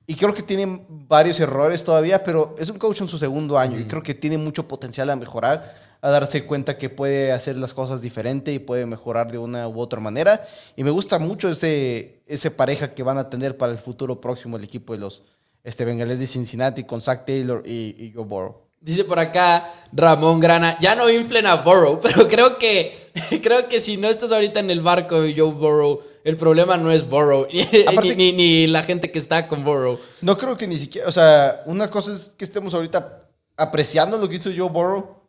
Y 0.06 0.16
creo 0.16 0.34
que 0.34 0.42
tiene 0.42 0.84
varios 0.88 1.40
errores 1.40 1.82
todavía, 1.82 2.22
pero 2.22 2.54
es 2.58 2.68
un 2.68 2.78
coach 2.78 3.00
en 3.00 3.08
su 3.08 3.18
segundo 3.18 3.56
año 3.56 3.78
y 3.78 3.84
creo 3.84 4.02
que 4.02 4.14
tiene 4.14 4.36
mucho 4.36 4.68
potencial 4.68 5.08
a 5.08 5.16
mejorar 5.16 5.83
a 6.04 6.10
darse 6.10 6.44
cuenta 6.44 6.76
que 6.76 6.90
puede 6.90 7.32
hacer 7.32 7.56
las 7.56 7.72
cosas 7.72 8.02
diferente 8.02 8.52
y 8.52 8.58
puede 8.58 8.84
mejorar 8.84 9.32
de 9.32 9.38
una 9.38 9.66
u 9.66 9.80
otra 9.80 10.00
manera. 10.00 10.46
Y 10.76 10.84
me 10.84 10.90
gusta 10.90 11.18
mucho 11.18 11.48
ese, 11.48 12.20
ese 12.26 12.50
pareja 12.50 12.92
que 12.92 13.02
van 13.02 13.16
a 13.16 13.30
tener 13.30 13.56
para 13.56 13.72
el 13.72 13.78
futuro 13.78 14.20
próximo 14.20 14.58
el 14.58 14.64
equipo 14.64 14.92
de 14.92 14.98
los 14.98 15.22
este, 15.62 15.86
Bengales 15.86 16.18
de 16.18 16.26
Cincinnati 16.26 16.84
con 16.84 17.00
Zach 17.00 17.24
Taylor 17.24 17.62
y, 17.64 17.96
y 17.98 18.12
Joe 18.14 18.26
Burrow. 18.26 18.64
Dice 18.82 19.04
por 19.04 19.18
acá 19.18 19.72
Ramón 19.94 20.40
Grana, 20.40 20.78
ya 20.78 20.94
no 20.94 21.08
inflen 21.08 21.46
a 21.46 21.54
Burrow, 21.54 21.98
pero 22.02 22.28
creo 22.28 22.58
que, 22.58 22.98
creo 23.42 23.66
que 23.70 23.80
si 23.80 23.96
no 23.96 24.10
estás 24.10 24.30
ahorita 24.30 24.60
en 24.60 24.70
el 24.70 24.82
barco 24.82 25.22
de 25.22 25.34
Joe 25.34 25.54
Burrow, 25.54 26.02
el 26.22 26.36
problema 26.36 26.76
no 26.76 26.92
es 26.92 27.08
Burrow, 27.08 27.48
ni, 28.16 28.32
ni, 28.32 28.66
la 28.66 28.82
gente 28.82 29.10
que 29.10 29.18
está 29.18 29.48
con 29.48 29.64
Burrow. 29.64 29.98
No 30.20 30.36
creo 30.36 30.58
que 30.58 30.66
ni 30.66 30.78
siquiera, 30.78 31.08
o 31.08 31.12
sea, 31.12 31.62
una 31.64 31.90
cosa 31.90 32.12
es 32.12 32.30
que 32.36 32.44
estemos 32.44 32.74
ahorita 32.74 33.26
apreciando 33.56 34.18
lo 34.18 34.28
que 34.28 34.36
hizo 34.36 34.50
Joe 34.54 34.68
Burrow, 34.68 35.23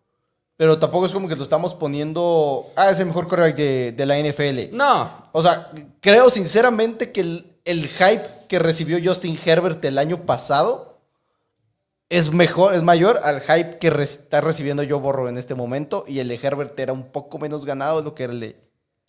pero 0.57 0.79
tampoco 0.79 1.05
es 1.05 1.11
como 1.11 1.27
que 1.27 1.35
lo 1.35 1.43
estamos 1.43 1.73
poniendo. 1.75 2.65
Ah, 2.75 2.89
es 2.89 2.99
el 2.99 3.07
mejor 3.07 3.27
quarterback 3.27 3.55
de, 3.55 4.05
la 4.05 4.17
NFL. 4.17 4.75
No. 4.75 5.23
O 5.33 5.41
sea, 5.41 5.71
creo 5.99 6.29
sinceramente 6.29 7.11
que 7.11 7.21
el, 7.65 7.87
hype 7.89 8.23
que 8.47 8.59
recibió 8.59 8.97
Justin 9.03 9.37
Herbert 9.43 9.83
el 9.83 9.97
año 9.97 10.25
pasado 10.25 11.01
es 12.07 12.31
mejor, 12.31 12.73
es 12.73 12.83
mayor 12.83 13.19
al 13.23 13.41
hype 13.41 13.79
que 13.79 13.87
está 14.01 14.39
recibiendo 14.39 14.83
Joe 14.87 14.99
Burrow 14.99 15.27
en 15.27 15.37
este 15.37 15.55
momento. 15.55 16.05
Y 16.07 16.19
el 16.19 16.29
de 16.29 16.39
Herbert 16.41 16.79
era 16.79 16.93
un 16.93 17.11
poco 17.11 17.37
menos 17.37 17.65
ganado 17.65 17.99
de 17.99 18.03
lo 18.05 18.15
que 18.15 18.23
era 18.23 18.33
el 18.33 18.39
de 18.39 18.65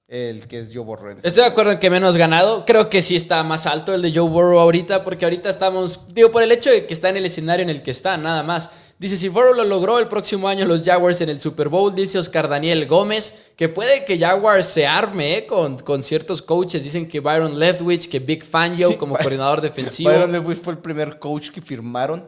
el 0.09 0.46
que 0.46 0.61
es 0.61 0.70
Joe 0.72 0.85
Burrow. 0.85 1.11
Este 1.11 1.26
Estoy 1.26 1.42
de 1.42 1.50
acuerdo 1.50 1.72
en 1.72 1.78
que 1.80 1.90
menos 1.90 2.16
ganado. 2.16 2.64
Creo 2.64 2.88
que 2.88 3.02
sí 3.02 3.16
está 3.16 3.42
más 3.42 3.66
alto 3.66 3.92
el 3.92 4.02
de 4.02 4.12
Joe 4.12 4.28
Burrow 4.28 4.59
ahorita, 4.61 5.02
porque 5.02 5.24
ahorita 5.24 5.50
estamos, 5.50 6.14
digo, 6.14 6.30
por 6.30 6.42
el 6.42 6.52
hecho 6.52 6.70
de 6.70 6.87
que 6.87 6.94
está 6.94 7.09
en 7.09 7.16
el 7.16 7.26
escenario 7.26 7.64
en 7.64 7.70
el 7.70 7.82
que 7.82 7.90
está, 7.90 8.16
nada 8.16 8.42
más. 8.42 8.70
Dice, 8.98 9.18
si 9.18 9.28
Burrow 9.28 9.52
lo 9.52 9.64
logró 9.64 9.98
el 9.98 10.09
próximo 10.09 10.48
año 10.48 10.64
los 10.64 10.82
Jaguars 10.82 11.20
en 11.20 11.28
el 11.28 11.38
Super 11.38 11.68
Bowl, 11.68 11.94
dice 11.94 12.18
Oscar 12.18 12.48
Daniel 12.48 12.87
Gómez, 12.87 13.52
que 13.54 13.68
puede 13.68 14.06
que 14.06 14.18
Jaguars 14.18 14.66
se 14.66 14.87
arme 14.87 15.37
eh, 15.37 15.46
con, 15.46 15.78
con 15.78 16.02
ciertos 16.02 16.40
coaches. 16.40 16.82
Dicen 16.82 17.06
que 17.06 17.20
Byron 17.20 17.59
Leftwich, 17.59 18.09
que 18.09 18.20
Big 18.20 18.42
Fangio 18.42 18.96
como 18.96 19.14
coordinador 19.18 19.61
defensivo. 19.61 20.11
Byron 20.11 20.32
Leftwich 20.32 20.62
fue 20.62 20.72
el 20.72 20.78
primer 20.78 21.18
coach 21.18 21.50
que 21.50 21.61
firmaron, 21.61 22.24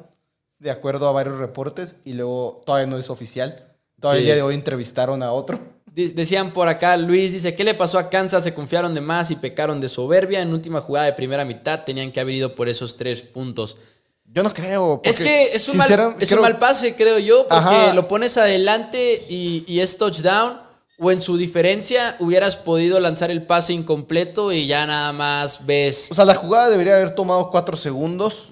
de 0.58 0.70
acuerdo 0.70 1.08
a 1.08 1.12
varios 1.12 1.38
reportes, 1.38 1.96
y 2.04 2.12
luego 2.12 2.62
todavía 2.66 2.86
no 2.86 2.98
es 2.98 3.08
oficial. 3.08 3.56
Todavía 3.98 4.20
el 4.20 4.26
día 4.26 4.34
de 4.34 4.42
hoy 4.42 4.54
entrevistaron 4.54 5.22
a 5.22 5.32
otro. 5.32 5.58
Decían 5.94 6.52
por 6.52 6.68
acá, 6.68 6.96
Luis 6.96 7.32
dice, 7.32 7.56
¿qué 7.56 7.64
le 7.64 7.74
pasó 7.74 7.98
a 7.98 8.08
Kansas? 8.08 8.44
Se 8.44 8.54
confiaron 8.54 8.94
de 8.94 9.00
más 9.00 9.30
y 9.32 9.36
pecaron 9.36 9.80
de 9.80 9.88
soberbia. 9.88 10.42
En 10.42 10.52
última 10.52 10.80
jugada 10.80 11.06
de 11.06 11.14
primera 11.14 11.44
mitad 11.44 11.82
tenían 11.84 12.12
que 12.12 12.20
haber 12.20 12.34
ido 12.34 12.54
por 12.54 12.68
esos 12.68 12.96
tres 12.96 13.22
puntos. 13.22 13.78
Yo 14.32 14.42
no 14.42 14.52
creo. 14.52 15.00
Es 15.04 15.18
que 15.18 15.52
es, 15.52 15.68
un 15.68 15.76
mal, 15.76 16.58
pase, 16.58 16.94
creo 16.94 17.18
yo, 17.18 17.46
porque 17.48 17.92
lo 17.94 18.06
pones 18.08 18.36
adelante 18.36 19.26
y, 19.28 19.80
es 19.80 19.98
touchdown. 19.98 20.68
O 21.00 21.12
en 21.12 21.20
su 21.20 21.36
diferencia 21.36 22.16
hubieras 22.18 22.56
podido 22.56 22.98
lanzar 22.98 23.30
el 23.30 23.46
pase 23.46 23.72
incompleto 23.72 24.50
y 24.50 24.66
ya 24.66 24.84
nada 24.84 25.12
más 25.12 25.64
ves. 25.64 26.08
O 26.10 26.14
sea, 26.16 26.24
la 26.24 26.34
jugada 26.34 26.68
debería 26.70 26.96
haber 26.96 27.14
tomado 27.14 27.50
cuatro 27.50 27.76
segundos. 27.76 28.48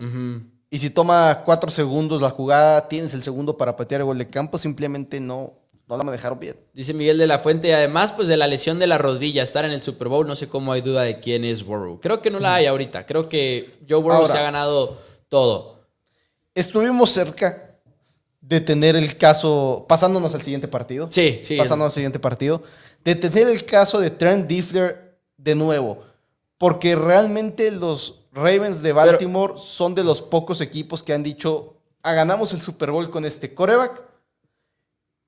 Y 0.70 0.78
si 0.78 0.90
toma 0.90 1.42
cuatro 1.44 1.70
segundos 1.70 2.22
la 2.22 2.30
jugada, 2.30 2.88
tienes 2.88 3.14
el 3.14 3.22
segundo 3.22 3.56
para 3.56 3.76
patear 3.76 4.00
el 4.02 4.06
gol 4.06 4.18
de 4.18 4.28
campo. 4.28 4.58
Simplemente 4.58 5.18
no, 5.18 5.54
no 5.88 5.96
la 5.96 6.04
manejaron 6.04 6.38
bien. 6.38 6.56
Dice 6.72 6.94
Miguel 6.94 7.18
de 7.18 7.26
la 7.26 7.38
Fuente, 7.38 7.68
y 7.68 7.72
además, 7.72 8.12
pues 8.12 8.28
de 8.28 8.36
la 8.36 8.46
lesión 8.46 8.78
de 8.78 8.86
la 8.86 8.98
rodilla, 8.98 9.42
estar 9.42 9.64
en 9.64 9.72
el 9.72 9.82
Super 9.82 10.08
Bowl, 10.08 10.26
no 10.26 10.36
sé 10.36 10.48
cómo 10.48 10.72
hay 10.72 10.80
duda 10.80 11.02
de 11.02 11.20
quién 11.20 11.44
es 11.44 11.64
Burrow. 11.64 12.00
Creo 12.00 12.20
que 12.20 12.30
no 12.30 12.40
la 12.40 12.54
hay 12.54 12.66
ahorita. 12.66 13.06
Creo 13.06 13.28
que 13.28 13.78
Joe 13.88 14.02
Burrow 14.02 14.26
se 14.26 14.38
ha 14.38 14.42
ganado 14.42 14.98
todo. 15.28 15.80
Estuvimos 16.54 17.10
cerca 17.10 17.66
de 18.40 18.60
tener 18.60 18.94
el 18.96 19.16
caso, 19.16 19.84
pasándonos 19.88 20.34
al 20.34 20.42
siguiente 20.42 20.68
partido. 20.68 21.08
Sí, 21.10 21.40
sí. 21.42 21.56
Pasándonos 21.56 21.92
al 21.92 21.94
siguiente 21.94 22.18
partido. 22.18 22.62
De 23.04 23.14
tener 23.14 23.48
el 23.48 23.64
caso 23.64 24.00
de 24.00 24.10
Trent 24.10 24.46
Diffler 24.46 25.18
de 25.36 25.54
nuevo. 25.54 26.02
Porque 26.58 26.96
realmente 26.96 27.70
los 27.70 28.22
Ravens 28.32 28.82
de 28.82 28.92
Baltimore 28.92 29.54
son 29.56 29.94
de 29.94 30.04
los 30.04 30.22
pocos 30.22 30.60
equipos 30.60 31.02
que 31.02 31.12
han 31.12 31.22
dicho, 31.22 31.74
ah, 32.02 32.12
ganamos 32.14 32.52
el 32.52 32.60
Super 32.60 32.90
Bowl 32.90 33.10
con 33.10 33.24
este 33.24 33.52
coreback. 33.52 34.02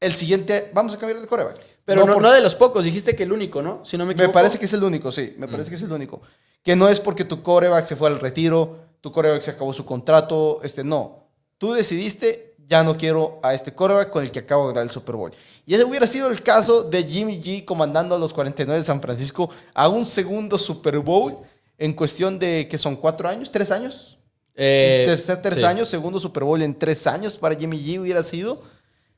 El 0.01 0.15
siguiente, 0.15 0.71
vamos 0.73 0.95
a 0.95 0.99
cambiar 0.99 1.21
de 1.21 1.27
coreback. 1.27 1.61
Pero 1.85 2.07
no, 2.07 2.21
no, 2.21 2.31
de 2.31 2.41
los 2.41 2.55
pocos, 2.55 2.85
dijiste 2.85 3.17
que 3.17 3.25
el 3.25 3.33
único, 3.33 3.63
¿no? 3.63 3.85
Si 3.85 3.99
no 3.99 4.07
me 4.07 4.15
Me 4.15 4.29
parece 4.29 4.59
que 4.59 4.67
es 4.67 4.73
el 4.73 4.85
único, 4.85 5.11
sí. 5.11 5.35
Me 5.39 5.49
parece 5.49 5.69
mm. 5.69 5.71
que 5.71 5.75
es 5.75 5.83
el 5.83 5.93
único. 5.93 6.23
Que 6.63 6.77
no 6.77 6.89
es 6.89 7.01
porque 7.01 7.25
tu 7.25 7.43
coreback 7.43 7.85
se 7.87 7.97
fue 7.97 8.09
al 8.09 8.21
retiro, 8.21 8.88
tu 9.01 9.13
coreback 9.13 9.43
se 9.43 9.51
acabó 9.53 9.73
su 9.73 9.85
contrato, 9.85 10.61
este, 10.63 10.85
no. 10.85 11.25
Tú 11.59 11.73
decidiste, 11.73 12.55
ya 12.69 12.83
no 12.85 12.97
quiero 12.97 13.41
a 13.43 13.55
este 13.55 13.75
coreback 13.75 14.11
con 14.11 14.23
el 14.23 14.31
que 14.31 14.41
acabo 14.41 14.69
de 14.69 14.75
dar 14.75 14.85
el 14.85 14.91
Super 14.91 15.17
Bowl. 15.17 15.33
Y 15.67 15.75
ese 15.75 15.85
hubiera 15.85 16.07
sido 16.07 16.29
el 16.29 16.43
caso 16.43 16.83
de 16.83 17.05
Jimmy 17.05 17.41
G 17.41 17.65
comandando 17.65 18.15
a 18.15 18.19
los 18.19 18.33
49 18.33 18.79
de 18.79 18.85
San 18.85 19.01
Francisco 19.01 19.51
a 19.75 19.89
un 19.89 20.07
segundo 20.07 20.59
Super 20.59 20.99
Bowl 20.99 21.39
en 21.77 21.93
cuestión 21.93 22.39
de, 22.39 22.67
que 22.71 22.79
son 22.79 22.97
cuatro 22.97 23.29
años, 23.29 23.51
tres 23.51 23.71
años. 23.71 24.19
Eh, 24.55 25.05
tres, 25.41 25.63
años, 25.63 25.89
segundo 25.89 26.19
Super 26.19 26.43
Bowl 26.43 26.61
en 26.61 26.77
tres 26.77 27.07
años 27.07 27.37
para 27.37 27.55
Jimmy 27.55 27.79
G 27.79 28.01
hubiera 28.01 28.23
sido. 28.25 28.61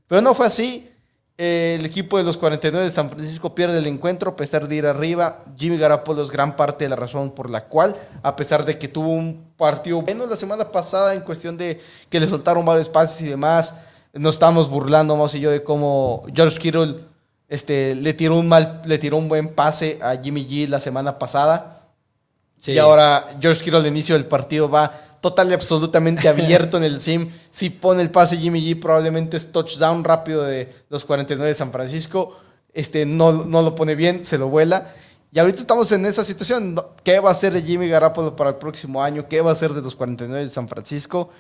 Pero 0.07 0.21
no 0.21 0.35
fue 0.35 0.47
así 0.47 0.91
el 1.43 1.87
equipo 1.87 2.19
de 2.19 2.23
los 2.23 2.37
49 2.37 2.85
de 2.85 2.91
San 2.91 3.09
Francisco 3.09 3.55
pierde 3.55 3.79
el 3.79 3.87
encuentro 3.87 4.33
a 4.33 4.37
pesar 4.37 4.69
de 4.69 4.77
ir 4.77 4.85
arriba. 4.85 5.43
Jimmy 5.57 5.79
Garapolo 5.79 6.23
es 6.23 6.31
gran 6.31 6.55
parte 6.55 6.85
de 6.85 6.91
la 6.91 6.97
razón 6.97 7.31
por 7.31 7.49
la 7.49 7.65
cual, 7.65 7.97
a 8.23 8.37
pesar 8.37 8.67
de 8.67 8.77
que 8.77 8.89
tuvo 8.89 9.09
un 9.09 9.47
partido 9.57 10.03
bueno 10.03 10.27
la 10.27 10.37
semana 10.37 10.71
pasada 10.71 11.15
en 11.15 11.23
cuestión 11.23 11.57
de 11.57 11.81
que 12.11 12.21
le 12.21 12.29
soltaron 12.29 12.67
varios 12.67 12.91
pases 12.91 13.23
y 13.23 13.29
demás, 13.31 13.73
nos 14.13 14.35
estamos 14.35 14.69
burlando 14.69 15.17
más 15.17 15.35
y 15.35 15.41
yo 15.41 15.51
de 15.51 15.63
cómo 15.63 16.27
George 16.35 16.59
Kittle 16.59 16.97
este, 17.49 17.95
le, 17.95 18.13
tiró 18.13 18.37
un 18.37 18.47
mal, 18.47 18.83
le 18.85 18.99
tiró 18.99 19.17
un 19.17 19.27
buen 19.27 19.49
pase 19.55 19.99
a 20.03 20.19
Jimmy 20.19 20.47
G 20.47 20.69
la 20.69 20.79
semana 20.79 21.19
pasada. 21.19 21.87
Y 22.67 22.77
ahora 22.77 23.39
George 23.41 23.65
Kittle 23.65 23.79
al 23.79 23.87
inicio 23.87 24.15
del 24.15 24.27
partido 24.27 24.69
va 24.69 24.93
total 25.21 25.51
y 25.51 25.55
absolutamente 25.55 26.29
abierto 26.29 26.77
en 26.77 26.85
el 26.85 27.01
sim. 27.01 27.31
Si 27.51 27.71
pone 27.71 28.03
el 28.03 28.11
pase 28.11 28.37
Jimmy 28.37 28.61
G, 28.61 28.81
probablemente 28.81 29.37
es 29.37 29.53
touchdown 29.53 30.05
rápido 30.05 30.43
de 30.45 30.73
los 30.89 31.05
49 31.05 31.49
de 31.49 31.55
San 31.55 31.73
Francisco. 31.73 32.37
Este, 32.73 33.07
no, 33.07 33.33
no 33.33 33.63
lo 33.63 33.75
pone 33.75 33.95
bien, 33.95 34.25
se 34.25 34.39
lo 34.39 34.49
vuela. 34.49 34.95
Y 35.33 35.39
ahorita 35.39 35.61
estamos 35.61 35.91
en 35.93 36.07
esa 36.07 36.25
situación. 36.25 36.81
¿Qué 37.05 37.21
va 37.21 37.29
a 37.29 37.33
hacer 37.33 37.53
de 37.53 37.63
Jimmy 37.63 37.89
Garoppolo 37.89 38.35
para 38.35 38.51
el 38.51 38.57
próximo 38.57 39.03
año? 39.03 39.29
¿Qué 39.29 39.41
va 39.41 39.51
a 39.51 39.53
hacer 39.53 39.73
de 39.73 39.83
los 39.83 39.95
49 39.95 40.45
de 40.45 40.51
San 40.51 40.69
Francisco? 40.69 41.31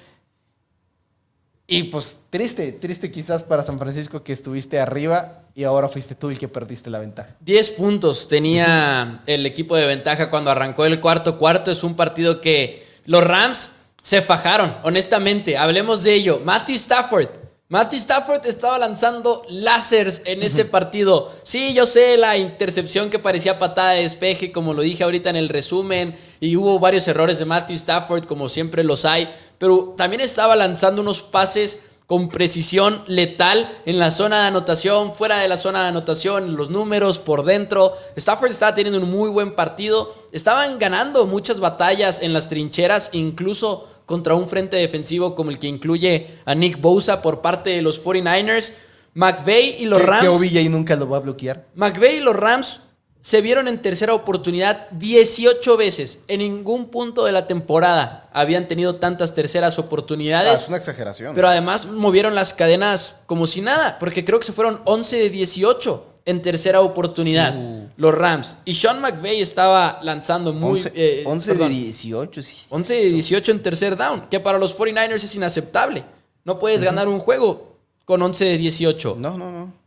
Y 1.66 1.84
pues 1.84 2.22
triste, 2.30 2.72
triste 2.72 3.12
quizás 3.12 3.44
para 3.44 3.62
San 3.62 3.78
Francisco 3.78 4.24
que 4.24 4.32
estuviste 4.32 4.80
arriba 4.80 5.42
y 5.54 5.62
ahora 5.62 5.88
fuiste 5.88 6.16
tú 6.16 6.28
el 6.28 6.38
que 6.38 6.48
perdiste 6.48 6.90
la 6.90 6.98
ventaja. 6.98 7.36
10 7.40 7.70
puntos 7.70 8.26
tenía 8.26 9.22
el 9.26 9.46
equipo 9.46 9.76
de 9.76 9.86
ventaja 9.86 10.30
cuando 10.30 10.50
arrancó 10.50 10.84
el 10.84 11.00
cuarto 11.00 11.38
cuarto. 11.38 11.70
Es 11.70 11.84
un 11.84 11.94
partido 11.94 12.40
que 12.40 12.89
los 13.10 13.24
Rams 13.24 13.72
se 14.04 14.22
fajaron, 14.22 14.76
honestamente. 14.84 15.58
Hablemos 15.58 16.04
de 16.04 16.14
ello. 16.14 16.40
Matthew 16.44 16.76
Stafford. 16.76 17.28
Matthew 17.68 17.98
Stafford 17.98 18.46
estaba 18.46 18.78
lanzando 18.78 19.42
láseres 19.48 20.22
en 20.26 20.44
ese 20.44 20.64
partido. 20.64 21.32
Sí, 21.42 21.74
yo 21.74 21.86
sé 21.86 22.16
la 22.16 22.36
intercepción 22.36 23.10
que 23.10 23.18
parecía 23.18 23.58
patada 23.58 23.92
de 23.92 24.02
despeje, 24.02 24.52
como 24.52 24.74
lo 24.74 24.82
dije 24.82 25.02
ahorita 25.02 25.28
en 25.28 25.34
el 25.34 25.48
resumen, 25.48 26.16
y 26.38 26.54
hubo 26.54 26.78
varios 26.78 27.08
errores 27.08 27.40
de 27.40 27.46
Matthew 27.46 27.76
Stafford, 27.76 28.26
como 28.26 28.48
siempre 28.48 28.84
los 28.84 29.04
hay 29.04 29.28
pero 29.60 29.92
también 29.94 30.22
estaba 30.22 30.56
lanzando 30.56 31.02
unos 31.02 31.20
pases 31.20 31.82
con 32.10 32.28
precisión 32.28 33.04
letal 33.06 33.70
en 33.86 34.00
la 34.00 34.10
zona 34.10 34.40
de 34.40 34.48
anotación, 34.48 35.14
fuera 35.14 35.38
de 35.38 35.46
la 35.46 35.56
zona 35.56 35.82
de 35.82 35.90
anotación, 35.90 36.56
los 36.56 36.68
números 36.68 37.20
por 37.20 37.44
dentro. 37.44 37.92
Stafford 38.16 38.50
estaba 38.50 38.74
teniendo 38.74 38.98
un 38.98 39.08
muy 39.08 39.30
buen 39.30 39.54
partido. 39.54 40.12
Estaban 40.32 40.80
ganando 40.80 41.28
muchas 41.28 41.60
batallas 41.60 42.20
en 42.20 42.32
las 42.32 42.48
trincheras, 42.48 43.10
incluso 43.12 43.88
contra 44.06 44.34
un 44.34 44.48
frente 44.48 44.76
defensivo 44.76 45.36
como 45.36 45.52
el 45.52 45.60
que 45.60 45.68
incluye 45.68 46.26
a 46.46 46.56
Nick 46.56 46.80
Bosa 46.80 47.22
por 47.22 47.42
parte 47.42 47.70
de 47.70 47.80
los 47.80 48.04
49ers. 48.04 48.72
McVeigh 49.14 49.76
y 49.78 49.84
los 49.84 50.02
Rams. 50.02 50.22
Que 50.22 50.28
OBJ 50.30 50.68
nunca 50.68 50.96
lo 50.96 51.08
va 51.08 51.18
a 51.18 51.20
bloquear. 51.20 51.68
McVeigh 51.76 52.16
y 52.16 52.20
los 52.22 52.34
Rams 52.34 52.80
se 53.22 53.40
vieron 53.42 53.68
en 53.68 53.82
tercera 53.82 54.14
oportunidad 54.14 54.88
18 54.92 55.76
veces. 55.76 56.20
En 56.28 56.38
ningún 56.38 56.88
punto 56.88 57.24
de 57.24 57.32
la 57.32 57.46
temporada 57.46 58.28
habían 58.32 58.66
tenido 58.66 58.96
tantas 58.96 59.34
terceras 59.34 59.78
oportunidades. 59.78 60.52
Ah, 60.52 60.54
es 60.54 60.68
una 60.68 60.76
exageración. 60.78 61.34
Pero 61.34 61.48
además 61.48 61.86
movieron 61.86 62.34
las 62.34 62.54
cadenas 62.54 63.16
como 63.26 63.46
si 63.46 63.60
nada, 63.60 63.98
porque 63.98 64.24
creo 64.24 64.38
que 64.38 64.46
se 64.46 64.52
fueron 64.52 64.80
11 64.84 65.16
de 65.16 65.30
18 65.30 66.06
en 66.24 66.42
tercera 66.42 66.80
oportunidad. 66.80 67.56
Uh. 67.58 67.88
Los 67.96 68.14
Rams. 68.14 68.58
Y 68.64 68.74
Sean 68.74 69.00
McVay 69.00 69.42
estaba 69.42 69.98
lanzando 70.02 70.54
muy... 70.54 70.80
11, 70.80 70.92
eh, 70.94 71.54
de 71.54 71.68
18, 71.68 72.42
sí. 72.42 72.66
11 72.70 72.94
de 72.94 73.08
18 73.10 73.52
en 73.52 73.62
tercer 73.62 73.96
down, 73.96 74.28
que 74.30 74.40
para 74.40 74.58
los 74.58 74.76
49ers 74.78 75.22
es 75.22 75.34
inaceptable. 75.34 76.04
No 76.44 76.58
puedes 76.58 76.82
ganar 76.82 77.08
un 77.08 77.18
juego 77.18 77.76
con 78.06 78.22
11 78.22 78.44
de 78.44 78.58
18. 78.58 79.16
No, 79.18 79.36
no, 79.36 79.52
no. 79.52 79.79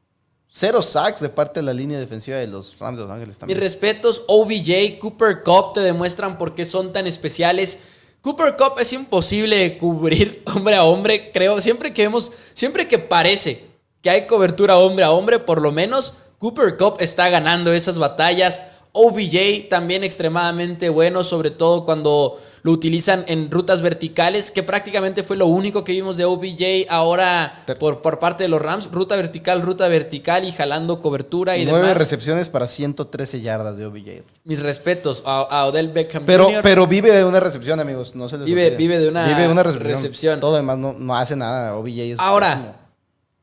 Cero 0.55 0.83
sacks 0.83 1.19
de 1.19 1.29
parte 1.29 1.61
de 1.61 1.65
la 1.65 1.73
línea 1.73 1.97
defensiva 1.97 2.37
de 2.37 2.45
los 2.45 2.77
Rams 2.77 2.99
de 2.99 3.05
Los 3.05 3.11
Ángeles 3.11 3.39
también. 3.39 3.57
Mis 3.57 3.63
respetos, 3.63 4.21
OBJ, 4.27 4.99
Cooper 4.99 5.41
Cup 5.41 5.73
te 5.73 5.79
demuestran 5.79 6.37
por 6.37 6.53
qué 6.53 6.63
son 6.63 6.93
tan 6.93 7.07
especiales. 7.07 7.79
Cooper 8.21 8.55
Cup 8.55 8.73
es 8.77 8.93
imposible 8.93 9.79
cubrir 9.79 10.43
hombre 10.55 10.75
a 10.75 10.83
hombre, 10.83 11.31
creo. 11.31 11.59
Siempre 11.59 11.91
que 11.91 12.03
vemos, 12.03 12.31
siempre 12.53 12.87
que 12.87 12.99
parece 12.99 13.65
que 14.03 14.11
hay 14.11 14.27
cobertura 14.27 14.77
hombre 14.77 15.05
a 15.05 15.09
hombre, 15.11 15.39
por 15.39 15.59
lo 15.59 15.71
menos 15.71 16.19
Cooper 16.37 16.77
Cup 16.77 16.97
está 16.99 17.29
ganando 17.29 17.73
esas 17.73 17.97
batallas. 17.97 18.61
OBJ 18.91 19.69
también 19.71 20.03
extremadamente 20.03 20.89
bueno, 20.89 21.23
sobre 21.23 21.49
todo 21.49 21.83
cuando 21.83 22.39
lo 22.63 22.71
utilizan 22.71 23.25
en 23.27 23.51
rutas 23.51 23.81
verticales, 23.81 24.49
que 24.49 24.63
prácticamente 24.63 25.21
fue 25.23 25.35
lo 25.35 25.47
único 25.47 25.83
que 25.83 25.91
vimos 25.91 26.15
de 26.15 26.23
OBJ 26.23 26.87
ahora 26.89 27.61
por, 27.77 28.01
por 28.01 28.19
parte 28.19 28.43
de 28.43 28.47
los 28.47 28.61
Rams. 28.61 28.89
Ruta 28.89 29.17
vertical, 29.17 29.61
ruta 29.61 29.89
vertical 29.89 30.45
y 30.45 30.53
jalando 30.53 31.01
cobertura 31.01 31.57
y 31.57 31.65
Nueve 31.65 31.93
recepciones 31.93 32.47
para 32.47 32.65
113 32.67 33.41
yardas 33.41 33.77
de 33.77 33.85
OBJ. 33.85 34.23
Mis 34.45 34.61
respetos 34.61 35.23
a, 35.25 35.65
Odell 35.65 35.89
Beckham 35.89 36.23
pero, 36.25 36.47
Pero 36.63 36.87
vive 36.87 37.11
de 37.11 37.25
una 37.25 37.41
recepción, 37.41 37.81
amigos. 37.81 38.15
No 38.15 38.29
se 38.29 38.37
les 38.37 38.45
vive, 38.45 38.71
vive 38.71 38.97
de 38.97 39.09
una, 39.09 39.27
vive 39.27 39.41
de 39.41 39.49
una 39.49 39.63
recepción. 39.63 40.39
Todo 40.39 40.55
demás 40.55 40.77
no, 40.77 40.93
no 40.93 41.15
hace 41.15 41.35
nada. 41.35 41.75
OBJ 41.75 41.99
es 41.99 42.19
Ahora, 42.19 42.77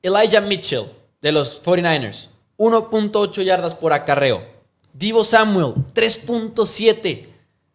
Elijah 0.03 0.41
Mitchell 0.41 0.87
de 1.21 1.33
los 1.33 1.63
49ers. 1.63 2.29
1.8 2.57 3.43
yardas 3.43 3.75
por 3.75 3.93
acarreo. 3.93 4.43
Divo 4.95 5.25
Samuel, 5.25 5.75
3.7. 5.95 7.27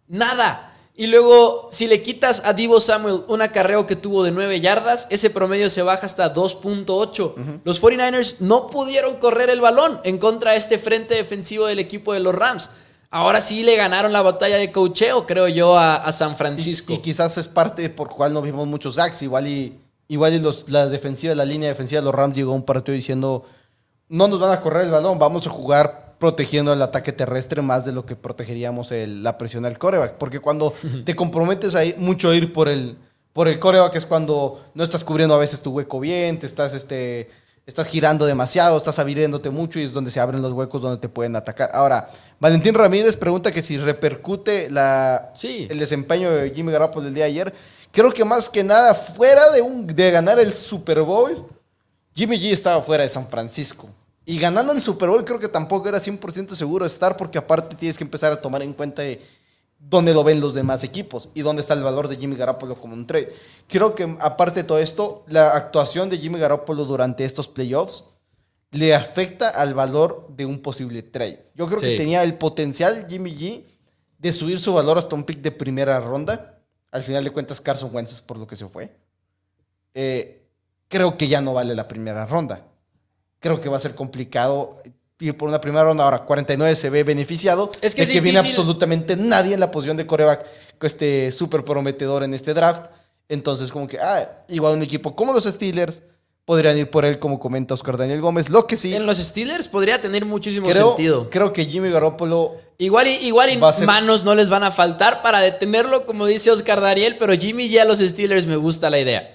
Nada. 0.08 0.75
Y 0.98 1.08
luego, 1.08 1.68
si 1.72 1.88
le 1.88 2.02
quitas 2.02 2.42
a 2.46 2.54
Divo 2.54 2.80
Samuel 2.80 3.24
un 3.28 3.42
acarreo 3.42 3.86
que 3.86 3.98
tuvo 3.98 4.24
de 4.24 4.32
9 4.32 4.62
yardas, 4.62 5.08
ese 5.10 5.30
promedio 5.30 5.70
se 5.70 5.82
baja 5.82 6.06
hasta 6.06 6.34
2.8. 6.34 7.62
Los 7.66 7.82
49ers 7.82 8.38
no 8.40 8.68
pudieron 8.68 9.18
correr 9.18 9.50
el 9.50 9.60
balón 9.60 10.00
en 10.06 10.18
contra 10.18 10.52
de 10.52 10.58
este 10.58 10.80
frente 10.80 11.16
defensivo 11.16 11.66
del 11.66 11.80
equipo 11.80 12.14
de 12.14 12.22
los 12.22 12.34
Rams. 12.34 12.70
Ahora 13.10 13.42
sí 13.42 13.64
le 13.64 13.76
ganaron 13.76 14.14
la 14.14 14.22
batalla 14.22 14.58
de 14.58 14.72
cocheo, 14.72 15.26
creo 15.28 15.50
yo, 15.50 15.78
a, 15.78 16.10
San 16.14 16.38
Francisco. 16.38 16.94
Y, 16.94 17.00
quizás 17.00 17.38
es 17.38 17.50
parte 17.50 17.90
por 17.90 18.08
cual 18.10 18.34
no 18.34 18.42
vimos 18.42 18.66
muchos 18.66 18.96
sacks. 18.96 19.22
Igual 19.22 19.48
y, 19.50 19.78
igual 20.08 20.34
y 20.34 20.40
los, 20.40 20.70
la 20.70 20.88
defensiva, 20.88 21.36
la 21.36 21.46
línea 21.46 21.68
defensiva 21.68 22.00
de 22.00 22.06
los 22.06 22.16
Rams 22.16 22.36
llegó 22.38 22.54
a 22.54 22.56
un 22.56 22.64
partido 22.64 22.96
diciendo, 22.96 23.44
no 24.08 24.30
nos 24.30 24.40
van 24.40 24.54
a 24.54 24.62
correr 24.62 24.84
el 24.84 24.92
balón, 24.92 25.20
vamos 25.20 25.46
a 25.46 25.50
jugar 25.50 26.05
protegiendo 26.26 26.74
el 26.74 26.82
ataque 26.82 27.12
terrestre 27.12 27.62
más 27.62 27.86
de 27.86 27.92
lo 27.92 28.04
que 28.04 28.16
protegeríamos 28.16 28.90
la 28.90 29.38
presión 29.38 29.64
al 29.64 29.78
coreback. 29.78 30.14
Porque 30.14 30.40
cuando 30.40 30.74
te 31.06 31.16
comprometes 31.16 31.76
ahí 31.76 31.94
mucho 32.00 32.32
a 32.32 32.36
ir 32.36 32.52
por 32.52 32.68
el, 32.68 32.98
por 33.32 33.48
el 33.48 33.60
coreback 33.60 33.96
es 33.96 34.08
cuando 34.08 34.66
no 34.74 34.84
estás 34.84 35.04
cubriendo 35.04 35.36
a 35.36 35.38
veces 35.38 35.62
tu 35.62 35.70
hueco 35.70 36.00
bien, 36.00 36.40
te 36.40 36.48
estás, 36.48 36.74
este, 36.74 37.30
estás 37.68 37.86
girando 37.86 38.26
demasiado, 38.26 38.76
estás 38.76 38.98
abriéndote 38.98 39.52
mucho 39.52 39.80
y 39.80 39.84
es 39.84 39.94
donde 39.94 40.10
se 40.10 40.20
abren 40.20 40.42
los 40.42 40.52
huecos 40.52 40.82
donde 40.82 40.98
te 40.98 41.10
pueden 41.10 41.36
atacar. 41.36 41.70
Ahora, 41.76 42.10
Valentín 42.40 42.74
Ramírez 42.74 43.16
pregunta 43.18 43.52
que 43.52 43.62
si 43.62 43.78
repercute 43.78 44.72
la, 44.72 45.32
el 45.44 45.78
desempeño 45.78 46.32
de 46.32 46.50
Jimmy 46.50 46.72
Garoppolo 46.72 47.08
el 47.08 47.14
día 47.14 47.26
de 47.26 47.30
ayer. 47.30 47.54
Creo 47.92 48.12
que 48.12 48.26
más 48.26 48.50
que 48.50 48.64
nada, 48.64 48.96
fuera 48.96 49.52
de, 49.52 49.62
un, 49.62 49.86
de 49.86 50.10
ganar 50.10 50.40
el 50.40 50.52
Super 50.54 51.02
Bowl, 51.04 51.46
Jimmy 52.16 52.40
G 52.40 52.52
estaba 52.52 52.82
fuera 52.82 53.04
de 53.04 53.10
San 53.10 53.28
Francisco. 53.28 53.90
Y 54.26 54.40
ganando 54.40 54.74
el 54.74 54.82
Super 54.82 55.10
Bowl 55.10 55.24
creo 55.24 55.40
que 55.40 55.48
tampoco 55.48 55.88
era 55.88 56.00
100% 56.00 56.56
seguro 56.56 56.86
estar 56.86 57.16
porque 57.16 57.38
aparte 57.38 57.76
tienes 57.76 57.98
que 57.98 58.04
empezar 58.04 58.32
a 58.32 58.42
tomar 58.42 58.64
en 58.64 58.74
cuenta 58.74 59.04
dónde 59.78 60.14
lo 60.14 60.24
ven 60.24 60.42
los 60.42 60.56
demás 60.56 60.84
equipos 60.84 61.30
y 61.36 61.42
dónde 61.42 61.62
está 61.62 61.76
el 61.76 61.84
valor 61.84 62.08
de 62.08 62.18
Jimmy 62.18 62.36
Garoppolo 62.36 62.76
como 62.76 62.96
un 62.96 63.06
trade. 63.06 63.32
Creo 63.68 63.94
que 63.94 64.18
aparte 64.20 64.62
de 64.62 64.64
todo 64.64 64.80
esto, 64.80 65.24
la 65.28 65.52
actuación 65.52 66.10
de 66.10 66.18
Jimmy 66.18 66.40
Garoppolo 66.40 66.86
durante 66.86 67.24
estos 67.24 67.48
playoffs 67.48 68.06
le 68.72 68.96
afecta 68.96 69.50
al 69.50 69.76
valor 69.76 70.28
de 70.36 70.46
un 70.46 70.60
posible 70.60 71.04
trade. 71.04 71.46
Yo 71.54 71.68
creo 71.68 71.80
que 71.80 71.96
tenía 71.96 72.24
el 72.24 72.34
potencial 72.34 73.06
Jimmy 73.08 73.32
G 73.32 73.64
de 74.18 74.32
subir 74.32 74.60
su 74.60 74.74
valor 74.74 74.98
hasta 74.98 75.16
un 75.16 75.24
pick 75.24 75.42
de 75.42 75.52
primera 75.52 76.00
ronda. 76.00 76.60
Al 76.92 77.04
final 77.04 77.24
de 77.24 77.30
cuentas, 77.30 77.62
Carson 77.62 77.94
Wentz 77.94 78.22
por 78.22 78.40
lo 78.40 78.48
que 78.48 78.56
se 78.56 78.68
fue. 78.68 78.92
Eh, 79.94 80.48
creo 80.88 81.16
que 81.16 81.28
ya 81.28 81.42
no 81.42 81.54
vale 81.54 81.76
la 81.76 81.88
primera 81.88 82.26
ronda 82.26 82.66
creo 83.46 83.62
que 83.62 83.70
va 83.70 83.78
a 83.78 83.80
ser 83.80 83.94
complicado 83.94 84.82
ir 85.20 85.38
por 85.38 85.48
una 85.48 85.62
primera 85.62 85.84
ronda. 85.84 86.04
Ahora, 86.04 86.20
49 86.24 86.76
se 86.76 86.90
ve 86.90 87.04
beneficiado. 87.04 87.72
Es 87.80 87.94
que, 87.94 88.08
que 88.08 88.20
viene 88.20 88.40
absolutamente 88.40 89.16
nadie 89.16 89.54
en 89.54 89.60
la 89.60 89.70
posición 89.70 89.98
de 89.98 90.08
coreback 90.08 90.46
este 90.82 91.32
súper 91.32 91.64
prometedor 91.64 92.24
en 92.24 92.34
este 92.34 92.54
draft. 92.54 92.92
Entonces, 93.28 93.72
como 93.72 93.88
que, 93.88 94.00
ah, 94.00 94.44
igual 94.48 94.76
un 94.76 94.84
equipo 94.84 95.16
como 95.16 95.34
los 95.34 95.46
Steelers 95.46 96.04
podrían 96.46 96.78
ir 96.78 96.92
por 96.92 97.06
él, 97.06 97.18
como 97.18 97.40
comenta 97.40 97.74
Oscar 97.74 97.98
Daniel 97.98 98.22
Gómez. 98.22 98.50
Lo 98.50 98.68
que 98.68 98.78
sí. 98.78 98.96
En 98.96 99.06
los 99.06 99.18
Steelers 99.18 99.68
podría 99.68 100.00
tener 100.00 100.26
muchísimo 100.26 100.72
sentido. 100.72 101.30
Creo 101.30 101.54
que 101.54 101.66
Jimmy 101.66 101.90
Garoppolo. 101.90 102.56
Igual 102.78 103.08
y, 103.08 103.12
igual 103.28 103.52
y 103.52 103.58
manos 103.86 104.24
no 104.24 104.36
les 104.36 104.50
van 104.50 104.64
a 104.64 104.72
faltar 104.72 105.22
para 105.22 105.40
detenerlo, 105.40 106.06
como 106.06 106.26
dice 106.26 106.52
Oscar 106.52 106.82
Daniel, 106.82 107.16
pero 107.18 107.34
Jimmy 107.34 107.70
ya 107.70 107.84
a 107.84 107.86
los 107.86 108.00
Steelers 108.00 108.46
me 108.48 108.58
gusta 108.58 108.90
la 108.90 109.00
idea. 109.00 109.35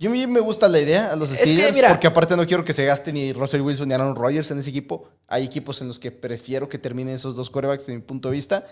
Yo 0.00 0.08
me 0.08 0.40
gusta 0.40 0.66
la 0.66 0.80
idea 0.80 1.12
a 1.12 1.16
los 1.16 1.28
Steelers 1.28 1.78
porque 1.86 2.06
aparte 2.06 2.34
no 2.34 2.46
quiero 2.46 2.64
que 2.64 2.72
se 2.72 2.86
gaste 2.86 3.12
ni 3.12 3.34
Russell 3.34 3.60
Wilson 3.60 3.86
ni 3.86 3.92
Aaron 3.92 4.16
Rodgers 4.16 4.50
en 4.50 4.58
ese 4.58 4.70
equipo. 4.70 5.10
Hay 5.28 5.44
equipos 5.44 5.82
en 5.82 5.88
los 5.88 6.00
que 6.00 6.10
prefiero 6.10 6.70
que 6.70 6.78
terminen 6.78 7.16
esos 7.16 7.36
dos 7.36 7.50
quarterbacks 7.50 7.84
desde 7.84 7.98
mi 7.98 8.02
punto 8.02 8.30
de 8.30 8.36
vista. 8.36 8.66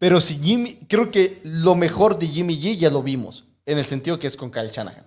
Pero 0.00 0.20
si 0.20 0.40
Jimmy, 0.40 0.74
creo 0.88 1.12
que 1.12 1.40
lo 1.44 1.76
mejor 1.76 2.18
de 2.18 2.26
Jimmy 2.26 2.60
G 2.60 2.76
ya 2.76 2.90
lo 2.90 3.00
vimos, 3.00 3.44
en 3.64 3.78
el 3.78 3.84
sentido 3.84 4.18
que 4.18 4.26
es 4.26 4.36
con 4.36 4.50
Kyle 4.50 4.68
Shanahan. 4.68 5.06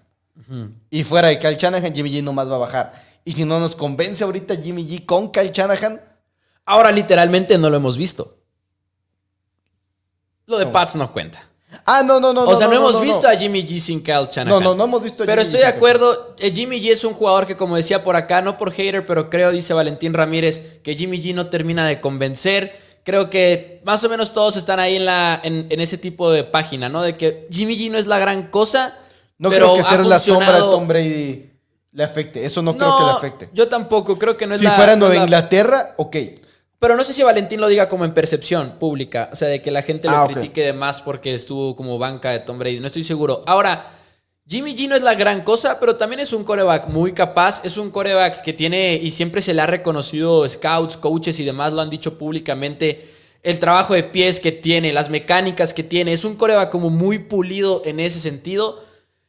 Y 0.90 1.04
fuera 1.04 1.28
de 1.28 1.40
Kyle 1.40 1.58
Shanahan, 1.58 1.94
Jimmy 1.94 2.10
G 2.10 2.24
no 2.24 2.32
más 2.32 2.50
va 2.50 2.56
a 2.56 2.60
bajar. 2.60 3.20
Y 3.26 3.34
si 3.34 3.44
no 3.44 3.60
nos 3.60 3.76
convence 3.76 4.24
ahorita 4.24 4.56
Jimmy 4.56 4.88
G 4.88 5.06
con 5.06 5.30
Kyle 5.30 5.52
Shanahan. 5.52 6.00
Ahora 6.64 6.90
literalmente 6.90 7.58
no 7.58 7.70
lo 7.70 7.76
hemos 7.76 7.98
visto. 7.98 8.38
Lo 10.46 10.58
de 10.58 10.68
Pats 10.68 10.96
no 10.96 11.12
cuenta. 11.12 11.49
Ah, 11.86 12.02
no, 12.04 12.20
no, 12.20 12.34
no. 12.34 12.44
O 12.46 12.56
sea, 12.56 12.68
no, 12.68 12.74
hemos 12.74 13.00
visto 13.00 13.28
a 13.28 13.36
Jimmy 13.36 13.62
G 13.64 13.80
sin 13.80 14.02
Kyle 14.02 14.28
Shanahan. 14.32 14.48
No, 14.48 14.60
no, 14.60 14.76
no 14.76 14.84
hemos 14.86 15.04
visto 15.04 15.24
a 15.24 15.26
Pero 15.26 15.42
estoy 15.42 15.60
de 15.60 15.68
acuerdo. 15.68 16.36
Eh, 16.40 16.52
Jimmy 16.52 16.82
G 16.82 16.92
es 16.92 17.04
un 17.04 17.14
jugador 17.14 17.46
que, 17.46 17.56
como 17.56 17.76
decía 17.76 18.04
por 18.04 18.16
acá, 18.16 18.42
no 18.42 18.58
por 18.58 18.72
hater, 18.72 19.06
pero 19.06 19.30
creo, 19.30 19.52
dice 19.52 19.74
Valentín 19.74 20.14
Ramírez, 20.14 20.80
que 20.84 20.96
Jimmy 20.96 21.22
G 21.22 21.34
no 21.34 21.48
termina 21.48 21.88
de 21.88 22.02
convencer, 22.02 22.80
creo 23.04 23.30
que 23.30 23.82
más 23.86 24.04
o 24.04 24.10
menos 24.10 24.34
todos 24.34 24.58
están 24.58 24.80
ahí 24.80 24.96
en, 24.96 25.06
la, 25.06 25.40
en, 25.44 25.68
ese 25.80 25.98
tipo 25.98 26.32
de 26.32 26.44
página, 26.44 26.90
¿no? 26.90 27.02
De 27.04 27.14
que 27.14 27.46
Jimmy 27.52 27.78
G 27.78 27.92
no 27.92 27.98
es 27.98 28.08
la 28.08 28.18
gran 28.18 28.48
cosa. 28.48 28.98
No 29.38 29.50
creo 29.50 29.76
que 29.76 29.84
ser 29.84 30.06
la 30.06 30.20
sombra 30.20 30.54
de 30.54 30.60
Tom 30.60 30.88
Brady 30.88 31.50
le 31.92 32.04
afecte. 32.04 32.46
Eso 32.46 32.62
no, 32.62 32.76
creo 32.76 32.98
que 32.98 33.04
le 33.04 33.12
afecte. 33.12 33.50
Yo 33.54 33.68
tampoco, 33.68 34.18
creo 34.18 34.36
que 34.36 34.48
no 34.48 34.56
es 34.56 34.60
si 34.60 34.66
la. 34.66 34.72
Si 34.72 34.76
fuera 34.76 34.96
Nueva 34.96 35.18
Inglaterra, 35.18 35.94
ok. 35.98 36.16
Pero 36.80 36.96
no 36.96 37.04
sé 37.04 37.12
si 37.12 37.22
Valentín 37.24 37.60
lo 37.60 37.68
diga 37.68 37.90
como 37.90 38.06
en 38.06 38.14
percepción 38.14 38.80
pública. 38.80 39.30
O 39.34 39.36
sea, 39.36 39.50
de 39.50 39.62
que 39.62 39.70
la 39.70 39.82
gente 39.82 40.08
lo 40.08 40.16
ah, 40.16 40.28
critique 40.28 40.64
de 40.64 40.74
más 40.74 41.02
porque 41.02 41.34
estuvo 41.34 41.76
como 41.76 42.00
banca 42.00 42.32
de 42.32 42.40
Tom 42.40 42.58
Brady. 42.58 42.80
No 42.80 42.88
estoy 42.88 43.04
seguro. 43.04 43.44
Ahora. 43.46 43.96
Jimmy 44.52 44.76
G 44.76 44.90
no 44.90 44.96
es 44.96 45.04
la 45.04 45.14
gran 45.14 45.44
cosa, 45.44 45.80
pero 45.80 45.96
también 45.96 46.22
es 46.22 46.34
un 46.34 46.44
coreback 46.44 46.88
muy 46.88 47.12
capaz. 47.12 47.64
Es 47.64 47.78
un 47.78 47.92
coreback 47.92 48.42
que 48.42 48.52
tiene 48.52 48.96
y 48.96 49.12
siempre 49.12 49.44
se 49.44 49.54
le 49.54 49.62
ha 49.62 49.68
reconocido 49.68 50.50
scouts, 50.50 50.98
coaches 50.98 51.40
y 51.40 51.46
demás 51.46 51.72
lo 51.72 51.82
han 51.82 51.90
dicho 51.92 52.18
públicamente. 52.18 53.08
El 53.44 53.60
trabajo 53.60 53.94
de 53.94 54.02
pies 54.02 54.40
que 54.40 54.52
tiene, 54.52 54.92
las 54.92 55.12
mecánicas 55.12 55.72
que 55.72 55.84
tiene. 55.84 56.14
Es 56.14 56.24
un 56.24 56.36
coreback 56.36 56.72
como 56.72 56.90
muy 56.90 57.20
pulido 57.20 57.84
en 57.86 58.00
ese 58.00 58.20
sentido. 58.20 58.84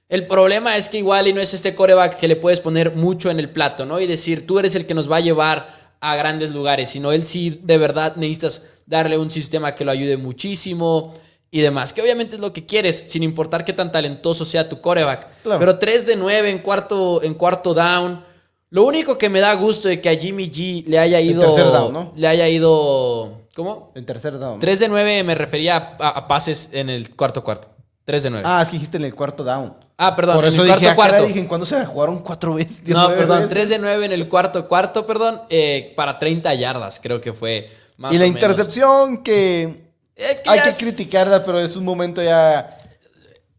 El 0.08 0.26
problema 0.26 0.78
es 0.78 0.88
que 0.88 0.96
igual 0.96 1.28
y 1.28 1.34
no 1.34 1.42
es 1.42 1.52
este 1.52 1.74
coreback 1.74 2.16
que 2.16 2.26
le 2.26 2.36
puedes 2.36 2.60
poner 2.60 2.96
mucho 2.96 3.30
en 3.30 3.38
el 3.38 3.50
plato, 3.50 3.84
¿no? 3.84 4.00
Y 4.00 4.06
decir, 4.06 4.46
tú 4.46 4.58
eres 4.58 4.74
el 4.74 4.86
que 4.86 4.94
nos 4.94 5.10
va 5.10 5.16
a 5.16 5.20
llevar 5.20 5.79
a 6.00 6.16
grandes 6.16 6.50
lugares, 6.50 6.90
sino 6.90 7.12
él 7.12 7.24
sí 7.24 7.60
de 7.62 7.78
verdad 7.78 8.16
necesitas 8.16 8.66
darle 8.86 9.18
un 9.18 9.30
sistema 9.30 9.74
que 9.74 9.84
lo 9.84 9.90
ayude 9.90 10.16
muchísimo 10.16 11.14
y 11.50 11.60
demás. 11.60 11.92
Que 11.92 12.02
obviamente 12.02 12.36
es 12.36 12.40
lo 12.40 12.52
que 12.52 12.66
quieres, 12.66 13.04
sin 13.06 13.22
importar 13.22 13.64
qué 13.64 13.72
tan 13.72 13.92
talentoso 13.92 14.44
sea 14.44 14.68
tu 14.68 14.80
coreback. 14.80 15.28
Pero 15.42 15.78
3 15.78 16.06
de 16.06 16.16
9 16.16 16.50
en 16.50 16.58
cuarto, 16.60 17.22
en 17.22 17.34
cuarto 17.34 17.74
down. 17.74 18.24
Lo 18.70 18.84
único 18.84 19.18
que 19.18 19.28
me 19.28 19.40
da 19.40 19.52
gusto 19.54 19.88
de 19.88 20.00
que 20.00 20.08
a 20.08 20.16
Jimmy 20.16 20.48
G 20.48 20.86
le 20.86 20.98
haya 20.98 21.20
ido. 21.20 21.42
En 21.42 21.48
tercer 21.48 21.66
down, 21.66 21.92
¿no? 21.92 22.12
Le 22.16 22.28
haya 22.28 22.48
ido. 22.48 23.40
¿Cómo? 23.54 23.90
En 23.94 24.06
tercer 24.06 24.38
down. 24.38 24.60
3 24.60 24.78
de 24.78 24.88
9 24.88 25.24
me 25.24 25.34
refería 25.34 25.96
a, 25.98 26.28
pases 26.28 26.70
en 26.72 26.88
el 26.88 27.14
cuarto 27.14 27.42
cuarto. 27.42 27.68
3 28.04 28.22
de 28.22 28.30
9. 28.30 28.44
Ah, 28.48 28.62
es 28.62 28.68
que 28.68 28.74
dijiste 28.74 28.96
en 28.96 29.04
el 29.04 29.14
cuarto 29.14 29.44
down. 29.44 29.74
Ah, 30.02 30.16
perdón, 30.16 30.36
Por 30.36 30.46
eso 30.46 30.64
en 30.64 30.70
el 30.70 30.78
dije, 30.78 30.94
cuarto 30.94 31.02
ah, 31.02 31.18
cuarto. 31.18 31.26
dije, 31.26 31.40
¿en 31.40 31.46
cuándo 31.46 31.66
se 31.66 31.84
jugaron 31.84 32.20
cuatro 32.20 32.54
veces? 32.54 32.80
No, 32.86 33.08
perdón, 33.08 33.46
3 33.50 33.68
de 33.68 33.78
9 33.78 34.06
en 34.06 34.12
el 34.12 34.28
cuarto 34.28 34.66
cuarto, 34.66 35.06
perdón, 35.06 35.42
eh, 35.50 35.92
para 35.94 36.18
30 36.18 36.54
yardas, 36.54 36.98
creo 37.02 37.20
que 37.20 37.34
fue 37.34 37.68
más 37.98 38.14
Y 38.14 38.16
la 38.16 38.26
intercepción 38.26 39.22
que 39.22 39.90
eh, 40.16 40.42
Hay 40.46 40.60
que 40.60 40.72
criticarla, 40.72 41.44
pero 41.44 41.60
es 41.60 41.76
un 41.76 41.84
momento 41.84 42.22
ya. 42.22 42.78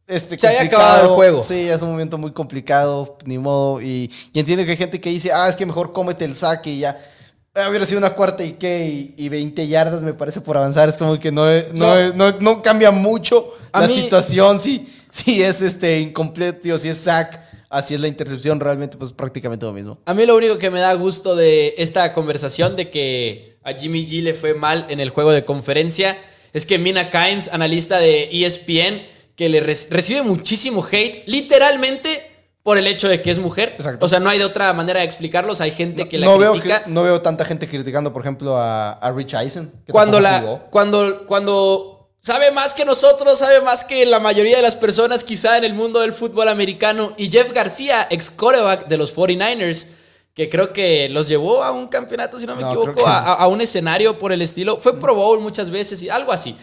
Este, 0.07 0.37
Se 0.37 0.47
haya 0.47 0.63
acabado 0.63 1.09
el 1.09 1.15
juego. 1.15 1.43
Sí, 1.43 1.69
es 1.69 1.79
un 1.83 1.89
momento 1.89 2.17
muy 2.17 2.31
complicado, 2.31 3.17
ni 3.25 3.37
modo. 3.37 3.79
Y, 3.79 4.11
entiendo 4.33 4.65
que 4.65 4.71
hay 4.71 4.77
gente 4.77 4.99
que 4.99 5.09
dice, 5.11 5.31
ah, 5.31 5.47
es 5.47 5.55
que 5.55 5.65
mejor 5.67 5.93
cómete 5.93 6.25
el 6.25 6.35
saque 6.35 6.71
y 6.71 6.79
ya. 6.79 6.99
Hubiera 7.69 7.85
sido 7.85 7.99
una 7.99 8.11
cuarta 8.11 8.43
y 8.43 8.53
qué, 8.53 9.13
y, 9.15 9.29
20 9.29 9.67
yardas 9.67 10.01
me 10.01 10.13
parece 10.13 10.41
por 10.41 10.57
avanzar. 10.57 10.89
Es 10.89 10.97
como 10.97 11.19
que 11.19 11.31
no, 11.31 11.45
no, 11.73 12.61
cambia 12.61 12.89
mucho 12.89 13.53
la 13.73 13.87
situación. 13.87 14.59
Si, 14.59 14.87
si 15.11 15.43
es 15.43 15.61
este 15.61 15.99
incompleto, 15.99 16.77
si 16.77 16.89
es 16.89 16.97
sack, 16.97 17.41
así 17.69 17.93
es 17.93 17.99
la 18.01 18.07
intercepción, 18.07 18.59
realmente 18.59 18.97
pues 18.97 19.11
prácticamente 19.11 19.65
lo 19.65 19.73
mismo. 19.73 19.99
A 20.05 20.13
mí 20.13 20.25
lo 20.25 20.35
único 20.35 20.57
que 20.57 20.69
me 20.69 20.79
da 20.79 20.93
gusto 20.93 21.35
de 21.35 21.75
esta 21.77 22.13
conversación 22.13 22.75
de 22.75 22.89
que 22.89 23.57
a 23.63 23.73
Jimmy 23.73 24.07
G 24.07 24.23
le 24.23 24.33
fue 24.33 24.53
mal 24.53 24.87
en 24.89 24.99
el 24.99 25.09
juego 25.09 25.31
de 25.31 25.45
conferencia 25.45 26.17
es 26.53 26.65
que 26.65 26.77
Mina 26.77 27.09
Kimes, 27.09 27.49
analista 27.53 27.99
de 27.99 28.29
ESPN, 28.31 29.03
que 29.35 29.49
le 29.49 29.61
recibe 29.61 30.21
muchísimo 30.21 30.85
hate, 30.85 31.23
literalmente 31.27 32.31
por 32.63 32.77
el 32.77 32.85
hecho 32.87 33.07
de 33.07 33.21
que 33.21 33.31
es 33.31 33.39
mujer. 33.39 33.77
O 33.99 34.07
sea, 34.07 34.19
no 34.19 34.29
hay 34.29 34.37
de 34.37 34.45
otra 34.45 34.71
manera 34.73 34.99
de 34.99 35.05
explicarlo. 35.05 35.53
hay 35.59 35.71
gente 35.71 36.07
que 36.07 36.19
la 36.19 36.27
critica. 36.27 36.79
Veo 36.79 36.93
no 36.93 37.03
veo 37.03 37.21
tanta 37.21 37.45
gente 37.45 37.67
criticando, 37.67 38.13
por 38.13 38.21
ejemplo, 38.21 38.57
a, 38.57 39.13
Rich 39.15 39.33
Eisen. 39.33 39.71
cuando, 39.89 40.19
la, 40.19 40.67
cuando, 40.69 41.25
cuando 41.25 42.00
sabe 42.21 42.51
más 42.51 42.73
que 42.73 42.85
nosotros, 42.85 43.39
sabe 43.39 43.61
más 43.61 43.83
que 43.83 44.05
la 44.05 44.19
mayoría 44.19 44.55
de 44.55 44.61
las 44.61 44.75
personas 44.75 45.23
quizá 45.23 45.57
en 45.57 45.63
el 45.63 45.73
mundo 45.73 45.99
del 45.99 46.13
fútbol 46.13 46.47
americano. 46.47 47.13
Y 47.17 47.29
Jeff 47.29 47.51
García, 47.51 48.07
ex 48.09 48.29
coreback 48.29 48.87
de 48.87 48.97
los 48.97 49.15
49ers, 49.15 49.87
que 50.33 50.49
creo 50.49 50.71
que 50.71 51.09
los 51.09 51.27
llevó 51.27 51.63
a 51.63 51.71
un 51.71 51.87
campeonato, 51.87 52.39
si 52.39 52.45
no 52.45 52.55
me 52.55 52.63
equivoco, 52.63 53.05
a, 53.05 53.45
un 53.47 53.59
escenario 53.61 54.17
por 54.17 54.31
el 54.31 54.41
estilo. 54.41 54.77
Fue 54.77 54.99
Pro 54.99 55.15
Bowl 55.15 55.41
muchas 55.41 55.69
veces 55.69 56.01
y 56.03 56.09
algo 56.09 56.31
así. 56.31 56.55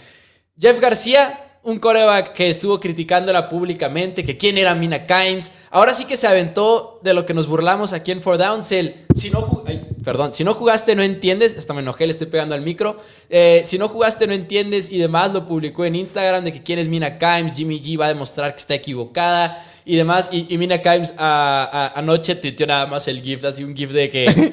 Jeff 0.59 0.81
García, 0.81 1.48
un 1.69 1.79
coreback 1.79 2.33
que 2.33 2.49
estuvo 2.49 2.81
criticándola 2.81 3.49
públicamente, 3.51 4.25
que 4.25 4.39
quién 4.39 4.57
era 4.57 4.75
Mina 4.75 5.05
Kimes. 5.07 5.53
Ahora 5.71 5.93
sí 5.93 6.07
que 6.07 6.17
se 6.17 6.27
aventó 6.27 6.99
de 7.03 7.13
lo 7.13 7.27
que 7.27 7.35
nos 7.35 7.47
burlamos 7.47 7.93
aquí 7.93 8.11
en 8.11 8.23
Four 8.23 8.39
Downs, 8.39 8.67
si 8.67 9.31
no, 9.31 9.65
perdón, 10.03 10.33
si 10.33 10.45
no 10.45 10.55
jugaste 10.55 10.97
no 10.97 11.03
entiendes, 11.03 11.59
hasta 11.59 11.75
me 11.75 11.81
enojé, 11.81 12.07
le 12.07 12.13
estoy 12.13 12.29
pegando 12.29 12.55
al 12.55 12.63
micro. 12.63 12.97
Eh, 13.29 13.61
si 13.67 13.77
no 13.77 13.87
jugaste 13.87 14.27
no 14.27 14.33
entiendes 14.33 14.91
y 14.91 14.97
demás, 14.97 15.31
lo 15.35 15.47
publicó 15.47 15.85
en 15.85 15.95
Instagram 15.95 16.45
de 16.45 16.55
que 16.55 16.63
quién 16.63 16.79
es 16.79 16.89
Mina 16.89 17.19
Kimes, 17.19 17.55
Jimmy 17.55 17.83
G 17.83 18.01
va 18.01 18.07
a 18.07 18.09
demostrar 18.09 18.53
que 18.53 18.61
está 18.61 18.75
equivocada 18.75 19.63
y 19.85 19.97
demás. 19.97 20.31
Y, 20.33 20.57
Mina 20.57 20.79
Kimes 20.79 21.13
anoche 21.19 22.35
tuiteó 22.37 22.67
nada 22.67 22.87
más 22.87 23.07
el 23.09 23.21
GIF, 23.21 23.45
así 23.45 23.63
un 23.63 23.77
GIF 23.77 23.91
de 23.91 24.09
que. 24.09 24.53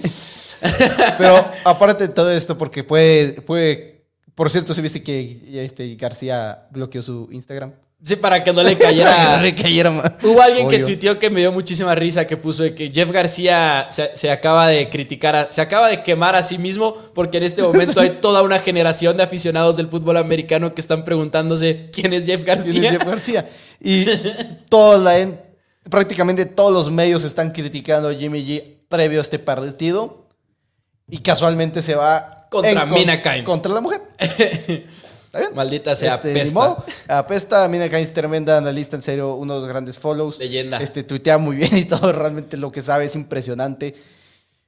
Pero 1.18 1.50
aparte 1.64 2.08
de 2.08 2.14
todo 2.14 2.30
esto, 2.30 2.58
porque 2.58 2.84
puede, 2.84 3.42
puede. 3.42 3.95
Por 4.36 4.52
cierto, 4.52 4.74
¿se 4.74 4.82
viste 4.82 5.02
que 5.02 5.64
este 5.66 5.96
García 5.96 6.68
bloqueó 6.70 7.02
su 7.02 7.30
Instagram? 7.32 7.72
Sí, 8.04 8.18
para 8.18 8.44
que 8.44 8.52
no 8.54 8.62
le 8.62 8.78
cayera. 8.78 9.38
no 9.38 9.42
le 9.42 9.56
cayera 9.56 9.90
más. 9.90 10.12
Hubo 10.22 10.42
alguien 10.42 10.68
que 10.68 10.80
tuiteó 10.80 11.18
que 11.18 11.30
me 11.30 11.40
dio 11.40 11.52
muchísima 11.52 11.96
risa, 11.96 12.28
que 12.28 12.38
puso 12.38 12.64
que 12.76 12.92
Jeff 12.92 13.10
García 13.10 13.88
se, 13.90 14.30
acaba 14.30 14.68
de 14.68 14.90
criticar, 14.90 15.48
se 15.50 15.62
acaba 15.62 15.88
de 15.88 16.04
quemar 16.04 16.36
a 16.36 16.44
sí 16.44 16.58
mismo, 16.58 16.96
porque 17.14 17.38
en 17.38 17.44
este 17.44 17.64
momento 17.64 18.02
hay 18.02 18.18
toda 18.22 18.44
una 18.44 18.60
generación 18.60 19.18
de 19.18 19.24
aficionados 19.24 19.78
del 19.78 19.88
fútbol 19.88 20.18
americano 20.18 20.76
que 20.76 20.82
están 20.82 21.04
preguntándose 21.04 21.90
quién 21.92 22.14
es 22.14 22.26
Jeff 22.26 22.44
García. 22.44 22.72
¿Quién 22.74 22.86
es 22.86 22.92
Jeff 22.92 23.06
García? 23.06 23.50
Y 23.80 24.06
todos 24.70 25.02
la, 25.02 25.16
prácticamente 25.90 26.46
todos 26.46 26.74
los 26.74 26.92
medios 26.92 27.24
están 27.24 27.52
criticando 27.52 28.10
a 28.10 28.14
Jimmy 28.14 28.46
G 28.46 28.76
previo 28.90 29.20
a 29.20 29.22
este 29.22 29.40
partido. 29.40 30.28
Y 31.08 31.20
casualmente 31.20 31.82
se 31.82 31.96
va 31.96 32.35
contra 32.50 32.86
Mina 32.86 33.22
Kimes. 33.22 33.44
Contra 33.44 33.74
la 33.74 33.82
mujer. 33.82 34.02
Maldita 35.54 35.96
sea, 35.96 36.16
este, 36.16 36.32
apesta. 36.32 36.86
apesta. 37.08 37.68
Mina 37.68 37.90
Kimes, 37.90 38.14
tremenda 38.14 38.58
analista, 38.58 38.96
en 38.96 39.02
serio, 39.02 39.36
uno 39.36 39.56
de 39.56 39.60
los 39.62 39.70
grandes 39.70 39.98
follows. 39.98 40.40
Leyenda. 40.40 40.78
Este, 40.78 41.04
tuitea 41.04 41.38
muy 41.38 41.58
bien 41.58 41.76
y 41.78 41.86
todo, 41.86 42.12
realmente 42.12 42.58
lo 42.58 42.72
que 42.72 42.82
sabe 42.82 43.06
es 43.06 43.16
impresionante. 43.16 43.96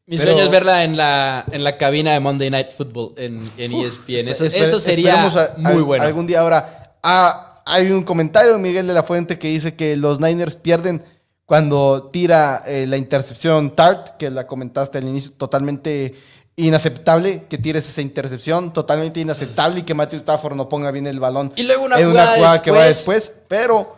Mi 0.05 0.17
sueño 0.17 0.43
es 0.43 0.49
verla 0.49 0.85
en 0.85 0.95
la, 0.95 1.43
en 1.51 1.65
la 1.65 1.77
cabina 1.77 2.13
de 2.13 2.21
Monday 2.21 2.49
Night 2.49 2.71
Football 2.71 3.13
en, 3.17 3.51
en 3.57 3.73
ESPN. 3.73 4.29
Eso, 4.29 4.45
eso 4.45 4.79
sería 4.79 5.29
muy 5.57 5.81
bueno. 5.81 6.05
Algún 6.05 6.25
día 6.25 6.39
ahora. 6.39 6.95
Ah, 7.03 7.61
hay 7.65 7.91
un 7.91 8.03
comentario, 8.03 8.57
Miguel 8.57 8.87
de 8.87 8.93
la 8.93 9.03
Fuente, 9.03 9.37
que 9.37 9.49
dice 9.49 9.75
que 9.75 9.97
los 9.97 10.21
Niners 10.21 10.55
pierden 10.55 11.03
cuando 11.45 12.09
tira 12.11 12.63
eh, 12.65 12.85
la 12.87 12.95
intercepción 12.95 13.75
Tart, 13.75 14.17
que 14.17 14.29
la 14.29 14.47
comentaste 14.47 14.97
al 14.97 15.07
inicio, 15.07 15.31
totalmente 15.31 16.15
inaceptable 16.57 17.45
que 17.47 17.57
tires 17.57 17.87
esa 17.87 18.01
intercepción, 18.01 18.73
totalmente 18.73 19.19
inaceptable 19.19 19.79
y 19.79 19.83
que 19.83 19.93
Matthew 19.93 20.19
Stafford 20.19 20.55
no 20.55 20.67
ponga 20.67 20.91
bien 20.91 21.05
el 21.07 21.19
balón. 21.19 21.53
Y 21.55 21.63
luego 21.63 21.85
una, 21.85 21.97
jugada, 21.97 22.61
que 22.61 22.71
va 22.71 22.83
después, 22.85 23.43
pero 23.47 23.95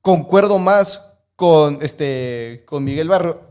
concuerdo 0.00 0.58
más 0.58 1.02
con, 1.36 1.78
este, 1.82 2.64
con 2.66 2.82
Miguel 2.82 3.08
Barro. 3.08 3.42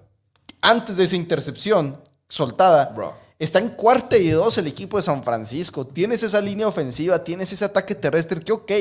Antes 0.61 0.97
de 0.97 1.03
esa 1.03 1.15
intercepción 1.15 2.01
soltada, 2.27 2.93
está 3.37 3.59
en 3.59 3.69
cuarta 3.69 4.17
y 4.17 4.29
dos 4.29 4.57
el 4.57 4.67
equipo 4.67 4.97
de 4.97 5.03
San 5.03 5.23
Francisco. 5.23 5.85
Tienes 5.85 6.23
esa 6.23 6.41
línea 6.41 6.67
ofensiva, 6.67 7.23
tienes 7.23 7.53
ese 7.53 7.65
ataque 7.65 7.93
terrestre 7.93 8.41
que, 8.41 8.51
ok, 8.51 8.71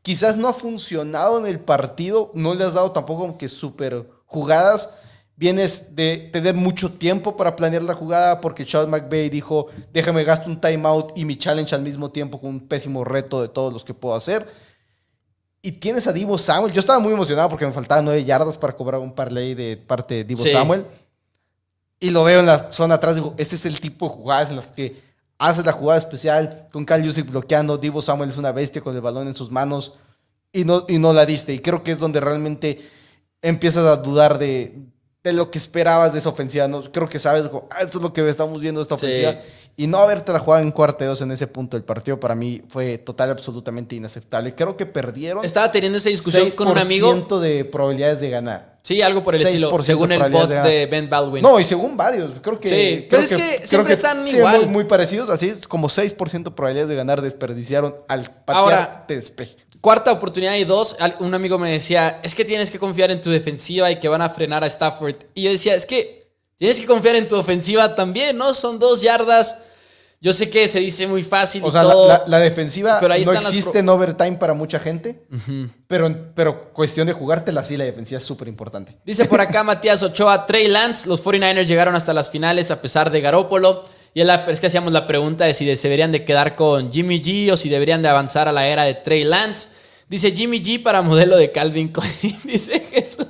quizás 0.00 0.38
no 0.38 0.48
ha 0.48 0.54
funcionado 0.54 1.38
en 1.38 1.46
el 1.46 1.60
partido, 1.60 2.30
no 2.32 2.54
le 2.54 2.64
has 2.64 2.72
dado 2.72 2.90
tampoco 2.92 3.20
como 3.20 3.38
que 3.38 3.50
súper 3.50 4.06
jugadas, 4.24 4.94
vienes 5.36 5.96
de 5.96 6.30
tener 6.32 6.54
mucho 6.54 6.92
tiempo 6.92 7.36
para 7.36 7.56
planear 7.56 7.82
la 7.82 7.94
jugada 7.94 8.40
porque 8.40 8.64
Charles 8.64 8.88
McVay 8.90 9.28
dijo, 9.28 9.66
déjame 9.92 10.24
gasto 10.24 10.48
un 10.48 10.60
timeout 10.60 11.16
y 11.16 11.24
mi 11.24 11.36
challenge 11.36 11.74
al 11.74 11.82
mismo 11.82 12.10
tiempo 12.10 12.40
con 12.40 12.50
un 12.50 12.68
pésimo 12.68 13.04
reto 13.04 13.42
de 13.42 13.48
todos 13.48 13.72
los 13.72 13.84
que 13.84 13.94
puedo 13.94 14.14
hacer. 14.14 14.46
Y 15.60 15.72
tienes 15.72 16.06
a 16.06 16.12
Divo 16.12 16.36
Samuel. 16.36 16.72
Yo 16.72 16.80
estaba 16.80 16.98
muy 16.98 17.12
emocionado 17.12 17.48
porque 17.48 17.66
me 17.66 17.72
faltaban 17.72 18.04
nueve 18.04 18.22
yardas 18.22 18.58
para 18.58 18.74
cobrar 18.74 19.00
un 19.00 19.14
parlay 19.14 19.54
de 19.54 19.76
parte 19.76 20.16
de 20.16 20.24
Divo 20.24 20.44
Samuel. 20.44 20.84
Y 21.98 22.10
lo 22.10 22.22
veo 22.22 22.40
en 22.40 22.46
la 22.46 22.70
zona 22.70 22.96
atrás. 22.96 23.14
Digo, 23.14 23.34
ese 23.38 23.54
es 23.54 23.64
el 23.64 23.80
tipo 23.80 24.06
de 24.06 24.14
jugadas 24.14 24.50
en 24.50 24.56
las 24.56 24.70
que 24.70 25.00
haces 25.38 25.64
la 25.64 25.72
jugada 25.72 25.98
especial 25.98 26.68
con 26.70 26.84
Cal 26.84 27.02
Music 27.02 27.26
bloqueando. 27.28 27.78
Divo 27.78 28.02
Samuel 28.02 28.28
es 28.28 28.36
una 28.36 28.52
bestia 28.52 28.82
con 28.82 28.94
el 28.94 29.00
balón 29.00 29.26
en 29.26 29.34
sus 29.34 29.50
manos 29.50 29.94
y 30.52 30.64
no, 30.64 30.84
y 30.86 30.98
no 30.98 31.14
la 31.14 31.24
diste. 31.24 31.54
Y 31.54 31.60
creo 31.60 31.82
que 31.82 31.92
es 31.92 31.98
donde 31.98 32.20
realmente 32.20 32.78
empiezas 33.40 33.86
a 33.86 33.96
dudar 33.96 34.38
de, 34.38 34.92
de 35.24 35.32
lo 35.32 35.50
que 35.50 35.58
esperabas 35.58 36.12
de 36.12 36.18
esa 36.18 36.28
ofensiva. 36.28 36.68
¿no? 36.68 36.82
Creo 36.92 37.08
que 37.08 37.18
sabes, 37.18 37.50
ah, 37.70 37.78
esto 37.80 37.98
es 37.98 38.02
lo 38.02 38.12
que 38.12 38.28
estamos 38.28 38.60
viendo 38.60 38.80
de 38.80 38.82
esta 38.82 38.94
ofensiva. 38.94 39.36
Y 39.76 39.88
no 39.88 39.98
haberte 39.98 40.30
la 40.32 40.38
jugado 40.38 40.62
en 40.62 40.70
cuarta 40.70 41.04
dos 41.04 41.20
en 41.22 41.32
ese 41.32 41.48
punto 41.48 41.76
del 41.76 41.82
partido 41.82 42.20
para 42.20 42.36
mí 42.36 42.62
fue 42.68 42.98
total 42.98 43.30
absolutamente 43.30 43.96
inaceptable. 43.96 44.54
Creo 44.54 44.76
que 44.76 44.86
perdieron. 44.86 45.44
Estaba 45.44 45.72
teniendo 45.72 45.98
esa 45.98 46.10
discusión 46.10 46.50
con 46.52 46.68
un 46.68 46.78
amigo. 46.78 47.12
de 47.40 47.64
probabilidades 47.64 48.20
de 48.20 48.30
ganar. 48.30 48.74
Sí, 48.82 49.00
algo 49.00 49.22
por 49.22 49.34
el 49.34 49.40
estilo, 49.40 49.82
según 49.82 50.12
el 50.12 50.30
bot 50.30 50.46
de, 50.46 50.84
Ben 50.84 51.08
Baldwin. 51.08 51.42
No, 51.42 51.58
y 51.58 51.64
según 51.64 51.96
varios. 51.96 52.32
Creo 52.42 52.60
que. 52.60 52.68
Sí, 52.68 53.06
pero 53.08 53.22
es 53.22 53.32
que, 53.32 53.66
siempre 53.66 53.94
están 53.94 54.28
igual. 54.28 54.66
Muy, 54.66 54.84
parecidos. 54.84 55.30
Así 55.30 55.48
es 55.48 55.66
como 55.66 55.88
6% 55.88 56.54
probabilidades 56.54 56.90
de 56.90 56.94
ganar 56.94 57.22
desperdiciaron 57.22 57.96
al 58.08 58.30
patear 58.30 58.56
Ahora, 58.56 59.04
despeje. 59.08 59.56
Cuarta 59.84 60.12
oportunidad 60.12 60.54
y 60.54 60.64
dos. 60.64 60.96
Un 61.18 61.34
amigo 61.34 61.58
me 61.58 61.70
decía: 61.70 62.18
Es 62.22 62.34
que 62.34 62.46
tienes 62.46 62.70
que 62.70 62.78
confiar 62.78 63.10
en 63.10 63.20
tu 63.20 63.28
defensiva 63.28 63.90
y 63.90 64.00
que 64.00 64.08
van 64.08 64.22
a 64.22 64.30
frenar 64.30 64.64
a 64.64 64.66
Stafford. 64.66 65.16
Y 65.34 65.42
yo 65.42 65.50
decía: 65.50 65.74
Es 65.74 65.84
que 65.84 66.26
tienes 66.56 66.80
que 66.80 66.86
confiar 66.86 67.16
en 67.16 67.28
tu 67.28 67.36
ofensiva 67.36 67.94
también, 67.94 68.38
¿no? 68.38 68.54
Son 68.54 68.78
dos 68.78 69.02
yardas 69.02 69.58
yo 70.24 70.32
sé 70.32 70.48
que 70.48 70.66
se 70.68 70.80
dice 70.80 71.06
muy 71.06 71.22
fácil. 71.22 71.62
O 71.66 71.70
sea, 71.70 71.84
La, 71.84 72.38
defensiva 72.38 72.98
no 72.98 73.32
existe 73.34 73.80
en 73.80 73.88
overtime 73.90 74.38
para 74.38 74.54
mucha 74.54 74.80
gente, 74.80 75.26
pero, 75.86 76.32
pero 76.34 76.72
cuestión 76.72 77.06
de 77.06 77.12
jugártela 77.12 77.62
sí, 77.62 77.76
la 77.76 77.84
defensiva 77.84 78.16
es 78.16 78.24
súper 78.24 78.48
importante. 78.48 78.96
Dice 79.04 79.26
por 79.26 79.42
acá 79.42 79.62
Matías 79.64 80.02
Ochoa, 80.02 80.46
Trey 80.46 80.68
Lance, 80.68 81.10
los 81.10 81.22
49ers 81.22 81.66
llegaron 81.66 81.94
hasta 81.94 82.14
las 82.14 82.30
finales 82.30 82.70
a 82.70 82.80
pesar 82.80 83.10
de 83.10 83.20
Garópolo. 83.20 83.84
Y 84.14 84.20
es 84.20 84.60
que 84.60 84.68
hacíamos 84.68 84.92
la 84.92 85.06
pregunta 85.06 85.44
de 85.44 85.54
si 85.54 85.74
se 85.74 85.88
deberían 85.88 86.12
de 86.12 86.24
quedar 86.24 86.54
con 86.54 86.92
Jimmy 86.92 87.20
G 87.20 87.50
o 87.50 87.56
si 87.56 87.68
deberían 87.68 88.00
de 88.00 88.08
avanzar 88.08 88.46
a 88.46 88.52
la 88.52 88.68
era 88.68 88.84
de 88.84 88.94
Trey 88.94 89.24
Lance. 89.24 89.70
Dice 90.08 90.30
Jimmy 90.30 90.62
G 90.62 90.80
para 90.80 91.02
modelo 91.02 91.36
de 91.36 91.50
Calvin 91.50 91.88
Klein. 91.88 92.38
dice 92.44 92.78
Jesús. 92.78 93.26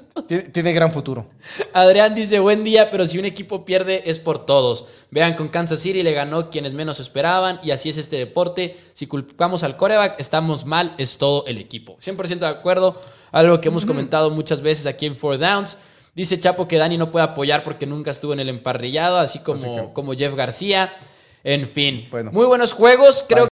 Tiene, 0.52 0.74
gran 0.74 0.92
futuro. 0.92 1.30
Adrián 1.72 2.14
dice, 2.14 2.38
buen 2.38 2.64
día, 2.64 2.90
pero 2.90 3.06
si 3.06 3.18
un 3.18 3.24
equipo 3.24 3.64
pierde 3.64 4.02
es 4.04 4.20
por 4.20 4.44
todos. 4.44 4.84
Vean, 5.10 5.34
con 5.34 5.48
Kansas 5.48 5.80
City 5.80 6.02
le 6.02 6.12
ganó 6.12 6.50
quienes 6.50 6.74
menos 6.74 7.00
esperaban 7.00 7.60
y 7.62 7.70
así 7.70 7.88
es 7.88 7.96
este 7.96 8.16
deporte. 8.16 8.76
Si 8.92 9.06
culpamos 9.06 9.62
al 9.62 9.78
coreback, 9.78 10.20
estamos 10.20 10.66
mal, 10.66 10.94
es 10.98 11.16
todo 11.16 11.46
el 11.46 11.56
equipo. 11.56 11.96
100% 11.96 12.40
de 12.40 12.46
acuerdo, 12.46 13.00
algo 13.32 13.58
que 13.62 13.68
hemos 13.68 13.86
comentado 13.86 14.30
muchas 14.30 14.60
veces 14.60 14.84
aquí 14.84 15.06
en 15.06 15.16
Four 15.16 15.38
Downs. 15.38 15.78
Dice 16.14 16.38
Chapo 16.38 16.68
que 16.68 16.78
Dani 16.78 16.96
no 16.96 17.10
puede 17.10 17.24
apoyar 17.24 17.64
porque 17.64 17.86
nunca 17.86 18.12
estuvo 18.12 18.32
en 18.32 18.40
el 18.40 18.48
emparrillado, 18.48 19.18
así 19.18 19.40
como, 19.40 19.92
como 19.92 20.14
Jeff 20.14 20.34
García. 20.34 20.94
En 21.42 21.68
fin, 21.68 22.08
muy 22.32 22.46
buenos 22.46 22.72
juegos. 22.72 23.24
Creo 23.28 23.48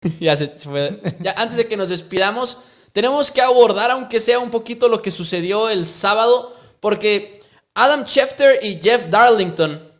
ya 0.20 0.36
se, 0.36 0.48
fue. 0.48 1.00
Ya, 1.20 1.34
antes 1.36 1.56
de 1.56 1.66
que 1.66 1.76
nos 1.76 1.88
despidamos, 1.88 2.58
tenemos 2.92 3.30
que 3.30 3.40
abordar, 3.40 3.90
aunque 3.90 4.20
sea 4.20 4.38
un 4.38 4.50
poquito, 4.50 4.88
lo 4.88 5.02
que 5.02 5.10
sucedió 5.10 5.68
el 5.68 5.86
sábado, 5.86 6.56
porque 6.80 7.40
Adam 7.74 8.04
Schefter 8.04 8.64
y 8.64 8.80
Jeff 8.82 9.06
Darlington 9.10 9.92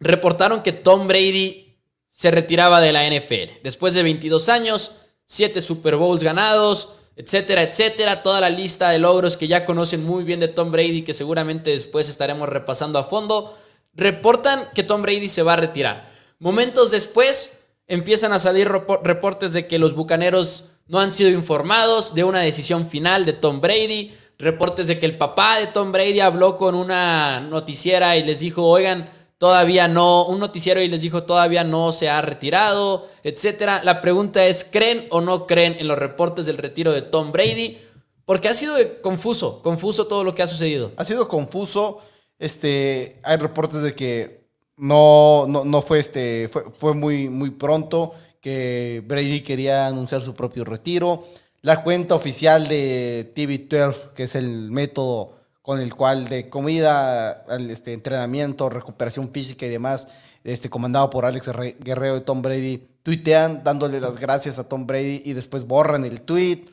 reportaron 0.00 0.62
que 0.62 0.72
Tom 0.72 1.08
Brady 1.08 1.78
se 2.10 2.30
retiraba 2.30 2.80
de 2.80 2.92
la 2.92 3.08
NFL. 3.08 3.62
Después 3.62 3.94
de 3.94 4.02
22 4.02 4.48
años, 4.48 4.96
7 5.24 5.60
Super 5.60 5.96
Bowls 5.96 6.22
ganados, 6.22 6.94
etcétera, 7.16 7.62
etcétera. 7.62 8.22
Toda 8.22 8.40
la 8.40 8.50
lista 8.50 8.90
de 8.90 8.98
logros 8.98 9.36
que 9.36 9.48
ya 9.48 9.64
conocen 9.64 10.04
muy 10.04 10.24
bien 10.24 10.40
de 10.40 10.48
Tom 10.48 10.70
Brady, 10.70 11.02
que 11.02 11.14
seguramente 11.14 11.70
después 11.70 12.08
estaremos 12.08 12.48
repasando 12.48 12.98
a 12.98 13.04
fondo, 13.04 13.56
reportan 13.94 14.68
que 14.74 14.82
Tom 14.82 15.02
Brady 15.02 15.28
se 15.28 15.42
va 15.42 15.54
a 15.54 15.56
retirar. 15.56 16.10
Momentos 16.38 16.90
después, 16.90 17.58
empiezan 17.86 18.32
a 18.32 18.38
salir 18.38 18.68
reportes 18.68 19.52
de 19.52 19.66
que 19.66 19.78
los 19.78 19.94
Bucaneros 19.94 20.70
no 20.86 21.00
han 21.00 21.12
sido 21.12 21.30
informados 21.30 22.14
de 22.14 22.24
una 22.24 22.40
decisión 22.40 22.86
final 22.86 23.24
de 23.24 23.32
Tom 23.32 23.60
Brady, 23.60 24.12
reportes 24.38 24.86
de 24.86 24.98
que 24.98 25.06
el 25.06 25.16
papá 25.16 25.58
de 25.58 25.68
Tom 25.68 25.92
Brady 25.92 26.20
habló 26.20 26.56
con 26.56 26.74
una 26.74 27.40
noticiera 27.40 28.16
y 28.16 28.24
les 28.24 28.40
dijo, 28.40 28.66
oigan, 28.66 29.08
todavía 29.44 29.88
no, 29.88 30.24
un 30.24 30.40
noticiero 30.40 30.80
y 30.80 30.88
les 30.88 31.02
dijo, 31.02 31.24
todavía 31.24 31.64
no 31.64 31.92
se 31.92 32.08
ha 32.08 32.22
retirado, 32.22 33.06
etcétera. 33.22 33.82
La 33.84 34.00
pregunta 34.00 34.42
es, 34.46 34.64
¿creen 34.64 35.06
o 35.10 35.20
no 35.20 35.46
creen 35.46 35.76
en 35.78 35.86
los 35.86 35.98
reportes 35.98 36.46
del 36.46 36.56
retiro 36.56 36.92
de 36.92 37.02
Tom 37.02 37.30
Brady? 37.30 37.76
Porque 38.24 38.48
ha 38.48 38.54
sido 38.54 38.74
confuso, 39.02 39.60
confuso 39.60 40.06
todo 40.06 40.24
lo 40.24 40.34
que 40.34 40.42
ha 40.42 40.46
sucedido. 40.46 40.92
Ha 40.96 41.04
sido 41.04 41.28
confuso. 41.28 41.98
Este, 42.38 43.20
hay 43.22 43.36
reportes 43.36 43.82
de 43.82 43.94
que 43.94 44.46
no, 44.78 45.44
no, 45.46 45.62
no 45.66 45.82
fue 45.82 45.98
este, 45.98 46.48
fue, 46.48 46.64
fue 46.78 46.94
muy, 46.94 47.28
muy 47.28 47.50
pronto 47.50 48.14
que 48.40 49.02
Brady 49.06 49.42
quería 49.42 49.86
anunciar 49.86 50.22
su 50.22 50.32
propio 50.32 50.64
retiro. 50.64 51.22
La 51.60 51.82
cuenta 51.82 52.14
oficial 52.14 52.66
de 52.66 53.30
TV12, 53.36 54.14
que 54.14 54.22
es 54.22 54.36
el 54.36 54.70
método 54.70 55.36
con 55.64 55.80
el 55.80 55.94
cual 55.94 56.28
de 56.28 56.50
comida, 56.50 57.42
este, 57.70 57.94
entrenamiento, 57.94 58.68
recuperación 58.68 59.30
física 59.30 59.64
y 59.64 59.70
demás, 59.70 60.08
este, 60.44 60.68
comandado 60.68 61.08
por 61.08 61.24
Alex 61.24 61.48
Guerrero 61.80 62.18
y 62.18 62.20
Tom 62.20 62.42
Brady, 62.42 62.86
tuitean 63.02 63.64
dándole 63.64 63.98
las 63.98 64.20
gracias 64.20 64.58
a 64.58 64.68
Tom 64.68 64.86
Brady 64.86 65.22
y 65.24 65.32
después 65.32 65.66
borran 65.66 66.04
el 66.04 66.20
tweet. 66.20 66.66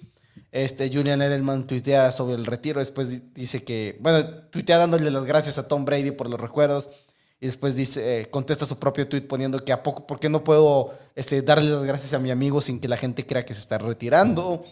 Este, 0.51 0.89
Julian 0.93 1.21
Edelman 1.21 1.67
tuitea 1.67 2.11
sobre 2.11 2.35
el 2.35 2.45
retiro, 2.45 2.81
después 2.81 3.33
dice 3.33 3.63
que, 3.63 3.97
bueno, 4.01 4.25
tuitea 4.49 4.79
dándole 4.79 5.09
las 5.09 5.23
gracias 5.23 5.57
a 5.57 5.69
Tom 5.69 5.85
Brady 5.85 6.11
por 6.11 6.29
los 6.29 6.37
recuerdos 6.37 6.89
y 7.39 7.45
después 7.45 7.77
dice, 7.77 8.23
eh, 8.23 8.29
contesta 8.29 8.65
su 8.65 8.77
propio 8.77 9.07
tweet 9.07 9.21
poniendo 9.21 9.63
que 9.63 9.71
a 9.71 9.83
poco, 9.83 10.05
¿por 10.05 10.19
qué 10.19 10.27
no 10.27 10.43
puedo 10.43 10.93
este, 11.15 11.41
darle 11.41 11.69
las 11.69 11.85
gracias 11.85 12.11
a 12.11 12.19
mi 12.19 12.29
amigo 12.29 12.59
sin 12.59 12.81
que 12.81 12.89
la 12.89 12.97
gente 12.97 13.25
crea 13.25 13.45
que 13.45 13.53
se 13.53 13.61
está 13.61 13.77
retirando? 13.77 14.65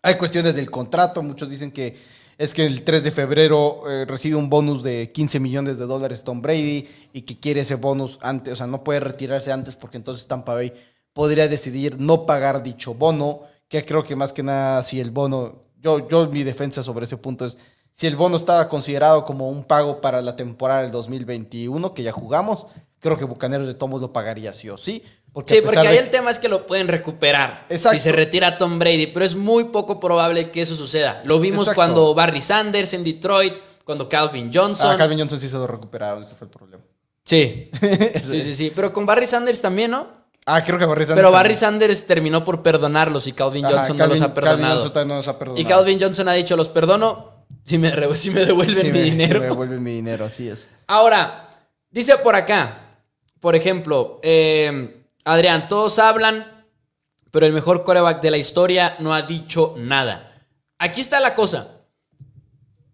Hay 0.00 0.14
cuestiones 0.14 0.54
del 0.54 0.70
contrato, 0.70 1.22
muchos 1.22 1.50
dicen 1.50 1.70
que 1.70 1.98
es 2.40 2.54
que 2.54 2.64
el 2.64 2.84
3 2.84 3.04
de 3.04 3.10
febrero 3.10 3.82
eh, 3.86 4.06
recibe 4.06 4.36
un 4.36 4.48
bonus 4.48 4.82
de 4.82 5.12
15 5.12 5.38
millones 5.40 5.76
de 5.76 5.84
dólares 5.84 6.24
Tom 6.24 6.40
Brady 6.40 6.88
y 7.12 7.20
que 7.20 7.38
quiere 7.38 7.60
ese 7.60 7.74
bonus 7.74 8.18
antes, 8.22 8.54
o 8.54 8.56
sea, 8.56 8.66
no 8.66 8.82
puede 8.82 9.00
retirarse 9.00 9.52
antes 9.52 9.76
porque 9.76 9.98
entonces 9.98 10.26
Tampa 10.26 10.54
Bay 10.54 10.72
podría 11.12 11.48
decidir 11.48 12.00
no 12.00 12.24
pagar 12.24 12.62
dicho 12.62 12.94
bono, 12.94 13.42
que 13.68 13.84
creo 13.84 14.04
que 14.04 14.16
más 14.16 14.32
que 14.32 14.42
nada 14.42 14.82
si 14.82 15.00
el 15.00 15.10
bono, 15.10 15.60
yo, 15.82 16.08
yo 16.08 16.30
mi 16.30 16.42
defensa 16.42 16.82
sobre 16.82 17.04
ese 17.04 17.18
punto 17.18 17.44
es 17.44 17.58
si 17.92 18.06
el 18.06 18.16
bono 18.16 18.38
estaba 18.38 18.70
considerado 18.70 19.26
como 19.26 19.50
un 19.50 19.62
pago 19.62 20.00
para 20.00 20.22
la 20.22 20.34
temporada 20.34 20.80
del 20.80 20.92
2021, 20.92 21.92
que 21.92 22.02
ya 22.02 22.12
jugamos, 22.12 22.64
creo 23.00 23.18
que 23.18 23.26
Bucaneros 23.26 23.66
de 23.66 23.74
Tomos 23.74 24.00
lo 24.00 24.14
pagaría 24.14 24.54
sí 24.54 24.70
o 24.70 24.78
sí. 24.78 25.02
Porque 25.32 25.56
sí, 25.56 25.60
porque 25.62 25.78
ahí 25.78 25.96
el 25.96 26.10
tema 26.10 26.30
es 26.30 26.38
que 26.38 26.48
lo 26.48 26.66
pueden 26.66 26.88
recuperar 26.88 27.66
Exacto. 27.68 27.96
si 27.96 28.02
se 28.02 28.10
retira 28.10 28.58
Tom 28.58 28.78
Brady, 28.78 29.06
pero 29.08 29.24
es 29.24 29.36
muy 29.36 29.64
poco 29.64 30.00
probable 30.00 30.50
que 30.50 30.62
eso 30.62 30.74
suceda. 30.74 31.22
Lo 31.24 31.38
vimos 31.38 31.70
cuando 31.70 32.14
Barry 32.14 32.40
Sanders 32.40 32.94
en 32.94 33.04
Detroit, 33.04 33.54
cuando 33.84 34.08
Calvin 34.08 34.50
Johnson. 34.52 34.92
Ah, 34.92 34.96
Calvin 34.96 35.18
Johnson 35.18 35.38
sí 35.38 35.48
se 35.48 35.56
lo 35.56 35.66
recuperaron, 35.66 36.22
ese 36.22 36.34
fue 36.34 36.46
el 36.46 36.50
problema. 36.50 36.82
Sí, 37.24 37.70
sí, 38.22 38.42
sí, 38.42 38.54
sí. 38.54 38.72
Pero 38.74 38.92
con 38.92 39.06
Barry 39.06 39.26
Sanders 39.26 39.60
también, 39.60 39.92
¿no? 39.92 40.08
Ah, 40.46 40.64
creo 40.64 40.78
que 40.78 40.84
Barry 40.84 41.04
Sanders. 41.04 41.24
Pero 41.24 41.32
Barry 41.32 41.54
Sanders 41.54 42.06
terminó 42.06 42.44
por 42.44 42.62
perdonarlos 42.62 43.28
y 43.28 43.32
Calvin 43.32 43.64
Johnson 43.64 43.96
no 43.96 44.06
los 44.06 44.20
ha 44.22 44.34
perdonado. 44.34 44.92
Calvin 44.92 45.08
no 45.08 45.16
los 45.16 45.28
ha 45.28 45.38
perdonado. 45.38 45.62
Y 45.62 45.64
Calvin 45.64 46.00
Johnson 46.00 46.28
ha 46.28 46.32
dicho, 46.32 46.56
los 46.56 46.68
perdono, 46.68 47.44
si 47.62 47.78
me, 47.78 47.90
devuelven 47.92 48.92
mi 48.92 49.00
dinero. 49.00 49.34
Si 49.34 49.40
me 49.40 49.46
devuelven 49.46 49.82
mi 49.82 49.92
dinero, 49.92 50.24
así 50.24 50.48
es. 50.48 50.70
Ahora, 50.88 51.48
dice 51.90 52.16
por 52.18 52.34
acá, 52.34 52.96
por 53.38 53.54
ejemplo, 53.54 54.18
eh, 54.22 54.99
Adrián, 55.24 55.68
todos 55.68 55.98
hablan, 55.98 56.66
pero 57.30 57.46
el 57.46 57.52
mejor 57.52 57.84
coreback 57.84 58.22
de 58.22 58.30
la 58.30 58.38
historia 58.38 58.96
no 59.00 59.14
ha 59.14 59.22
dicho 59.22 59.74
nada. 59.76 60.46
Aquí 60.78 61.00
está 61.00 61.20
la 61.20 61.34
cosa. 61.34 61.68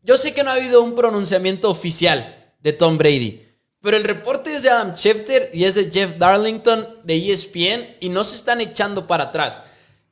Yo 0.03 0.17
sé 0.17 0.35
que 0.35 0.43
no 0.43 0.51
ha 0.51 0.55
habido 0.55 0.83
un 0.83 0.95
pronunciamiento 0.95 1.71
oficial 1.71 2.53
de 2.61 2.73
Tom 2.73 2.99
Brady, 2.99 3.47
pero 3.81 3.97
el 3.97 4.05
reporte 4.05 4.55
es 4.55 4.63
de 4.63 4.71
Adam 4.71 4.95
Schefter 4.95 5.51
y 5.53 5.65
es 5.65 5.75
de 5.75 5.91
Jeff 5.91 6.17
Darlington 6.19 7.01
de 7.05 7.33
ESPN 7.33 7.97
y 8.01 8.09
no 8.09 8.25
se 8.25 8.37
están 8.37 8.61
echando 8.61 9.07
para 9.07 9.25
atrás. 9.25 9.63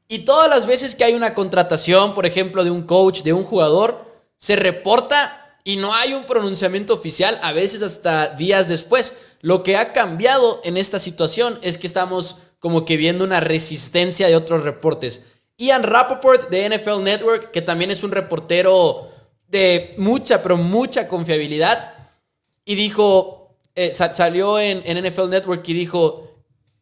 Y 0.06 0.20
todas 0.20 0.48
las 0.48 0.66
veces 0.66 0.94
que 0.94 1.04
hay 1.04 1.14
una 1.14 1.34
contratación, 1.34 2.14
por 2.14 2.26
ejemplo, 2.26 2.62
de 2.62 2.70
un 2.70 2.82
coach, 2.82 3.22
de 3.22 3.32
un 3.32 3.42
jugador, 3.42 4.04
se 4.36 4.56
reporta 4.56 5.58
y 5.64 5.76
no 5.76 5.94
hay 5.94 6.12
un 6.12 6.26
pronunciamiento 6.26 6.92
oficial, 6.92 7.40
a 7.42 7.52
veces 7.52 7.82
hasta 7.82 8.28
días 8.28 8.68
después. 8.68 9.16
Lo 9.44 9.62
que 9.62 9.76
ha 9.76 9.92
cambiado 9.92 10.62
en 10.64 10.78
esta 10.78 10.98
situación 10.98 11.58
es 11.60 11.76
que 11.76 11.86
estamos 11.86 12.38
como 12.60 12.86
que 12.86 12.96
viendo 12.96 13.24
una 13.24 13.40
resistencia 13.40 14.26
de 14.26 14.36
otros 14.36 14.64
reportes. 14.64 15.26
Ian 15.58 15.82
Rappaport 15.82 16.48
de 16.48 16.70
NFL 16.70 17.02
Network, 17.02 17.50
que 17.50 17.60
también 17.60 17.90
es 17.90 18.02
un 18.02 18.12
reportero 18.12 19.10
de 19.46 19.90
mucha, 19.98 20.42
pero 20.42 20.56
mucha 20.56 21.08
confiabilidad, 21.08 21.92
y 22.64 22.74
dijo, 22.74 23.54
eh, 23.74 23.92
salió 23.92 24.58
en, 24.58 24.80
en 24.86 25.06
NFL 25.06 25.28
Network 25.28 25.68
y 25.68 25.74
dijo, 25.74 26.26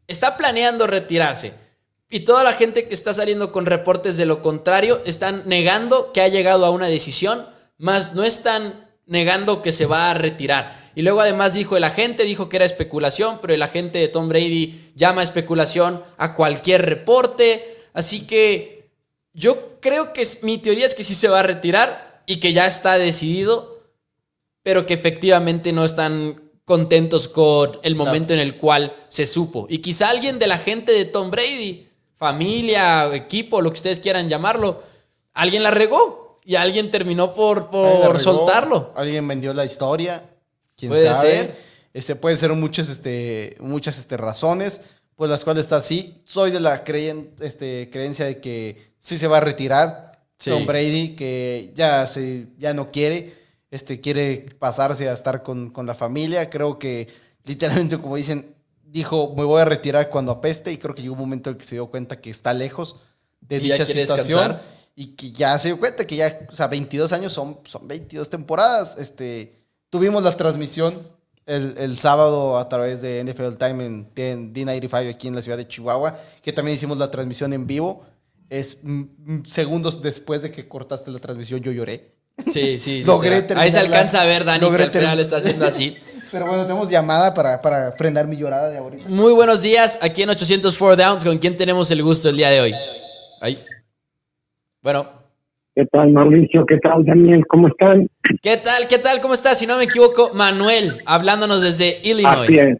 está 0.06 0.36
planeando 0.36 0.86
retirarse. 0.86 1.54
Y 2.08 2.20
toda 2.20 2.44
la 2.44 2.52
gente 2.52 2.86
que 2.86 2.94
está 2.94 3.12
saliendo 3.12 3.50
con 3.50 3.66
reportes 3.66 4.16
de 4.16 4.26
lo 4.26 4.40
contrario 4.40 5.02
están 5.04 5.42
negando 5.46 6.12
que 6.12 6.20
ha 6.20 6.28
llegado 6.28 6.64
a 6.64 6.70
una 6.70 6.86
decisión 6.86 7.44
más 7.76 8.14
no 8.14 8.22
están 8.22 8.88
negando 9.06 9.62
que 9.62 9.72
se 9.72 9.86
va 9.86 10.12
a 10.12 10.14
retirar. 10.14 10.81
Y 10.94 11.02
luego 11.02 11.20
además 11.20 11.54
dijo, 11.54 11.76
el 11.76 11.84
agente 11.84 12.24
dijo 12.24 12.48
que 12.48 12.56
era 12.56 12.64
especulación, 12.64 13.38
pero 13.40 13.54
el 13.54 13.62
agente 13.62 13.98
de 13.98 14.08
Tom 14.08 14.28
Brady 14.28 14.92
llama 14.94 15.22
especulación 15.22 16.02
a 16.18 16.34
cualquier 16.34 16.84
reporte. 16.84 17.78
Así 17.94 18.26
que 18.26 18.90
yo 19.32 19.78
creo 19.80 20.12
que 20.12 20.26
mi 20.42 20.58
teoría 20.58 20.86
es 20.86 20.94
que 20.94 21.04
sí 21.04 21.14
se 21.14 21.28
va 21.28 21.40
a 21.40 21.44
retirar 21.44 22.22
y 22.26 22.36
que 22.36 22.52
ya 22.52 22.66
está 22.66 22.98
decidido, 22.98 23.80
pero 24.62 24.86
que 24.86 24.94
efectivamente 24.94 25.72
no 25.72 25.84
están 25.84 26.50
contentos 26.64 27.28
con 27.28 27.78
el 27.82 27.96
momento 27.96 28.32
en 28.32 28.40
el 28.40 28.56
cual 28.56 28.92
se 29.08 29.26
supo. 29.26 29.66
Y 29.68 29.78
quizá 29.78 30.10
alguien 30.10 30.38
de 30.38 30.46
la 30.46 30.58
gente 30.58 30.92
de 30.92 31.04
Tom 31.04 31.30
Brady, 31.30 31.88
familia, 32.14 33.12
equipo, 33.14 33.60
lo 33.60 33.70
que 33.70 33.78
ustedes 33.78 34.00
quieran 34.00 34.28
llamarlo, 34.28 34.82
alguien 35.32 35.62
la 35.62 35.70
regó 35.70 36.38
y 36.44 36.54
alguien 36.54 36.90
terminó 36.90 37.32
por, 37.32 37.70
por 37.70 38.18
soltarlo. 38.20 38.92
Alguien 38.94 39.26
vendió 39.26 39.52
la 39.54 39.64
historia. 39.64 40.22
¿Quién 40.82 40.90
puede 40.90 41.14
ser. 41.14 41.56
Este, 41.94 42.16
puede 42.16 42.36
ser 42.36 42.52
muchas, 42.54 42.88
este, 42.88 43.56
muchas 43.60 43.98
este, 43.98 44.16
razones 44.16 44.80
por 45.14 45.28
las 45.28 45.44
cuales 45.44 45.66
está 45.66 45.76
así. 45.76 46.20
Soy 46.24 46.50
de 46.50 46.58
la 46.58 46.82
este, 47.40 47.88
creencia 47.92 48.26
de 48.26 48.40
que 48.40 48.94
sí 48.98 49.16
se 49.16 49.28
va 49.28 49.36
a 49.36 49.40
retirar 49.40 50.24
Tom 50.44 50.66
Brady, 50.66 51.14
que 51.14 51.70
ya, 51.76 52.04
se, 52.08 52.48
ya 52.58 52.74
no 52.74 52.90
quiere. 52.90 53.34
Este, 53.70 54.00
quiere 54.00 54.46
pasarse 54.58 55.08
a 55.08 55.12
estar 55.12 55.44
con, 55.44 55.70
con 55.70 55.86
la 55.86 55.94
familia. 55.94 56.50
Creo 56.50 56.80
que 56.80 57.06
literalmente, 57.44 57.98
como 57.98 58.16
dicen, 58.16 58.56
dijo, 58.82 59.34
me 59.36 59.44
voy 59.44 59.62
a 59.62 59.64
retirar 59.64 60.10
cuando 60.10 60.32
apeste 60.32 60.72
y 60.72 60.78
creo 60.78 60.96
que 60.96 61.02
llegó 61.02 61.14
un 61.14 61.20
momento 61.20 61.50
en 61.50 61.58
que 61.58 61.66
se 61.66 61.76
dio 61.76 61.86
cuenta 61.86 62.20
que 62.20 62.30
está 62.30 62.52
lejos 62.54 62.96
de 63.40 63.60
dicha 63.60 63.86
situación 63.86 64.58
y 64.96 65.14
que 65.14 65.30
ya 65.30 65.56
se 65.60 65.68
dio 65.68 65.78
cuenta 65.78 66.04
que 66.04 66.16
ya, 66.16 66.40
o 66.50 66.56
sea, 66.56 66.66
22 66.66 67.12
años 67.12 67.32
son, 67.32 67.60
son 67.66 67.86
22 67.86 68.28
temporadas. 68.28 68.96
Este, 68.98 69.61
tuvimos 69.92 70.22
la 70.22 70.34
transmisión 70.38 71.06
el, 71.44 71.74
el 71.76 71.98
sábado 71.98 72.56
a 72.56 72.66
través 72.68 73.02
de 73.02 73.22
NFL 73.22 73.56
Time 73.58 73.84
en, 73.84 74.06
en 74.16 74.54
D95 74.54 75.10
aquí 75.10 75.28
en 75.28 75.34
la 75.34 75.42
ciudad 75.42 75.58
de 75.58 75.68
Chihuahua, 75.68 76.16
que 76.42 76.52
también 76.52 76.76
hicimos 76.76 76.96
la 76.96 77.10
transmisión 77.10 77.52
en 77.52 77.66
vivo. 77.66 78.04
Es 78.48 78.80
segundos 79.48 80.02
después 80.02 80.40
de 80.42 80.50
que 80.50 80.66
cortaste 80.66 81.10
la 81.10 81.18
transmisión, 81.18 81.60
yo 81.60 81.72
lloré. 81.72 82.12
Sí, 82.50 82.78
sí. 82.78 83.04
Logré 83.06 83.46
Ahí 83.54 83.70
se 83.70 83.80
alcanza 83.80 84.22
a 84.22 84.24
ver, 84.24 84.44
Dani, 84.44 84.60
que 84.60 84.82
al 84.82 84.90
final 84.90 85.20
está 85.20 85.36
haciendo 85.36 85.66
así. 85.66 85.96
Pero 86.32 86.46
bueno, 86.46 86.62
tenemos 86.62 86.88
llamada 86.88 87.34
para, 87.34 87.60
para 87.60 87.92
frenar 87.92 88.26
mi 88.26 88.36
llorada 88.36 88.70
de 88.70 88.78
ahorita. 88.78 89.08
Muy 89.10 89.34
buenos 89.34 89.60
días, 89.60 89.98
aquí 90.00 90.22
en 90.22 90.30
804 90.30 90.96
Downs. 90.96 91.24
¿Con 91.24 91.36
quién 91.36 91.58
tenemos 91.58 91.90
el 91.90 92.02
gusto 92.02 92.30
el 92.30 92.38
día 92.38 92.48
de 92.48 92.60
hoy? 92.62 92.74
Ahí. 93.42 93.58
Bueno. 94.82 95.06
¿Qué 95.74 95.84
tal, 95.86 96.12
Mauricio? 96.12 96.64
¿Qué 96.64 96.78
tal, 96.78 97.04
Daniel? 97.04 97.46
¿Cómo 97.46 97.68
están? 97.68 98.08
¿Qué 98.42 98.56
tal? 98.56 98.88
¿Qué 98.88 98.98
tal? 98.98 99.20
¿Cómo 99.20 99.34
estás? 99.34 99.60
Si 99.60 99.68
no 99.68 99.76
me 99.78 99.84
equivoco, 99.84 100.34
Manuel, 100.34 101.00
hablándonos 101.06 101.62
desde 101.62 102.00
Illinois. 102.02 102.48
Así 102.48 102.58
es. 102.58 102.78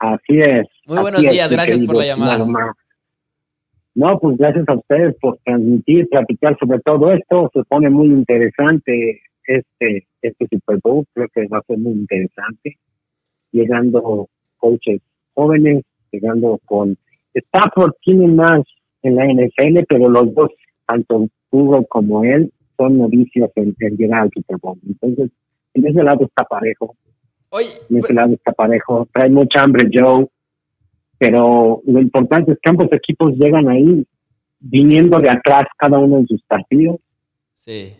Así 0.00 0.38
es. 0.40 0.66
Muy 0.86 0.98
buenos 0.98 1.20
días, 1.20 1.52
gracias 1.52 1.78
por 1.86 1.94
la 1.94 2.06
llamada. 2.06 2.74
No, 3.94 4.18
pues 4.18 4.36
gracias 4.38 4.68
a 4.68 4.74
ustedes 4.74 5.14
por 5.20 5.38
transmitir, 5.44 6.08
platicar 6.08 6.56
sobre 6.58 6.80
todo 6.80 7.12
esto. 7.12 7.48
Se 7.54 7.62
pone 7.62 7.90
muy 7.90 8.08
interesante 8.08 9.20
este, 9.44 10.08
este 10.20 10.48
Super 10.50 10.78
Bowl. 10.82 11.06
Creo 11.14 11.28
que 11.32 11.46
va 11.46 11.58
a 11.58 11.62
ser 11.68 11.78
muy 11.78 11.92
interesante. 11.92 12.76
Llegando 13.52 14.28
coaches 14.56 15.00
jóvenes, 15.34 15.84
llegando 16.10 16.58
con 16.64 16.98
Stafford 17.34 17.92
tiene 18.02 18.26
más 18.26 18.62
en 19.02 19.14
la 19.14 19.26
NFL, 19.26 19.84
pero 19.88 20.08
los 20.08 20.34
dos, 20.34 20.50
tanto 20.86 21.28
Hugo 21.52 21.86
como 21.86 22.24
él, 22.24 22.52
son 22.80 22.96
novicios 22.96 23.50
en, 23.56 23.74
llegar 23.96 24.22
al 24.22 24.30
Super 24.32 24.56
Bowl. 24.58 24.78
Entonces, 24.86 25.30
en 25.74 25.86
ese 25.86 26.02
lado 26.02 26.24
está 26.24 26.44
parejo. 26.44 26.96
Oye, 27.50 27.66
en 27.90 27.98
ese 27.98 28.06
pues 28.06 28.14
lado 28.14 28.32
está 28.32 28.52
parejo. 28.52 29.06
Trae 29.12 29.28
mucha 29.28 29.62
hambre 29.62 29.88
Joe. 29.92 30.26
Pero 31.18 31.82
lo 31.84 32.00
importante 32.00 32.52
es 32.52 32.58
que 32.62 32.70
ambos 32.70 32.88
equipos 32.92 33.32
llegan 33.34 33.68
ahí 33.68 34.06
viniendo 34.60 35.18
de 35.18 35.28
atrás 35.28 35.64
cada 35.76 35.98
uno 35.98 36.18
en 36.18 36.26
sus 36.26 36.42
partidos. 36.44 36.96
Sí 37.54 37.94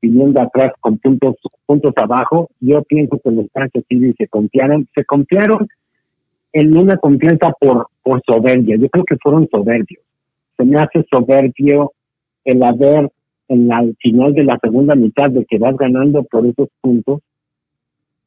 viniendo 0.00 0.40
atrás 0.40 0.72
con 0.80 0.98
puntos 0.98 1.36
puntos 1.66 1.92
abajo. 1.96 2.50
Yo 2.60 2.82
pienso 2.84 3.20
que 3.22 3.30
los 3.30 3.46
Kansas 3.52 3.84
City 3.88 4.14
se 4.16 4.28
confiaron, 4.28 4.88
se 4.94 5.04
confiaron 5.04 5.68
en 6.52 6.76
una 6.76 6.96
confianza 6.96 7.52
por, 7.60 7.88
por 8.02 8.22
soberbia. 8.26 8.76
Yo 8.76 8.88
creo 8.88 9.04
que 9.04 9.16
fueron 9.22 9.48
soberbios. 9.50 10.02
Se 10.56 10.64
me 10.64 10.78
hace 10.78 11.04
soberbio 11.10 11.92
el 12.44 12.62
haber 12.62 13.10
en 13.50 13.66
la 13.68 13.84
final 13.98 14.32
de 14.32 14.44
la 14.44 14.58
segunda 14.62 14.94
mitad 14.94 15.28
de 15.28 15.44
que 15.44 15.58
vas 15.58 15.76
ganando 15.76 16.22
por 16.22 16.46
esos 16.46 16.68
puntos, 16.80 17.20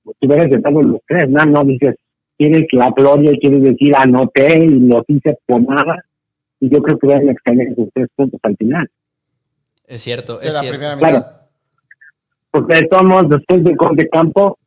pues 0.04 0.18
hubieras 0.22 0.52
estado 0.52 0.82
los 0.82 1.02
tres, 1.08 1.30
no, 1.30 1.46
no 1.46 1.64
dices, 1.64 1.96
quieres 2.38 2.66
la 2.74 2.92
gloria 2.92 3.32
y 3.32 3.40
quieres 3.40 3.64
decir 3.64 3.96
anoté 3.96 4.66
y 4.66 4.80
lo 4.82 5.04
hice 5.08 5.38
por 5.46 5.62
nada, 5.62 6.04
y 6.60 6.70
yo 6.70 6.82
creo 6.82 7.00
que 7.00 7.06
hubieran 7.08 7.30
extrañado 7.30 7.72
esos 7.72 7.90
tres 7.94 8.08
puntos 8.16 8.40
al 8.44 8.58
final. 8.58 8.90
Es 9.88 10.02
cierto, 10.02 10.42
es 10.42 10.60
cierto. 10.60 11.00
Claro, 11.00 11.26
porque 12.52 12.76
de 12.76 12.84
todos 12.84 13.04
modos, 13.04 13.30
después 13.30 13.64
del 13.64 13.76
gol 13.78 13.96
de 13.96 14.10
campo, 14.10 14.60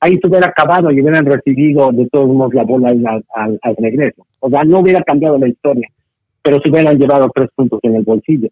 ahí 0.00 0.18
se 0.20 0.28
hubiera 0.28 0.46
acabado 0.46 0.90
y 0.92 1.00
hubieran 1.00 1.26
recibido 1.26 1.90
de 1.92 2.08
todos 2.10 2.28
modos 2.28 2.54
la 2.54 2.62
bola 2.62 2.88
al, 2.88 3.58
al, 3.60 3.76
regreso. 3.76 4.24
O 4.38 4.48
sea, 4.48 4.62
no 4.64 4.80
hubiera 4.80 5.02
cambiado 5.02 5.36
la 5.36 5.48
historia, 5.48 5.88
pero 6.42 6.60
se 6.60 6.70
hubieran 6.70 6.96
llevado 6.96 7.28
tres 7.34 7.48
puntos 7.54 7.80
en 7.82 7.96
el 7.96 8.04
bolsillo. 8.04 8.48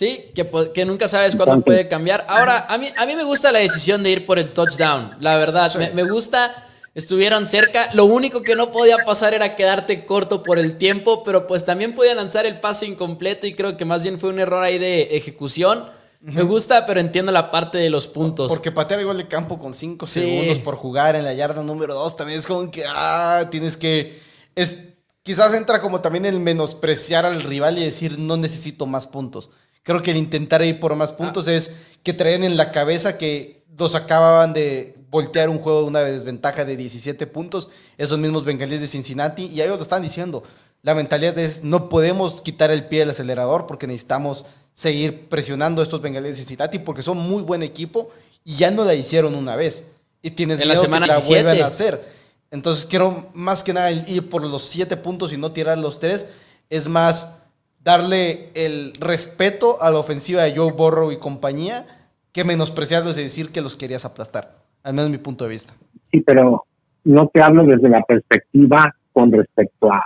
Sí, 0.00 0.30
que, 0.34 0.50
que 0.72 0.86
nunca 0.86 1.08
sabes 1.08 1.36
cuándo 1.36 1.60
puede 1.60 1.86
cambiar. 1.86 2.24
Ahora, 2.26 2.64
a 2.70 2.78
mí, 2.78 2.88
a 2.96 3.04
mí 3.04 3.14
me 3.14 3.22
gusta 3.22 3.52
la 3.52 3.58
decisión 3.58 4.02
de 4.02 4.10
ir 4.10 4.24
por 4.24 4.38
el 4.38 4.52
touchdown, 4.52 5.14
la 5.20 5.36
verdad. 5.36 5.70
Me, 5.74 5.90
me, 5.90 6.04
gusta, 6.04 6.66
estuvieron 6.94 7.46
cerca. 7.46 7.92
Lo 7.92 8.06
único 8.06 8.40
que 8.40 8.56
no 8.56 8.72
podía 8.72 8.96
pasar 9.04 9.34
era 9.34 9.54
quedarte 9.56 10.06
corto 10.06 10.42
por 10.42 10.58
el 10.58 10.78
tiempo, 10.78 11.22
pero 11.22 11.46
pues 11.46 11.66
también 11.66 11.94
podía 11.94 12.14
lanzar 12.14 12.46
el 12.46 12.60
pase 12.60 12.86
incompleto 12.86 13.46
y 13.46 13.52
creo 13.52 13.76
que 13.76 13.84
más 13.84 14.02
bien 14.02 14.18
fue 14.18 14.30
un 14.30 14.38
error 14.38 14.64
ahí 14.64 14.78
de 14.78 15.02
ejecución. 15.14 15.90
Me 16.22 16.44
gusta, 16.44 16.86
pero 16.86 16.98
entiendo 16.98 17.30
la 17.30 17.50
parte 17.50 17.76
de 17.76 17.90
los 17.90 18.06
puntos. 18.06 18.48
Porque 18.48 18.72
patear 18.72 19.02
igual 19.02 19.18
de 19.18 19.28
campo 19.28 19.58
con 19.58 19.74
5 19.74 20.06
segundos 20.06 20.60
por 20.60 20.76
jugar 20.76 21.14
en 21.14 21.24
la 21.24 21.34
yarda 21.34 21.62
número 21.62 21.92
2 21.92 22.16
también 22.16 22.38
es 22.38 22.46
como 22.46 22.70
que, 22.70 22.84
ah, 22.88 23.48
tienes 23.50 23.76
que... 23.76 24.18
Es, 24.54 24.78
quizás 25.22 25.52
entra 25.52 25.82
como 25.82 26.00
también 26.00 26.24
el 26.24 26.40
menospreciar 26.40 27.26
al 27.26 27.42
rival 27.42 27.76
y 27.76 27.84
decir, 27.84 28.18
no 28.18 28.38
necesito 28.38 28.86
más 28.86 29.06
puntos. 29.06 29.50
Creo 29.82 30.02
que 30.02 30.10
el 30.10 30.16
intentar 30.16 30.62
ir 30.62 30.78
por 30.78 30.94
más 30.94 31.12
puntos 31.12 31.48
ah. 31.48 31.54
es 31.54 31.76
que 32.02 32.12
traen 32.12 32.44
en 32.44 32.56
la 32.56 32.72
cabeza 32.72 33.18
que 33.18 33.64
dos 33.68 33.94
acababan 33.94 34.52
de 34.52 34.94
voltear 35.10 35.48
un 35.48 35.58
juego 35.58 35.80
de 35.80 35.86
una 35.86 36.00
desventaja 36.00 36.64
de 36.64 36.76
17 36.76 37.26
puntos, 37.26 37.68
esos 37.98 38.18
mismos 38.18 38.44
bengalíes 38.44 38.80
de 38.80 38.86
Cincinnati, 38.86 39.46
y 39.46 39.60
ellos 39.60 39.76
lo 39.76 39.82
están 39.82 40.02
diciendo. 40.02 40.42
La 40.82 40.94
mentalidad 40.94 41.36
es, 41.38 41.64
no 41.64 41.88
podemos 41.88 42.40
quitar 42.40 42.70
el 42.70 42.86
pie 42.86 43.00
del 43.00 43.10
acelerador 43.10 43.66
porque 43.66 43.86
necesitamos 43.86 44.44
seguir 44.72 45.28
presionando 45.28 45.82
a 45.82 45.84
estos 45.84 46.00
bengalíes 46.00 46.36
de 46.36 46.42
Cincinnati 46.42 46.78
porque 46.78 47.02
son 47.02 47.18
muy 47.18 47.42
buen 47.42 47.62
equipo 47.62 48.10
y 48.44 48.56
ya 48.56 48.70
no 48.70 48.84
la 48.84 48.94
hicieron 48.94 49.34
una 49.34 49.56
vez. 49.56 49.90
Y 50.22 50.30
tienes 50.30 50.60
en 50.60 50.68
la 50.68 50.76
semana 50.76 51.06
que 51.06 51.12
la 51.12 51.18
vuelvan 51.18 51.60
a 51.62 51.66
hacer. 51.66 52.02
Entonces 52.50 52.86
quiero 52.86 53.30
más 53.34 53.62
que 53.62 53.72
nada 53.72 53.90
ir 53.90 54.28
por 54.28 54.42
los 54.42 54.64
siete 54.64 54.96
puntos 54.96 55.32
y 55.32 55.36
no 55.36 55.52
tirar 55.52 55.78
los 55.78 55.98
tres. 55.98 56.26
Es 56.68 56.88
más 56.88 57.39
darle 57.82 58.50
el 58.54 58.92
respeto 59.00 59.80
a 59.80 59.90
la 59.90 59.98
ofensiva 59.98 60.42
de 60.42 60.56
Joe 60.56 60.72
Burrow 60.72 61.12
y 61.12 61.18
compañía 61.18 61.86
que 62.32 62.44
menospreciarlos 62.44 63.18
y 63.18 63.22
decir 63.22 63.50
que 63.50 63.60
los 63.60 63.76
querías 63.76 64.04
aplastar. 64.04 64.56
Al 64.82 64.94
menos 64.94 65.10
mi 65.10 65.18
punto 65.18 65.44
de 65.44 65.50
vista. 65.50 65.74
Sí, 66.10 66.20
pero 66.20 66.64
no 67.04 67.28
te 67.28 67.42
hablo 67.42 67.64
desde 67.64 67.88
la 67.88 68.02
perspectiva 68.02 68.94
con 69.12 69.32
respecto 69.32 69.92
a 69.92 70.04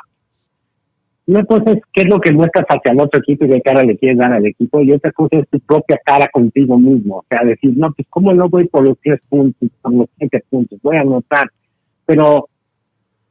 una 1.27 1.45
cosa 1.45 1.73
es 1.73 1.81
qué 1.93 2.03
es 2.03 2.09
lo 2.09 2.21
que 2.21 2.33
muestras 2.33 2.67
hacia 2.69 2.93
el 2.93 3.01
otro 3.01 3.21
equipo 3.21 3.47
y 3.47 3.49
qué 3.49 3.63
cara 3.63 3.83
le 3.83 3.97
quieres 3.97 4.19
dar 4.19 4.33
al 4.33 4.45
equipo, 4.45 4.81
y 4.83 4.93
otra 4.93 5.11
cosa 5.13 5.39
es 5.39 5.49
tu 5.49 5.59
propia 5.61 5.99
cara 6.05 6.29
contigo 6.31 6.79
mismo. 6.79 7.19
O 7.19 7.25
sea, 7.29 7.45
decir, 7.45 7.73
no, 7.77 7.93
pues, 7.93 8.07
¿cómo 8.11 8.35
no 8.35 8.49
voy 8.49 8.67
por 8.69 8.85
los 8.85 8.99
tres 9.03 9.21
puntos, 9.29 9.71
por 9.81 9.95
los 9.95 10.07
siete 10.19 10.45
puntos? 10.51 10.79
Voy 10.83 10.97
a 10.97 11.01
anotar. 11.01 11.51
Pero 12.05 12.49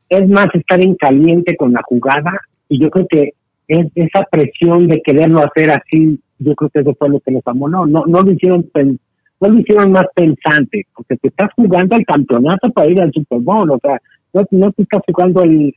es 0.09 0.27
más 0.27 0.47
estar 0.55 0.81
en 0.81 0.95
caliente 0.95 1.55
con 1.55 1.71
la 1.71 1.81
jugada, 1.83 2.31
y 2.67 2.79
yo 2.79 2.89
creo 2.89 3.07
que 3.07 3.33
es 3.67 3.87
esa 3.95 4.27
presión 4.29 4.87
de 4.87 5.01
quererlo 5.01 5.39
hacer 5.39 5.71
así, 5.71 6.19
yo 6.39 6.55
creo 6.55 6.69
que 6.69 6.79
eso 6.79 6.95
fue 6.97 7.09
lo 7.09 7.19
que 7.19 7.31
les 7.31 7.47
amó. 7.47 7.69
No, 7.69 7.85
no, 7.85 8.03
no 8.05 8.21
lo 8.21 8.31
hicieron 8.31 8.69
no 8.75 9.49
lo 9.49 9.59
hicieron 9.59 9.91
más 9.91 10.05
pensante, 10.15 10.85
porque 10.95 11.17
te 11.17 11.27
estás 11.27 11.49
jugando 11.55 11.97
el 11.97 12.05
campeonato 12.05 12.71
para 12.71 12.89
ir 12.89 13.01
al 13.01 13.11
Super 13.11 13.39
Bowl, 13.39 13.69
o 13.71 13.79
sea, 13.79 13.99
no, 14.33 14.45
no 14.51 14.71
te 14.71 14.83
estás 14.83 15.01
jugando 15.05 15.43
el, 15.43 15.73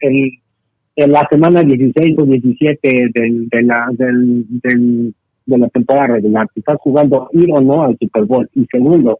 la 0.97 1.26
semana 1.30 1.62
16 1.62 2.16
o 2.18 2.24
17 2.24 3.11
del, 3.12 3.49
de, 3.49 3.62
la, 3.62 3.89
del, 3.93 4.45
del, 4.49 5.14
de 5.45 5.59
la 5.59 5.68
temporada 5.68 6.14
regular. 6.14 6.49
Si 6.55 6.61
estás 6.61 6.78
jugando 6.80 7.28
ir 7.32 7.49
o 7.53 7.61
no 7.61 7.82
al 7.82 7.97
Super 8.01 8.24
Bowl. 8.24 8.49
Y 8.55 8.66
segundo, 8.70 9.18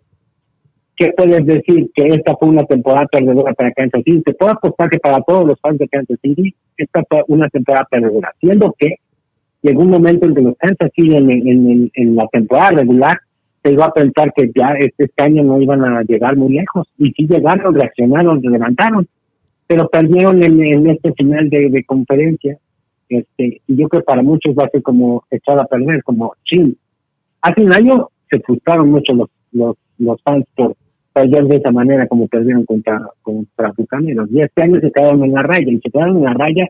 ¿qué 0.97 1.13
puedes 1.17 1.45
decir? 1.47 1.91
Que 1.95 2.09
esta 2.09 2.37
fue 2.37 2.49
una 2.49 2.65
temporada 2.65 3.07
perdedora 3.07 3.55
para 3.55 3.73
Kansas 3.73 4.03
City. 4.05 4.23
Te 4.23 4.35
puedo 4.35 4.53
apostar 4.53 4.89
que 4.89 4.99
para 4.99 5.21
todos 5.23 5.47
los 5.47 5.61
fans 5.61 5.79
de 5.79 5.89
Kansas 5.89 6.19
City, 6.23 6.55
esta 6.77 7.03
fue 7.09 7.23
una 7.29 7.49
temporada 7.49 7.87
perdedora. 7.91 8.33
Siendo 8.41 8.75
que 8.79 8.97
llegó 9.63 9.83
un 9.83 9.91
momento 9.91 10.27
en 10.27 10.35
que 10.35 10.43
los 10.43 10.57
Kansas 10.59 10.91
City 10.95 11.17
en, 11.17 11.91
en, 11.95 12.17
la 12.17 12.27
temporada 12.29 12.71
regular 12.71 13.19
se 13.63 13.73
iba 13.73 13.87
a 13.87 13.93
pensar 13.93 14.33
que 14.35 14.51
ya 14.55 14.71
este, 14.79 15.05
este 15.05 15.23
año 15.23 15.43
no 15.43 15.61
iban 15.61 15.85
a 15.85 16.03
llegar 16.03 16.37
muy 16.37 16.55
lejos. 16.55 16.89
Y 16.99 17.13
sí 17.13 17.27
llegaron, 17.27 17.75
reaccionaron, 17.75 18.41
se 18.41 18.49
levantaron 18.49 19.07
pero 19.67 19.89
perdieron 19.89 20.43
en, 20.43 20.91
este 20.91 21.13
final 21.15 21.51
de, 21.51 21.85
conferencia. 21.85 22.59
Este, 23.09 23.61
y 23.67 23.77
yo 23.77 23.89
creo 23.89 24.01
que 24.01 24.07
para 24.07 24.23
muchos 24.23 24.55
va 24.55 24.67
a 24.67 24.71
ser 24.71 24.83
como 24.83 25.25
echar 25.31 25.59
a 25.59 25.65
perder, 25.65 26.03
como 26.03 26.35
chin. 26.45 26.77
Hace 27.41 27.63
un 27.63 27.73
año 27.73 28.09
se 28.31 28.41
frustraron 28.41 28.91
mucho 28.91 29.15
los, 29.15 29.29
los, 29.53 29.77
los 29.99 30.21
fans 30.23 30.45
por 30.55 30.77
perder 31.17 31.45
de 31.47 31.57
esa 31.57 31.71
manera 31.71 32.07
como 32.07 32.29
perdieron 32.29 32.67
contra, 32.67 33.01
contra 33.23 33.73
Bucaneros. 33.75 34.29
Y 34.31 34.41
este 34.41 34.63
año 34.63 34.81
se 34.81 34.93
quedaron 34.93 35.25
en 35.25 35.33
la 35.33 35.43
raya, 35.43 35.73
y 35.73 35.81
se 35.81 35.91
quedaron 35.91 36.19
en 36.19 36.25
la 36.25 36.35
raya 36.35 36.69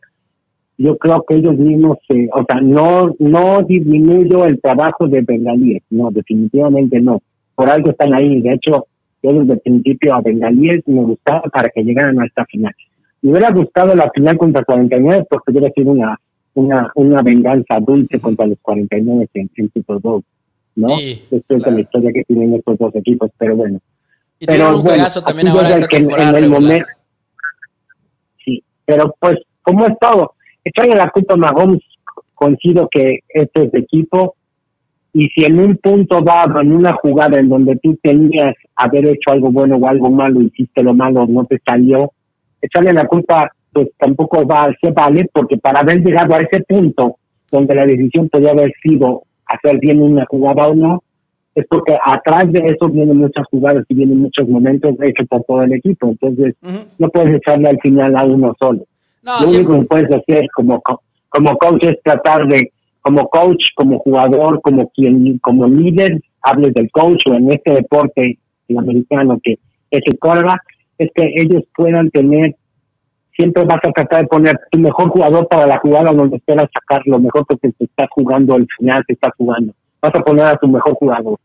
yo 0.78 0.96
creo 0.98 1.24
que 1.26 1.36
ellos 1.36 1.56
mismos, 1.56 1.98
eh, 2.10 2.28
o 2.32 2.44
sea, 2.46 2.60
no, 2.60 3.14
no 3.18 3.62
disminuyo 3.62 4.44
el 4.44 4.60
trabajo 4.60 5.08
de 5.08 5.22
Bengalíes, 5.22 5.82
no, 5.90 6.10
definitivamente 6.10 7.00
no. 7.00 7.22
Por 7.54 7.70
algo 7.70 7.90
están 7.90 8.12
ahí. 8.12 8.42
De 8.42 8.52
hecho, 8.52 8.86
yo 9.22 9.32
desde 9.32 9.54
el 9.54 9.60
principio 9.60 10.14
a 10.14 10.20
Bengalíes 10.20 10.86
me 10.86 11.02
gustaba 11.02 11.42
para 11.52 11.70
que 11.70 11.82
llegaran 11.82 12.20
a 12.20 12.26
esta 12.26 12.44
final. 12.44 12.74
Me 13.22 13.30
hubiera 13.30 13.50
gustado 13.50 13.94
la 13.94 14.10
final 14.10 14.36
contra 14.36 14.64
49 14.64 15.24
porque 15.30 15.52
hubiera 15.52 15.70
sido 15.70 15.92
una, 15.92 16.20
una, 16.54 16.92
una 16.94 17.22
venganza 17.22 17.80
dulce 17.80 18.20
contra 18.20 18.46
los 18.46 18.58
49 18.60 19.28
en, 19.32 19.50
en 19.56 19.70
Super 19.72 19.96
Bowl, 19.98 20.22
¿no? 20.74 20.90
Sí, 20.98 21.22
de 21.30 21.70
la 21.72 21.80
historia 21.80 22.12
que 22.12 22.24
tienen 22.24 22.52
estos 22.52 22.78
dos 22.78 22.94
equipos, 22.94 23.30
pero 23.38 23.56
bueno. 23.56 23.80
Y 24.38 24.46
pero 24.46 24.76
un 24.76 24.84
bueno, 24.84 25.04
también 25.24 25.48
ahora 25.48 25.70
esta 25.70 25.88
que 25.88 25.96
en, 25.96 26.10
el 26.10 26.50
momento, 26.50 26.86
Sí, 28.44 28.62
pero 28.84 29.14
pues, 29.18 29.36
como 29.62 29.86
es 29.86 29.94
todo, 30.00 30.34
echarle 30.64 30.94
la 30.94 31.10
culpa 31.10 31.34
a 31.34 31.36
Mahomes, 31.38 31.82
coincido 32.34 32.88
que 32.90 33.20
este 33.28 33.64
es 33.64 33.72
de 33.72 33.78
equipo, 33.80 34.36
y 35.12 35.28
si 35.30 35.44
en 35.44 35.58
un 35.58 35.78
punto 35.78 36.20
dado, 36.20 36.60
en 36.60 36.72
una 36.74 36.92
jugada 36.92 37.38
en 37.38 37.48
donde 37.48 37.76
tú 37.76 37.98
tenías 38.02 38.54
haber 38.76 39.06
hecho 39.06 39.32
algo 39.32 39.50
bueno 39.50 39.76
o 39.76 39.88
algo 39.88 40.10
malo, 40.10 40.42
hiciste 40.42 40.82
lo 40.82 40.92
malo, 40.92 41.26
no 41.26 41.46
te 41.46 41.58
salió, 41.66 42.12
echarle 42.60 42.92
la 42.92 43.06
culpa, 43.06 43.50
pues 43.72 43.88
tampoco 43.98 44.46
va, 44.46 44.68
se 44.80 44.90
vale, 44.90 45.28
porque 45.32 45.56
para 45.56 45.80
haber 45.80 46.04
llegado 46.04 46.34
a 46.34 46.42
ese 46.42 46.62
punto 46.64 47.16
donde 47.50 47.74
la 47.74 47.86
decisión 47.86 48.28
podía 48.28 48.50
haber 48.50 48.72
sido 48.82 49.22
hacer 49.46 49.78
bien 49.78 50.02
una 50.02 50.26
jugada 50.26 50.66
o 50.68 50.74
no, 50.74 51.02
es 51.56 51.66
porque 51.70 51.96
atrás 52.04 52.52
de 52.52 52.58
eso 52.66 52.86
vienen 52.90 53.16
muchas 53.16 53.46
jugadas 53.50 53.82
y 53.88 53.94
vienen 53.94 54.18
muchos 54.18 54.46
momentos 54.46 54.94
hechos 55.02 55.26
por 55.26 55.42
todo 55.44 55.62
el 55.62 55.72
equipo. 55.72 56.06
Entonces, 56.08 56.54
no 56.98 57.08
puedes 57.08 57.34
echarle 57.34 57.68
al 57.68 57.80
final 57.80 58.14
a 58.14 58.24
uno 58.24 58.54
solo. 58.60 58.84
Lo 59.22 59.48
único 59.48 59.80
que 59.80 59.86
puedes 59.86 60.10
hacer 60.14 60.46
como, 60.54 60.82
como 61.30 61.56
coach 61.56 61.84
es 61.84 61.96
tratar 62.04 62.46
de, 62.46 62.70
como 63.00 63.26
coach, 63.28 63.68
como 63.74 63.98
jugador, 64.00 64.60
como 64.60 64.90
quien, 64.90 65.38
como 65.38 65.66
líder, 65.66 66.20
hables 66.42 66.74
del 66.74 66.90
coach 66.90 67.22
o 67.30 67.34
en 67.34 67.50
este 67.50 67.72
deporte 67.72 68.38
el 68.68 68.78
americano 68.78 69.40
que 69.42 69.58
es 69.90 70.00
el 70.04 70.18
quarterback, 70.18 70.60
es 70.98 71.10
que 71.14 71.24
ellos 71.36 71.62
puedan 71.74 72.10
tener, 72.10 72.54
siempre 73.34 73.64
vas 73.64 73.78
a 73.82 73.92
tratar 73.92 74.22
de 74.22 74.28
poner 74.28 74.60
tu 74.70 74.78
mejor 74.78 75.08
jugador 75.08 75.48
para 75.48 75.66
la 75.66 75.78
jugada 75.78 76.12
donde 76.12 76.36
esperas 76.36 76.66
sacar 76.74 77.00
lo 77.06 77.18
mejor 77.18 77.46
porque 77.46 77.72
te 77.72 77.84
está 77.84 78.06
jugando 78.10 78.54
al 78.56 78.66
final, 78.78 79.02
te 79.06 79.14
está 79.14 79.32
jugando. 79.38 79.72
Vas 80.00 80.14
a 80.14 80.20
poner 80.20 80.46
a 80.46 80.56
tu 80.56 80.68
mejor 80.68 80.94
jugador. 80.94 81.38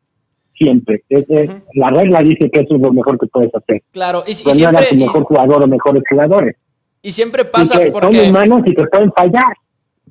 Siempre. 0.58 1.04
Es, 1.10 1.26
La 1.74 1.90
regla 1.90 2.22
dice 2.22 2.50
que 2.52 2.60
eso 2.60 2.76
es 2.76 2.82
lo 2.82 2.94
mejor 2.94 3.18
que 3.18 3.28
puedes 3.28 3.54
hacer. 3.56 3.82
Claro, 3.92 4.24
y, 4.28 4.34
siempre, 4.34 4.86
a 4.86 4.90
tu 4.90 4.96
mejor 4.96 5.24
jugador 5.24 5.64
o 5.64 5.68
mejores 5.68 6.04
jugadores. 6.08 6.56
Y 7.02 7.12
siempre 7.12 7.46
pasa 7.46 7.80
porque... 7.92 8.18
Son 8.18 8.30
humanos 8.30 8.62
y 8.66 8.76
te 8.76 8.86
pueden 8.86 9.12
fallar. 9.14 9.54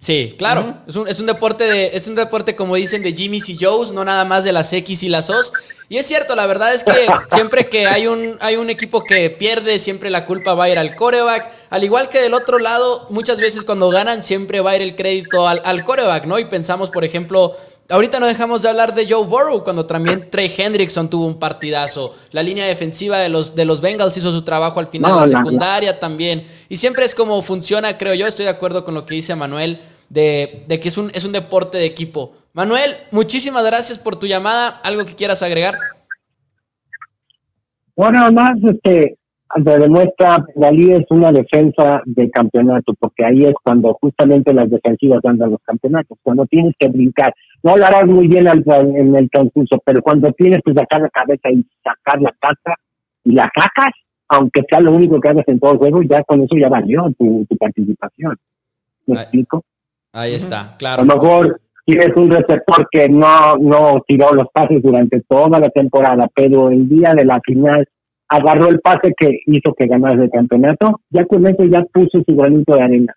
Sí, 0.01 0.35
claro. 0.39 0.77
es, 0.87 0.97
un, 0.97 1.07
es, 1.09 1.21
un, 1.21 1.27
deporte 1.27 1.65
de, 1.65 1.91
es 1.93 2.09
un 2.09 2.15
deporte, 2.15 2.57
como 2.57 2.75
dicen, 2.77 3.03
de 3.03 3.13
Jimmys 3.13 3.51
y 3.51 3.59
Joes, 3.61 3.93
no 3.93 4.03
nada 4.03 4.25
más 4.25 4.45
de 4.45 4.53
las 4.53 4.73
X 4.73 5.03
y 5.03 5.11
las 5.11 5.29
O's. 5.29 5.53
Y 5.91 5.99
es 5.99 6.07
cierto, 6.07 6.35
la 6.35 6.47
verdad 6.47 6.73
es 6.73 6.85
que 6.85 6.93
siempre 7.31 7.69
que 7.69 7.87
hay 7.87 8.07
un, 8.07 8.39
hay 8.41 8.57
un 8.57 8.71
equipo 8.71 9.05
que 9.05 9.29
pierde, 9.29 9.79
siempre 9.79 10.09
la 10.09 10.25
culpa 10.25 10.55
va 10.55 10.65
a 10.65 10.71
ir 10.71 10.79
al 10.79 10.97
coreback. 10.97 11.51
Al 11.69 11.85
igual 11.85 12.09
que 12.09 12.19
del 12.19 12.33
otro 12.33 12.59
lado, 12.59 13.09
muchas 13.11 13.39
veces 13.39 13.63
cuando 13.63 13.91
ganan, 13.91 14.23
siempre 14.23 14.61
va 14.63 14.71
a 14.71 14.77
ir 14.77 14.83
el 14.83 14.97
crédito 14.97 15.47
al, 15.47 15.61
al 15.67 15.85
coreback, 15.85 16.25
¿no? 16.25 16.39
Y 16.39 16.47
pensamos, 16.47 16.91
por 16.91 17.05
ejemplo, 17.05 17.55
Ahorita 17.91 18.21
no 18.21 18.27
dejamos 18.27 18.63
de 18.63 18.69
hablar 18.69 18.95
de 18.95 19.07
Joe 19.09 19.27
Burrow 19.27 19.65
cuando 19.65 19.85
también 19.85 20.29
Trey 20.31 20.53
Hendrickson 20.57 21.11
tuvo 21.11 21.27
un 21.27 21.39
partidazo. 21.39 22.15
La 22.31 22.43
línea 22.43 22.67
defensiva 22.67 23.19
de 23.19 23.29
los, 23.29 23.55
de 23.55 23.65
los 23.65 23.81
Bengals 23.81 24.17
hizo 24.17 24.31
su 24.33 24.43
trabajo 24.43 24.81
al 24.81 24.87
final, 24.87 25.17
la 25.17 25.27
secundaria 25.27 25.99
también. 25.99 26.45
Y 26.69 26.77
siempre 26.77 27.05
es 27.05 27.15
como 27.15 27.43
funciona, 27.43 27.99
creo 27.99 28.15
yo. 28.15 28.27
Estoy 28.27 28.45
de 28.45 28.53
acuerdo 28.53 28.85
con 28.85 28.95
lo 28.95 29.07
que 29.07 29.17
dice 29.17 29.35
Manuel, 29.35 29.81
de, 30.09 30.65
de 30.69 30.79
que 30.81 30.89
es 30.89 30.99
un, 30.99 31.11
es 31.15 31.25
un 31.25 31.33
deporte 31.33 31.79
de 31.79 31.85
equipo. 31.85 32.35
Manuel, 32.53 32.97
muchísimas 33.11 33.65
gracias 33.65 33.99
por 33.99 34.17
tu 34.17 34.27
llamada. 34.27 34.69
¿Algo 34.83 35.05
que 35.05 35.15
quieras 35.15 35.43
agregar? 35.43 35.79
Bueno, 37.97 38.23
además, 38.23 38.59
este, 38.65 39.19
se 39.65 39.79
demuestra 39.79 40.45
Dalí 40.55 40.93
es 40.93 41.05
una 41.11 41.33
defensa 41.33 42.03
de 42.07 42.31
campeonato, 42.31 42.95
porque 42.99 43.25
ahí 43.25 43.45
es 43.45 43.55
cuando 43.63 43.95
justamente 44.01 44.55
las 44.55 44.71
defensivas 44.71 45.25
andan 45.25 45.51
los 45.51 45.61
campeonatos, 45.65 46.19
cuando 46.23 46.47
tienes 46.47 46.75
que 46.79 46.89
brincar. 46.89 47.35
No 47.63 47.77
lo 47.77 47.85
harás 47.85 48.07
muy 48.07 48.27
bien 48.27 48.47
en 48.49 49.17
el 49.17 49.31
concurso, 49.31 49.81
pero 49.85 50.01
cuando 50.03 50.33
tienes 50.33 50.61
que 50.65 50.73
sacar 50.73 51.03
la 51.03 51.11
cabeza 51.11 51.51
y 51.51 51.67
sacar 51.85 52.21
la 52.21 52.35
casa 52.41 52.79
y 53.25 53.33
la 53.33 53.51
sacas, 53.55 53.93
aunque 54.29 54.63
sea 54.69 54.81
lo 54.81 54.93
único 54.93 55.21
que 55.21 55.29
hagas 55.29 55.47
en 55.49 55.61
todo 55.61 55.73
el 55.73 55.79
juego, 55.79 56.03
ya 56.03 56.23
con 56.25 56.41
eso 56.41 56.57
ya 56.57 56.69
valió 56.69 57.13
tu, 57.19 57.47
participación. 57.59 58.37
¿Me 59.07 59.15
explico? 59.17 59.65
Ahí 60.13 60.35
está, 60.35 60.77
claro. 60.79 61.03
A 61.03 61.05
lo 61.05 61.15
mejor 61.15 61.61
tienes 61.85 62.11
un 62.17 62.31
receptor 62.31 62.89
que 62.91 63.09
no, 63.09 63.57
no 63.57 64.03
tiró 64.07 64.33
los 64.33 64.47
pases 64.53 64.83
durante 64.83 65.21
toda 65.23 65.59
la 65.59 65.69
temporada, 65.69 66.29
pero 66.35 66.71
el 66.71 66.89
día 66.89 67.13
de 67.15 67.25
la 67.25 67.41
final 67.45 67.87
agarró 68.29 68.69
el 68.69 68.81
pase 68.81 69.13
que 69.17 69.41
hizo 69.47 69.75
que 69.75 69.87
ganase 69.87 70.23
el 70.23 70.31
campeonato, 70.31 71.01
ya 71.11 71.27
con 71.27 71.47
eso 71.47 71.65
ya 71.65 71.83
puso 71.93 72.23
su 72.27 72.37
granito 72.37 72.75
de 72.75 72.83
arena. 72.83 73.15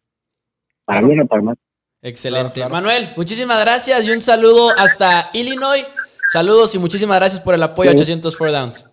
Para 0.85 1.01
bien 1.01 1.21
o 1.21 1.27
para 1.27 1.41
mal. 1.43 1.57
Excelente. 2.03 2.67
Manuel, 2.69 3.09
muchísimas 3.15 3.59
gracias 3.61 4.07
y 4.07 4.11
un 4.11 4.21
saludo 4.21 4.69
hasta 4.77 5.31
Illinois. 5.33 5.85
Saludos 6.31 6.75
y 6.75 6.79
muchísimas 6.79 7.17
gracias 7.17 7.41
por 7.41 7.55
el 7.55 7.63
apoyo 7.63 7.89
a 7.89 7.93
800 7.93 8.37
Four 8.37 8.51
Downs. 8.51 8.89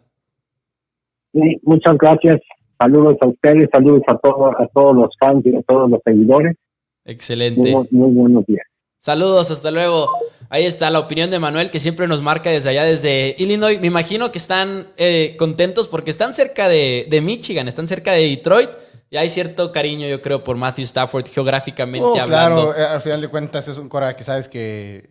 Sí, 1.32 1.61
muchas 1.62 1.98
gracias. 1.98 2.40
Saludos 2.78 3.16
a 3.20 3.26
ustedes, 3.26 3.68
saludos 3.72 4.02
a, 4.06 4.16
todos 4.16 4.54
a 4.58 4.66
todos 4.68 4.96
los 4.96 5.08
fans 5.18 5.44
y 5.44 5.54
a 5.54 5.62
todos 5.62 5.90
los 5.90 6.00
seguidores. 6.04 6.56
Excelente. 7.04 7.74
muy 7.90 8.11
buenos 8.14 8.46
días. 8.46 8.64
Saludos, 8.98 9.50
hasta 9.50 9.70
luego. 9.70 10.08
Ahí 10.50 10.64
está 10.64 10.90
la 10.90 10.98
opinión 10.98 11.30
de 11.30 11.38
Manuel 11.38 11.70
que 11.70 11.80
siempre 11.80 12.06
nos 12.06 12.22
marca 12.22 12.50
desde 12.50 12.70
allá, 12.70 12.84
desde 12.84 13.34
Illinois. 13.38 13.80
Me 13.80 13.86
imagino 13.86 14.30
que 14.30 14.38
están 14.38 14.88
eh, 14.96 15.36
contentos 15.38 15.88
porque 15.88 16.11
están 16.11 16.34
cerca 16.34 16.68
de, 16.68 17.20
Michigan, 17.22 17.66
están 17.66 17.86
cerca 17.86 18.12
de 18.12 18.28
Detroit. 18.28 18.70
Y 19.11 19.16
hay 19.16 19.28
cierto 19.28 19.72
cariño, 19.72 20.06
yo 20.06 20.22
creo, 20.22 20.44
por 20.44 20.56
Matthew 20.56 20.84
Stafford 20.84 21.26
geográficamente 21.26 22.06
oh, 22.06 22.20
hablando. 22.20 22.72
Claro, 22.72 22.76
eh, 22.76 22.86
al 22.86 23.00
final 23.00 23.20
de 23.20 23.28
cuentas 23.28 23.66
es 23.68 23.76
un 23.76 23.88
cora 23.88 24.14
que 24.14 24.22
sabes 24.24 24.48
que 24.48 25.11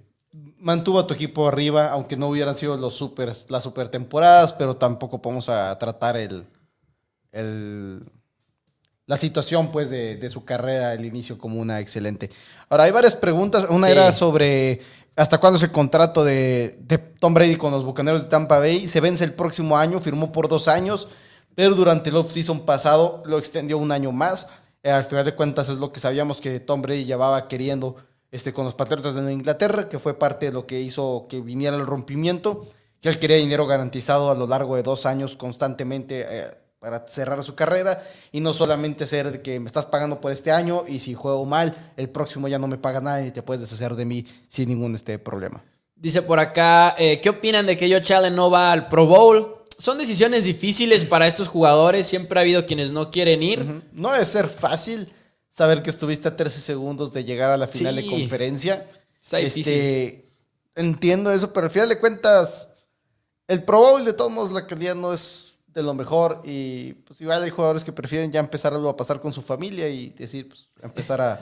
mantuvo 0.57 0.99
a 0.99 1.07
tu 1.07 1.13
equipo 1.13 1.47
arriba, 1.47 1.91
aunque 1.91 2.15
no 2.15 2.29
hubieran 2.29 2.55
sido 2.55 2.77
los 2.77 2.93
super, 2.93 3.33
las 3.49 3.63
super 3.63 3.89
temporadas, 3.89 4.53
pero 4.53 4.77
tampoco 4.77 5.21
podemos 5.21 5.49
a 5.49 5.77
tratar 5.77 6.15
el, 6.17 6.45
el 7.31 8.03
la 9.05 9.17
situación 9.17 9.71
pues 9.71 9.89
de, 9.89 10.29
su 10.29 10.45
carrera, 10.45 10.93
el 10.93 11.03
inicio 11.03 11.37
como 11.37 11.59
una 11.59 11.79
excelente. 11.79 12.29
Ahora, 12.69 12.83
hay 12.83 12.91
varias 12.91 13.15
preguntas. 13.15 13.65
Una 13.69 13.89
era 13.89 14.13
sobre 14.13 14.81
¿Hasta 15.19 15.37
cuándo 15.37 15.57
es 15.57 15.63
el 15.63 15.71
contrato 15.71 16.23
de, 16.23 16.79
Tom 17.19 17.33
Brady 17.33 17.57
con 17.57 17.71
los 17.71 17.83
Bucaneros 17.83 18.23
de 18.23 18.29
Tampa 18.29 18.59
Bay? 18.59 18.87
Se 18.87 19.01
vence 19.01 19.25
el 19.25 19.33
próximo 19.33 19.77
año, 19.77 19.99
firmó 19.99 20.31
por 20.31 20.47
dos 20.47 20.69
años, 20.69 21.09
pero 21.59 21.75
durante 21.75 22.09
el 22.09 22.15
off-season 22.15 22.61
pasado 22.61 23.21
lo 23.25 23.37
extendió 23.37 23.77
un 23.77 23.91
año 23.91 24.13
más. 24.13 24.47
Eh, 24.81 24.91
al 24.91 25.03
final 25.03 25.25
de 25.25 25.35
cuentas 25.35 25.67
es 25.67 25.77
lo 25.77 25.91
que 25.91 25.99
sabíamos 25.99 26.39
que 26.39 26.61
Tom 26.61 26.81
Brady 26.81 27.03
llevaba 27.03 27.49
queriendo 27.49 27.97
este, 28.31 28.53
con 28.53 28.63
los 28.63 28.75
Patriotas 28.75 29.13
de 29.13 29.33
Inglaterra, 29.33 29.89
que 29.89 29.99
fue 29.99 30.17
parte 30.17 30.45
de 30.45 30.51
lo 30.53 30.65
que 30.65 30.79
hizo 30.79 31.25
que 31.27 31.41
viniera 31.41 31.75
el 31.75 31.85
rompimiento, 31.85 32.65
que 33.01 33.09
él 33.09 33.19
quería 33.19 33.35
dinero 33.35 33.67
garantizado 33.67 34.31
a 34.31 34.35
lo 34.35 34.47
largo 34.47 34.77
de 34.77 34.83
dos 34.83 35.05
años 35.05 35.35
constantemente. 35.35 36.25
Eh, 36.29 36.45
para 36.79 37.05
cerrar 37.07 37.43
su 37.43 37.55
carrera 37.55 38.01
y 38.31 38.39
no 38.39 38.53
solamente 38.53 39.05
ser 39.05 39.33
de 39.33 39.41
que 39.41 39.59
me 39.59 39.67
estás 39.67 39.85
pagando 39.85 40.21
por 40.21 40.31
este 40.31 40.49
año 40.49 40.85
y 40.87 40.99
si 40.99 41.13
juego 41.13 41.43
mal, 41.43 41.75
el 41.97 42.09
próximo 42.09 42.47
ya 42.47 42.57
no 42.57 42.67
me 42.67 42.77
paga 42.77 43.01
nada 43.01 43.21
y 43.21 43.31
te 43.31 43.41
puedes 43.41 43.59
deshacer 43.59 43.95
de 43.95 44.05
mí 44.05 44.25
sin 44.47 44.69
ningún 44.69 44.95
este 44.95 45.19
problema. 45.19 45.61
Dice 45.93 46.21
por 46.21 46.39
acá, 46.39 46.95
eh, 46.97 47.19
¿qué 47.19 47.31
opinan 47.31 47.65
de 47.65 47.75
que 47.75 47.91
Joe 47.91 48.15
Allen 48.15 48.33
no 48.33 48.49
va 48.49 48.71
al 48.71 48.87
Pro 48.87 49.05
Bowl? 49.05 49.58
Son 49.79 49.97
decisiones 49.97 50.43
difíciles 50.43 51.05
para 51.05 51.25
estos 51.25 51.47
jugadores, 51.47 52.05
siempre 52.05 52.37
ha 52.37 52.41
habido 52.41 52.65
quienes 52.65 52.91
no 52.91 53.11
quieren 53.11 53.41
ir. 53.41 53.83
No 53.93 54.11
debe 54.11 54.25
ser 54.25 54.47
fácil 54.47 55.11
saber 55.49 55.81
que 55.81 55.89
estuviste 55.89 56.27
a 56.27 56.35
13 56.35 56.59
segundos 56.59 57.13
de 57.13 57.23
llegar 57.23 57.49
a 57.49 57.57
la 57.57 57.67
final 57.67 57.95
de 57.95 58.05
conferencia. 58.05 58.89
Está 59.21 59.37
difícil. 59.37 59.73
Este, 59.73 60.25
entiendo 60.75 61.31
eso, 61.31 61.53
pero 61.53 61.67
al 61.67 61.71
final 61.71 61.87
de 61.87 61.97
cuentas, 61.97 62.69
el 63.47 63.63
Pro 63.63 63.79
Bowl 63.79 64.03
de 64.03 64.11
todos 64.11 64.31
modos 64.31 64.51
la 64.51 64.67
calidad 64.67 64.95
no 64.95 65.13
es 65.13 65.55
de 65.67 65.81
lo 65.81 65.93
mejor 65.93 66.41
y 66.43 66.93
pues 67.05 67.21
igual 67.21 67.41
hay 67.41 67.49
jugadores 67.49 67.85
que 67.85 67.93
prefieren 67.93 68.31
ya 68.31 68.41
empezar 68.41 68.73
a 68.73 68.95
pasar 68.97 69.21
con 69.21 69.31
su 69.31 69.41
familia 69.41 69.87
y 69.87 70.09
decir, 70.09 70.49
pues 70.49 70.67
empezar 70.81 71.21
a, 71.21 71.41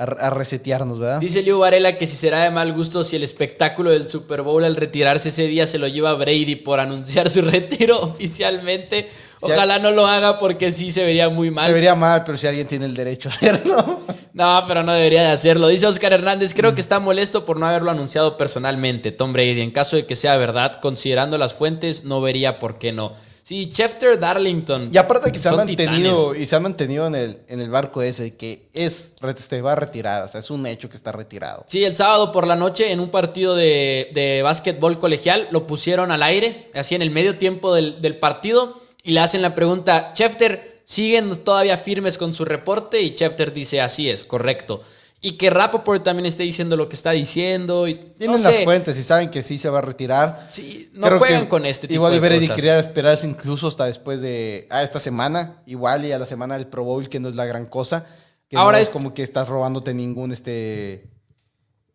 a, 0.00 0.30
resetearnos, 0.30 0.98
¿verdad? 0.98 1.20
Dice 1.20 1.42
Liu 1.42 1.58
Varela 1.58 1.98
que 1.98 2.06
si 2.06 2.16
será 2.16 2.42
de 2.44 2.50
mal 2.50 2.72
gusto 2.72 3.04
si 3.04 3.16
el 3.16 3.22
espectáculo 3.22 3.90
del 3.90 4.08
Super 4.08 4.40
Bowl 4.40 4.64
al 4.64 4.76
retirarse 4.76 5.28
ese 5.28 5.46
día 5.46 5.66
se 5.66 5.78
lo 5.78 5.88
lleva 5.88 6.14
Brady 6.14 6.56
por 6.56 6.80
anunciar 6.80 7.28
su 7.28 7.42
retiro 7.42 8.00
oficialmente. 8.00 9.08
Ojalá 9.40 9.78
no 9.78 9.90
lo 9.90 10.06
haga 10.06 10.38
porque 10.38 10.72
sí 10.72 10.90
se 10.90 11.04
vería 11.04 11.28
muy 11.28 11.50
mal. 11.50 11.66
Se 11.66 11.72
vería 11.72 11.94
mal, 11.94 12.24
pero 12.24 12.38
si 12.38 12.46
alguien 12.46 12.66
tiene 12.66 12.86
el 12.86 12.94
derecho 12.94 13.28
a 13.28 13.32
hacerlo. 13.32 14.00
No, 14.32 14.62
pero 14.68 14.84
no 14.84 14.92
debería 14.92 15.22
de 15.22 15.32
hacerlo. 15.32 15.66
Dice 15.66 15.86
Oscar 15.88 16.12
Hernández, 16.12 16.54
creo 16.54 16.72
que 16.72 16.80
está 16.80 17.00
molesto 17.00 17.44
por 17.44 17.58
no 17.58 17.66
haberlo 17.66 17.90
anunciado 17.90 18.36
personalmente, 18.36 19.10
Tom 19.10 19.32
Brady. 19.32 19.60
En 19.60 19.72
caso 19.72 19.96
de 19.96 20.06
que 20.06 20.14
sea 20.14 20.36
verdad, 20.36 20.78
considerando 20.80 21.36
las 21.36 21.52
fuentes, 21.52 22.04
no 22.04 22.20
vería 22.20 22.60
por 22.60 22.78
qué 22.78 22.92
no. 22.92 23.12
Sí, 23.50 23.68
Schefter, 23.68 24.16
Darlington. 24.16 24.90
Y 24.92 24.96
aparte 24.96 25.32
que 25.32 25.40
se 25.40 25.48
ha 25.48 25.52
mantenido 25.54 26.36
y 26.36 26.46
se 26.46 26.54
ha 26.54 26.60
mantenido 26.60 27.08
en 27.08 27.16
el, 27.16 27.38
en 27.48 27.60
el 27.60 27.68
barco 27.68 28.00
ese 28.00 28.36
que 28.36 28.68
es 28.72 29.14
se 29.36 29.60
va 29.60 29.72
a 29.72 29.74
retirar, 29.74 30.22
o 30.22 30.28
sea, 30.28 30.38
es 30.38 30.50
un 30.50 30.64
hecho 30.68 30.88
que 30.88 30.94
está 30.94 31.10
retirado. 31.10 31.64
Sí, 31.66 31.82
el 31.82 31.96
sábado 31.96 32.30
por 32.30 32.46
la 32.46 32.54
noche 32.54 32.92
en 32.92 33.00
un 33.00 33.10
partido 33.10 33.56
de, 33.56 34.12
de 34.14 34.42
básquetbol 34.42 35.00
colegial 35.00 35.48
lo 35.50 35.66
pusieron 35.66 36.12
al 36.12 36.22
aire, 36.22 36.70
así 36.76 36.94
en 36.94 37.02
el 37.02 37.10
medio 37.10 37.38
tiempo 37.38 37.74
del, 37.74 38.00
del 38.00 38.20
partido 38.20 38.80
y 39.02 39.10
le 39.10 39.18
hacen 39.18 39.42
la 39.42 39.52
pregunta, 39.52 40.12
Schefter, 40.14 40.82
¿siguen 40.84 41.36
todavía 41.38 41.76
firmes 41.76 42.18
con 42.18 42.32
su 42.32 42.44
reporte? 42.44 43.02
Y 43.02 43.16
Schefter 43.16 43.52
dice, 43.52 43.80
así 43.80 44.08
es, 44.08 44.22
correcto. 44.22 44.80
Y 45.22 45.32
que 45.32 45.50
Rappaport 45.50 46.02
también 46.02 46.24
esté 46.24 46.44
diciendo 46.44 46.76
lo 46.76 46.88
que 46.88 46.96
está 46.96 47.10
diciendo. 47.10 47.86
Y, 47.86 47.94
Tienen 47.94 48.42
las 48.42 48.64
fuentes 48.64 48.96
y 48.96 49.02
saben 49.02 49.30
que 49.30 49.42
sí 49.42 49.58
se 49.58 49.68
va 49.68 49.80
a 49.80 49.82
retirar. 49.82 50.48
Sí, 50.50 50.90
no 50.94 51.18
juegan 51.18 51.46
con 51.46 51.66
este 51.66 51.86
tipo 51.86 51.96
igual 51.96 52.12
de. 52.12 52.36
Igual 52.36 52.56
quería 52.56 52.78
esperarse 52.78 53.26
incluso 53.26 53.68
hasta 53.68 53.84
después 53.84 54.22
de 54.22 54.66
a 54.70 54.82
esta 54.82 54.98
semana. 54.98 55.62
Igual 55.66 56.06
y 56.06 56.12
a 56.12 56.18
la 56.18 56.24
semana 56.24 56.56
del 56.56 56.66
Pro 56.66 56.84
Bowl, 56.84 57.08
que 57.08 57.20
no 57.20 57.28
es 57.28 57.34
la 57.34 57.44
gran 57.44 57.66
cosa. 57.66 58.06
Que 58.48 58.56
Ahora 58.56 58.78
no 58.78 58.82
es, 58.82 58.88
como 58.88 59.12
que 59.12 59.22
estás 59.22 59.48
robándote 59.48 59.92
ningún 59.92 60.32
este 60.32 61.10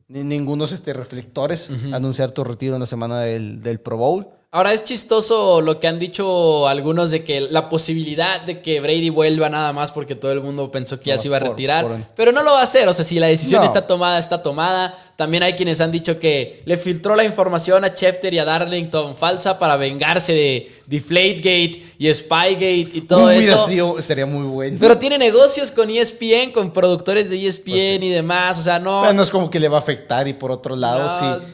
ningunos 0.07 0.71
este 0.71 0.93
reflectores. 0.93 1.71
Anunciar 1.93 2.31
tu 2.31 2.43
retiro 2.43 2.75
en 2.75 2.81
la 2.81 2.87
semana 2.87 3.21
del, 3.21 3.59
del 3.61 3.79
Pro 3.79 3.97
Bowl. 3.97 4.27
Ahora 4.55 4.71
es 4.71 4.85
chistoso 4.85 5.59
lo 5.59 5.81
que 5.81 5.87
han 5.89 5.99
dicho 5.99 6.69
algunos 6.69 7.11
de 7.11 7.25
que 7.25 7.41
la 7.41 7.67
posibilidad 7.67 8.39
de 8.39 8.61
que 8.61 8.79
Brady 8.79 9.09
vuelva 9.09 9.49
nada 9.49 9.73
más 9.73 9.91
porque 9.91 10.15
todo 10.15 10.31
el 10.31 10.39
mundo 10.39 10.71
pensó 10.71 10.97
que 10.97 11.09
ya 11.09 11.17
se 11.17 11.27
iba 11.27 11.35
a 11.35 11.41
retirar, 11.41 11.85
pero 12.15 12.31
no 12.31 12.41
lo 12.41 12.51
va 12.53 12.61
a 12.61 12.63
hacer, 12.63 12.87
o 12.87 12.93
sea, 12.93 13.03
si 13.03 13.19
la 13.19 13.27
decisión 13.27 13.65
está 13.65 13.85
tomada, 13.85 14.17
está 14.17 14.41
tomada. 14.41 14.97
También 15.17 15.43
hay 15.43 15.55
quienes 15.55 15.81
han 15.81 15.91
dicho 15.91 16.19
que 16.19 16.61
le 16.63 16.77
filtró 16.77 17.17
la 17.17 17.25
información 17.25 17.83
a 17.83 17.89
Schefter 17.89 18.33
y 18.33 18.39
a 18.39 18.45
Darlington 18.45 19.17
falsa 19.17 19.59
para 19.59 19.75
vengarse 19.75 20.31
de 20.31 20.71
Deflategate 20.87 21.83
y 21.97 22.13
Spygate 22.13 22.89
y 22.93 23.01
todo 23.01 23.29
eso. 23.31 23.57
Sido, 23.65 23.97
estaría 23.97 24.25
muy 24.25 24.45
bueno. 24.45 24.77
Pero 24.79 24.97
tiene 24.97 25.17
negocios 25.17 25.71
con 25.71 25.89
ESPN, 25.89 26.51
con 26.53 26.71
productores 26.71 27.29
de 27.29 27.47
ESPN 27.47 27.63
pues 27.65 28.03
y 28.03 28.09
demás, 28.09 28.59
o 28.59 28.61
sea, 28.61 28.79
no... 28.79 29.11
no 29.11 29.23
es 29.23 29.29
como 29.29 29.49
que 29.49 29.59
le 29.59 29.67
va 29.67 29.77
a 29.77 29.79
afectar 29.79 30.27
y 30.27 30.33
por 30.33 30.51
otro 30.51 30.75
lado, 30.75 31.09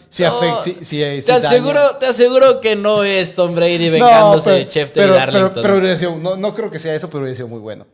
sí, 0.10 0.24
afecta, 0.24 0.64
te, 0.64 1.32
aseguro, 1.32 1.80
te 2.00 2.08
aseguro 2.08 2.62
que 2.62 2.76
no 2.76 3.04
es 3.04 3.34
Tom 3.36 3.56
Brady 3.56 3.90
vengándose 3.90 4.52
de 4.52 4.64
Schefter 4.66 5.10
y 5.10 5.12
Darlington. 5.12 5.64
Pero, 5.64 6.20
no, 6.20 6.36
no 6.36 6.56
creo 6.56 6.70
que 6.70 6.80
sea 6.80 6.94
eso, 6.96 7.10
pero 7.10 7.24
hubiera 7.24 7.36
sido 7.36 7.48
muy 7.48 7.60
bueno. 7.60 7.86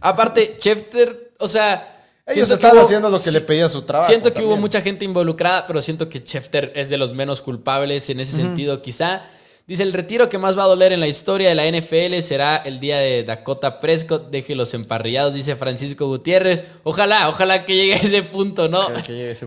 Aparte, 0.00 0.56
Schefter, 0.58 1.32
o 1.38 1.48
sea 1.48 1.90
ellos 2.26 2.50
estaban 2.50 2.78
haciendo 2.78 3.10
lo 3.10 3.20
que 3.22 3.30
le 3.30 3.40
pedía 3.40 3.68
su 3.68 3.82
trabajo. 3.82 4.08
Siento 4.08 4.32
que 4.32 4.42
hubo 4.42 4.56
mucha 4.56 4.80
gente 4.80 5.04
involucrada, 5.04 5.66
pero 5.66 5.82
siento 5.82 6.08
que 6.08 6.20
Schefter 6.20 6.72
es 6.74 6.88
de 6.88 6.96
los 6.96 7.12
menos 7.12 7.42
culpables 7.42 8.08
en 8.08 8.20
ese 8.20 8.32
sentido, 8.32 8.80
quizá. 8.80 9.22
Dice, 9.66 9.82
el 9.82 9.94
retiro 9.94 10.28
que 10.28 10.36
más 10.36 10.58
va 10.58 10.64
a 10.64 10.66
doler 10.66 10.92
en 10.92 11.00
la 11.00 11.06
historia 11.06 11.48
de 11.48 11.54
la 11.54 11.66
NFL 11.66 12.20
será 12.20 12.56
el 12.56 12.80
día 12.80 12.98
de 12.98 13.24
Dakota 13.24 13.80
Prescott. 13.80 14.28
Deje 14.28 14.54
los 14.54 14.74
emparrillados, 14.74 15.32
dice 15.32 15.56
Francisco 15.56 16.06
Gutiérrez. 16.06 16.66
Ojalá, 16.82 17.30
ojalá 17.30 17.64
que 17.64 17.74
llegue 17.74 17.94
a 17.94 17.96
ese 17.96 18.22
punto, 18.22 18.68
¿no? 18.68 18.86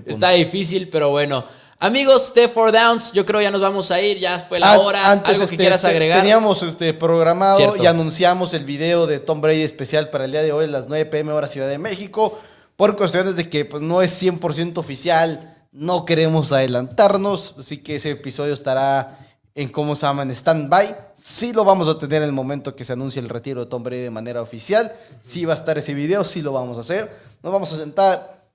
Está 0.07 0.32
difícil, 0.32 0.89
pero 0.89 1.11
bueno. 1.11 1.45
Amigos 1.80 2.34
de 2.34 2.49
Four 2.49 2.72
Downs, 2.72 3.11
yo 3.11 3.24
creo 3.28 3.39
ya 3.39 3.51
nos 3.51 3.61
vamos 3.61 3.91
a 3.91 4.01
ir, 4.01 4.18
ya 4.18 4.39
fue 4.39 4.59
la 4.59 4.80
hora. 4.80 5.11
Antes, 5.11 5.36
¿Algo 5.36 5.41
que 5.41 5.53
este, 5.53 5.57
quieras 5.57 5.86
agregar? 5.86 6.22
Teníamos 6.22 6.63
este 6.63 6.91
programado 6.95 7.76
y 7.78 7.86
anunciamos 7.86 8.55
el 8.55 8.65
video 8.65 9.05
de 9.05 9.20
Tom 9.20 9.39
Brady 9.39 9.61
especial 9.61 10.09
para 10.09 10.26
el 10.26 10.32
día 10.32 10.41
de 10.41 10.51
hoy 10.51 10.65
a 10.65 10.70
las 10.70 10.88
9 10.88 11.05
pm 11.05 11.32
hora 11.34 11.47
Ciudad 11.47 11.70
de 11.70 11.78
México 11.78 12.39
por 12.76 12.95
cuestiones 12.97 13.36
de 13.36 13.47
que 13.47 13.65
pues, 13.65 13.84
no 13.84 14.01
es 14.01 14.20
100% 14.20 14.80
oficial, 14.80 15.55
no 15.72 16.05
queremos 16.05 16.51
adelantarnos, 16.51 17.53
así 17.59 17.78
que 17.78 17.97
ese 17.97 18.09
episodio 18.09 18.53
estará 18.53 19.26
en 19.57 19.69
cómo 19.69 19.95
se 19.95 20.05
llama 20.05 20.21
en 20.21 20.29
stand-by. 20.29 20.95
Sí 21.15 21.51
lo 21.51 21.65
vamos 21.65 21.87
a 21.87 21.97
tener 21.97 22.21
en 22.21 22.29
el 22.29 22.31
momento 22.31 22.75
que 22.75 22.85
se 22.85 22.93
anuncie 22.93 23.19
el 23.19 23.27
retiro 23.27 23.61
de 23.65 23.69
Tom 23.69 23.81
Brady 23.81 24.03
de 24.03 24.11
manera 24.11 24.39
oficial. 24.39 24.93
Sí 25.19 25.45
va 25.45 25.53
a 25.53 25.55
estar 25.55 25.77
ese 25.79 25.95
video, 25.95 26.23
sí 26.23 26.43
lo 26.43 26.53
vamos 26.53 26.77
a 26.77 26.81
hacer. 26.81 27.11
Nos 27.41 27.51
vamos 27.51 27.73
a 27.73 27.75
sentar. 27.75 28.45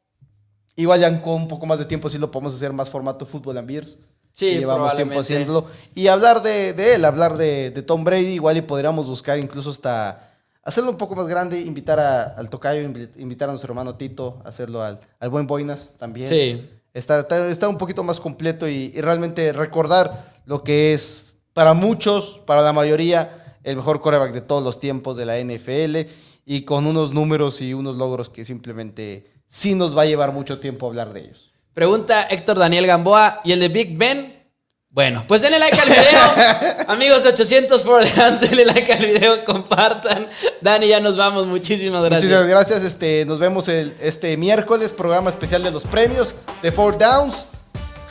Igual 0.76 1.00
ya 1.00 1.20
con 1.20 1.34
un 1.34 1.48
poco 1.48 1.66
más 1.66 1.80
de 1.80 1.86
tiempo 1.86 2.08
sí 2.08 2.18
lo 2.18 2.30
podemos 2.30 2.54
hacer 2.54 2.72
más 2.72 2.88
formato 2.88 3.26
fútbol 3.26 3.58
and 3.58 3.66
beers. 3.66 3.98
Sí, 4.30 4.58
llevamos 4.58 4.94
tiempo 4.94 5.18
haciéndolo. 5.18 5.66
Y 5.92 6.06
hablar 6.06 6.40
de, 6.40 6.72
de 6.72 6.94
él, 6.94 7.04
hablar 7.04 7.36
de, 7.36 7.72
de 7.72 7.82
Tom 7.82 8.04
Brady, 8.04 8.34
igual 8.34 8.56
y 8.56 8.62
podríamos 8.62 9.08
buscar 9.08 9.40
incluso 9.40 9.70
hasta 9.70 10.30
hacerlo 10.62 10.90
un 10.90 10.96
poco 10.96 11.16
más 11.16 11.26
grande, 11.26 11.60
invitar 11.60 11.98
al 11.98 12.48
tocayo, 12.48 12.80
invitar 13.16 13.48
a 13.48 13.52
nuestro 13.52 13.72
hermano 13.72 13.96
Tito, 13.96 14.40
hacerlo 14.44 14.82
al, 14.82 15.00
al 15.18 15.30
buen 15.30 15.48
Boinas 15.48 15.94
también. 15.98 16.28
Sí. 16.28 16.70
Estar, 16.94 17.26
estar 17.50 17.68
un 17.70 17.78
poquito 17.78 18.04
más 18.04 18.20
completo 18.20 18.68
y, 18.68 18.92
realmente 18.92 19.52
recordar 19.52 20.31
lo 20.44 20.64
que 20.64 20.92
es 20.92 21.34
para 21.52 21.74
muchos, 21.74 22.40
para 22.46 22.62
la 22.62 22.72
mayoría, 22.72 23.58
el 23.64 23.76
mejor 23.76 24.00
coreback 24.00 24.32
de 24.32 24.40
todos 24.40 24.62
los 24.62 24.80
tiempos 24.80 25.16
de 25.16 25.26
la 25.26 25.38
NFL 25.38 26.10
y 26.44 26.62
con 26.62 26.86
unos 26.86 27.12
números 27.12 27.60
y 27.60 27.74
unos 27.74 27.96
logros 27.96 28.28
que 28.28 28.44
simplemente 28.44 29.30
sí 29.46 29.74
nos 29.74 29.96
va 29.96 30.02
a 30.02 30.06
llevar 30.06 30.32
mucho 30.32 30.58
tiempo 30.58 30.86
hablar 30.86 31.12
de 31.12 31.20
ellos. 31.20 31.52
Pregunta 31.74 32.24
Héctor 32.24 32.58
Daniel 32.58 32.86
Gamboa, 32.86 33.40
¿y 33.44 33.52
el 33.52 33.60
de 33.60 33.68
Big 33.68 33.96
Ben? 33.96 34.42
Bueno, 34.90 35.24
pues 35.26 35.40
denle 35.40 35.58
like 35.58 35.80
al 35.80 35.88
video. 35.88 36.84
Amigos 36.88 37.24
800 37.24 37.82
for 37.82 38.04
dance, 38.14 38.46
denle 38.46 38.66
like 38.66 38.92
al 38.92 39.06
video, 39.06 39.42
compartan. 39.42 40.28
Dani, 40.60 40.86
ya 40.86 41.00
nos 41.00 41.16
vamos. 41.16 41.46
Muchísimas 41.46 42.04
gracias. 42.04 42.24
Muchísimas 42.24 42.46
gracias. 42.46 42.84
Este, 42.84 43.24
nos 43.24 43.38
vemos 43.38 43.68
el, 43.68 43.96
este 44.02 44.36
miércoles, 44.36 44.92
programa 44.92 45.30
especial 45.30 45.62
de 45.62 45.70
los 45.70 45.84
premios 45.84 46.34
de 46.60 46.70
Four 46.70 46.98
Downs. 46.98 47.46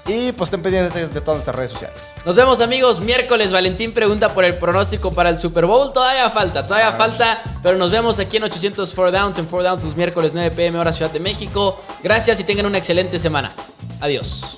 Y 0.08 0.32
pues 0.32 0.48
estén 0.48 0.62
pendientes 0.62 1.14
de 1.14 1.22
todas 1.22 1.38
nuestras 1.38 1.56
redes 1.56 1.72
sociales. 1.72 2.12
Nos 2.26 2.36
vemos 2.36 2.60
amigos, 2.60 3.02
miércoles 3.02 3.54
Valentín 3.54 3.94
pregunta 3.94 4.34
por 4.34 4.44
el 4.44 4.58
pronóstico 4.58 5.14
para 5.14 5.30
el 5.30 5.38
Super 5.38 5.66
Bowl. 5.66 5.94
Todavía 5.94 6.30
falta, 6.30 6.66
todavía 6.66 6.90
ah. 6.90 6.94
falta, 6.94 7.44
pero 7.62 7.78
nos 7.78 7.92
vemos 7.92 8.18
aquí 8.20 8.38
en 8.38 8.44
800 8.44 8.94
Four 8.96 9.12
Downs, 9.12 9.38
en 9.38 9.48
Four 9.48 9.64
Downs 9.64 9.84
los 9.84 9.96
miércoles 9.96 10.34
9 10.34 10.56
pm 10.56 10.80
hora 10.80 10.92
Ciudad 10.92 11.12
de 11.12 11.20
México. 11.20 11.80
Gracias 12.04 12.40
y 12.40 12.44
tengan 12.44 12.66
una 12.66 12.80
excelente 12.80 13.20
semana. 13.20 13.54
Adiós. 14.00 14.58